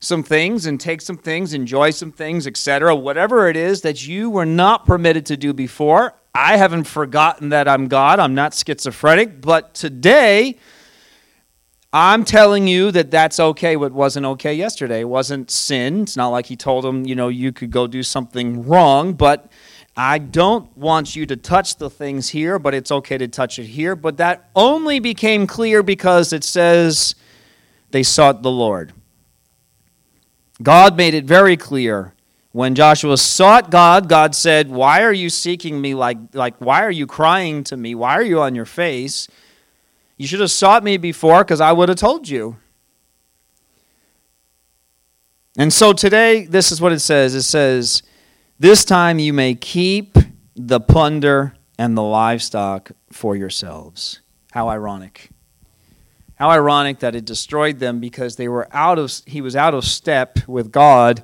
some 0.00 0.22
things 0.22 0.66
and 0.66 0.80
take 0.80 1.00
some 1.00 1.16
things, 1.16 1.54
enjoy 1.54 1.90
some 1.90 2.12
things, 2.12 2.46
etc. 2.46 2.94
Whatever 2.94 3.48
it 3.48 3.56
is 3.56 3.82
that 3.82 4.06
you 4.06 4.30
were 4.30 4.46
not 4.46 4.86
permitted 4.86 5.26
to 5.26 5.36
do 5.36 5.52
before. 5.52 6.14
I 6.34 6.56
haven't 6.56 6.84
forgotten 6.84 7.48
that 7.48 7.66
I'm 7.66 7.88
God. 7.88 8.20
I'm 8.20 8.34
not 8.34 8.54
schizophrenic. 8.54 9.40
But 9.40 9.74
today, 9.74 10.58
I'm 11.92 12.24
telling 12.24 12.68
you 12.68 12.90
that 12.90 13.10
that's 13.10 13.40
okay 13.40 13.76
what 13.76 13.92
wasn't 13.92 14.26
okay 14.26 14.52
yesterday. 14.52 15.00
It 15.00 15.08
wasn't 15.08 15.50
sin. 15.50 16.02
It's 16.02 16.18
not 16.18 16.28
like 16.28 16.44
he 16.46 16.56
told 16.56 16.84
him, 16.84 17.06
you 17.06 17.14
know, 17.14 17.28
you 17.28 17.50
could 17.50 17.70
go 17.70 17.86
do 17.86 18.02
something 18.02 18.66
wrong, 18.66 19.14
but 19.14 19.50
I 19.96 20.18
don't 20.18 20.76
want 20.76 21.16
you 21.16 21.24
to 21.24 21.36
touch 21.36 21.76
the 21.76 21.88
things 21.88 22.28
here, 22.28 22.58
but 22.58 22.74
it's 22.74 22.92
okay 22.92 23.16
to 23.16 23.26
touch 23.26 23.58
it 23.58 23.64
here. 23.64 23.96
But 23.96 24.18
that 24.18 24.50
only 24.54 25.00
became 25.00 25.46
clear 25.46 25.82
because 25.82 26.34
it 26.34 26.44
says 26.44 27.14
they 27.90 28.02
sought 28.02 28.42
the 28.42 28.50
Lord. 28.50 28.92
God 30.62 30.94
made 30.94 31.14
it 31.14 31.24
very 31.24 31.56
clear. 31.56 32.12
When 32.52 32.74
Joshua 32.74 33.16
sought 33.16 33.70
God, 33.70 34.10
God 34.10 34.34
said, 34.34 34.70
Why 34.70 35.02
are 35.04 35.12
you 35.12 35.30
seeking 35.30 35.80
me 35.80 35.94
like, 35.94 36.18
like 36.34 36.56
why 36.58 36.82
are 36.84 36.90
you 36.90 37.06
crying 37.06 37.64
to 37.64 37.76
me? 37.78 37.94
Why 37.94 38.14
are 38.14 38.22
you 38.22 38.40
on 38.40 38.54
your 38.54 38.66
face? 38.66 39.26
You 40.18 40.26
should 40.26 40.40
have 40.40 40.50
sought 40.50 40.82
me 40.82 40.96
before 40.96 41.44
because 41.44 41.60
I 41.60 41.70
would 41.72 41.88
have 41.88 41.96
told 41.96 42.28
you. 42.28 42.56
And 45.56 45.72
so 45.72 45.92
today, 45.92 46.44
this 46.44 46.70
is 46.70 46.80
what 46.80 46.92
it 46.92 47.00
says 47.00 47.34
it 47.34 47.42
says, 47.42 48.02
This 48.58 48.84
time 48.84 49.18
you 49.18 49.32
may 49.32 49.54
keep 49.54 50.18
the 50.54 50.80
plunder 50.80 51.54
and 51.78 51.96
the 51.96 52.02
livestock 52.02 52.90
for 53.10 53.36
yourselves. 53.36 54.20
How 54.52 54.68
ironic. 54.68 55.30
How 56.34 56.50
ironic 56.50 56.98
that 57.00 57.14
it 57.14 57.24
destroyed 57.24 57.78
them 57.78 58.00
because 58.00 58.36
they 58.36 58.48
were 58.48 58.68
out 58.72 58.98
of 58.98 59.12
he 59.26 59.40
was 59.40 59.54
out 59.54 59.74
of 59.74 59.84
step 59.84 60.38
with 60.48 60.72
God. 60.72 61.22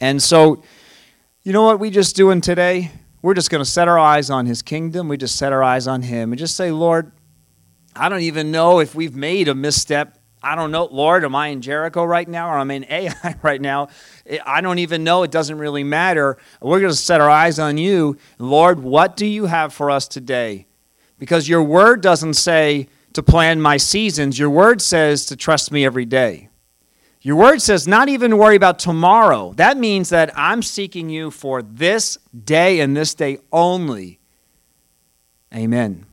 And 0.00 0.22
so 0.22 0.62
you 1.42 1.52
know 1.52 1.64
what 1.64 1.80
we 1.80 1.90
just 1.90 2.16
doing 2.16 2.40
today? 2.40 2.92
We're 3.20 3.34
just 3.34 3.50
going 3.50 3.62
to 3.62 3.70
set 3.70 3.88
our 3.88 3.98
eyes 3.98 4.30
on 4.30 4.46
his 4.46 4.62
kingdom. 4.62 5.08
We 5.08 5.16
just 5.16 5.36
set 5.36 5.52
our 5.52 5.62
eyes 5.62 5.86
on 5.86 6.02
him 6.02 6.32
and 6.32 6.38
just 6.38 6.56
say, 6.56 6.70
"Lord, 6.70 7.12
I 7.94 8.08
don't 8.08 8.22
even 8.22 8.50
know 8.50 8.80
if 8.80 8.94
we've 8.94 9.14
made 9.14 9.48
a 9.48 9.54
misstep. 9.54 10.18
I 10.42 10.56
don't 10.56 10.72
know, 10.72 10.86
Lord, 10.90 11.24
am 11.24 11.36
I 11.36 11.48
in 11.48 11.60
Jericho 11.60 12.04
right 12.04 12.26
now 12.28 12.48
or 12.48 12.58
I'm 12.58 12.70
in 12.70 12.84
Ai 12.90 13.36
right 13.42 13.60
now? 13.60 13.88
I 14.44 14.60
don't 14.60 14.78
even 14.78 15.04
know. 15.04 15.22
It 15.22 15.30
doesn't 15.30 15.58
really 15.58 15.84
matter. 15.84 16.36
We're 16.60 16.80
going 16.80 16.92
to 16.92 16.96
set 16.96 17.20
our 17.20 17.30
eyes 17.30 17.58
on 17.58 17.78
you. 17.78 18.16
Lord, 18.38 18.80
what 18.80 19.16
do 19.16 19.26
you 19.26 19.46
have 19.46 19.72
for 19.72 19.90
us 19.90 20.08
today? 20.08 20.66
Because 21.18 21.48
your 21.48 21.62
word 21.62 22.00
doesn't 22.00 22.34
say 22.34 22.88
to 23.12 23.22
plan 23.22 23.60
my 23.60 23.76
seasons, 23.76 24.38
your 24.38 24.50
word 24.50 24.80
says 24.80 25.26
to 25.26 25.36
trust 25.36 25.70
me 25.70 25.84
every 25.84 26.06
day. 26.06 26.48
Your 27.20 27.36
word 27.36 27.62
says 27.62 27.86
not 27.86 28.08
even 28.08 28.36
worry 28.36 28.56
about 28.56 28.80
tomorrow. 28.80 29.52
That 29.52 29.76
means 29.76 30.08
that 30.08 30.36
I'm 30.36 30.60
seeking 30.60 31.08
you 31.08 31.30
for 31.30 31.62
this 31.62 32.18
day 32.44 32.80
and 32.80 32.96
this 32.96 33.14
day 33.14 33.38
only. 33.52 34.18
Amen. 35.54 36.06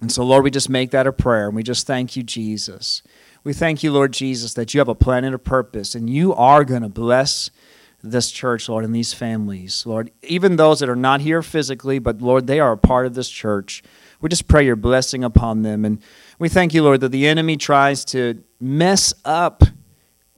And 0.00 0.12
so, 0.12 0.24
Lord, 0.24 0.44
we 0.44 0.50
just 0.50 0.68
make 0.68 0.90
that 0.90 1.06
a 1.06 1.12
prayer 1.12 1.46
and 1.46 1.56
we 1.56 1.62
just 1.62 1.86
thank 1.86 2.16
you, 2.16 2.22
Jesus. 2.22 3.02
We 3.44 3.52
thank 3.52 3.82
you, 3.82 3.92
Lord 3.92 4.12
Jesus, 4.12 4.54
that 4.54 4.74
you 4.74 4.80
have 4.80 4.88
a 4.88 4.94
plan 4.94 5.24
and 5.24 5.34
a 5.34 5.38
purpose 5.38 5.94
and 5.94 6.10
you 6.10 6.34
are 6.34 6.64
going 6.64 6.82
to 6.82 6.88
bless 6.88 7.50
this 8.02 8.30
church, 8.30 8.68
Lord, 8.68 8.84
and 8.84 8.94
these 8.94 9.12
families, 9.12 9.84
Lord, 9.86 10.10
even 10.22 10.56
those 10.56 10.80
that 10.80 10.88
are 10.88 10.96
not 10.96 11.20
here 11.20 11.42
physically, 11.42 11.98
but 11.98 12.20
Lord, 12.20 12.46
they 12.46 12.60
are 12.60 12.72
a 12.72 12.78
part 12.78 13.06
of 13.06 13.14
this 13.14 13.28
church. 13.28 13.82
We 14.20 14.28
just 14.28 14.48
pray 14.48 14.64
your 14.64 14.76
blessing 14.76 15.24
upon 15.24 15.62
them. 15.62 15.84
And 15.84 16.00
we 16.38 16.48
thank 16.48 16.74
you, 16.74 16.82
Lord, 16.82 17.00
that 17.00 17.10
the 17.10 17.26
enemy 17.26 17.56
tries 17.56 18.04
to 18.06 18.42
mess 18.60 19.14
up 19.24 19.62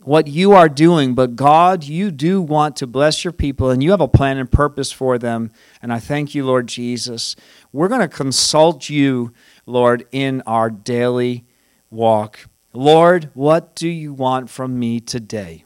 what 0.02 0.26
you 0.26 0.52
are 0.52 0.68
doing, 0.68 1.14
but 1.14 1.36
God, 1.36 1.84
you 1.84 2.10
do 2.10 2.40
want 2.40 2.76
to 2.76 2.86
bless 2.86 3.24
your 3.24 3.32
people 3.32 3.70
and 3.70 3.82
you 3.82 3.90
have 3.90 4.00
a 4.00 4.08
plan 4.08 4.38
and 4.38 4.50
purpose 4.50 4.92
for 4.92 5.18
them. 5.18 5.50
And 5.82 5.92
I 5.92 5.98
thank 5.98 6.34
you, 6.34 6.46
Lord 6.46 6.66
Jesus. 6.66 7.36
We're 7.72 7.88
going 7.88 8.00
to 8.00 8.08
consult 8.08 8.88
you, 8.88 9.32
Lord, 9.66 10.06
in 10.12 10.42
our 10.46 10.70
daily 10.70 11.44
walk. 11.90 12.48
Lord, 12.72 13.30
what 13.34 13.74
do 13.74 13.88
you 13.88 14.12
want 14.12 14.50
from 14.50 14.78
me 14.78 15.00
today? 15.00 15.64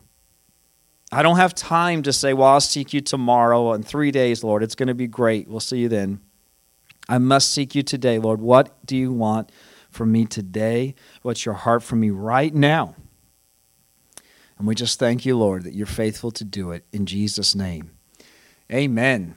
I 1.10 1.22
don't 1.22 1.36
have 1.36 1.54
time 1.54 2.02
to 2.04 2.12
say, 2.12 2.32
well, 2.32 2.48
I'll 2.48 2.60
seek 2.60 2.94
you 2.94 3.02
tomorrow 3.02 3.74
in 3.74 3.82
three 3.82 4.10
days, 4.10 4.42
Lord. 4.42 4.62
It's 4.62 4.74
going 4.74 4.88
to 4.88 4.94
be 4.94 5.06
great. 5.06 5.46
We'll 5.46 5.60
see 5.60 5.78
you 5.78 5.88
then. 5.90 6.20
I 7.06 7.18
must 7.18 7.52
seek 7.52 7.74
you 7.74 7.82
today, 7.82 8.18
Lord. 8.18 8.40
What 8.40 8.86
do 8.86 8.96
you 8.96 9.12
want 9.12 9.52
from 9.90 10.10
me 10.10 10.24
today? 10.24 10.94
What's 11.20 11.44
your 11.44 11.54
heart 11.54 11.82
for 11.82 11.96
me 11.96 12.08
right 12.08 12.54
now? 12.54 12.94
And 14.62 14.68
we 14.68 14.76
just 14.76 15.00
thank 15.00 15.26
you, 15.26 15.36
Lord, 15.36 15.64
that 15.64 15.74
you're 15.74 15.86
faithful 15.86 16.30
to 16.30 16.44
do 16.44 16.70
it 16.70 16.84
in 16.92 17.04
Jesus' 17.04 17.52
name. 17.52 17.90
Amen. 18.72 19.34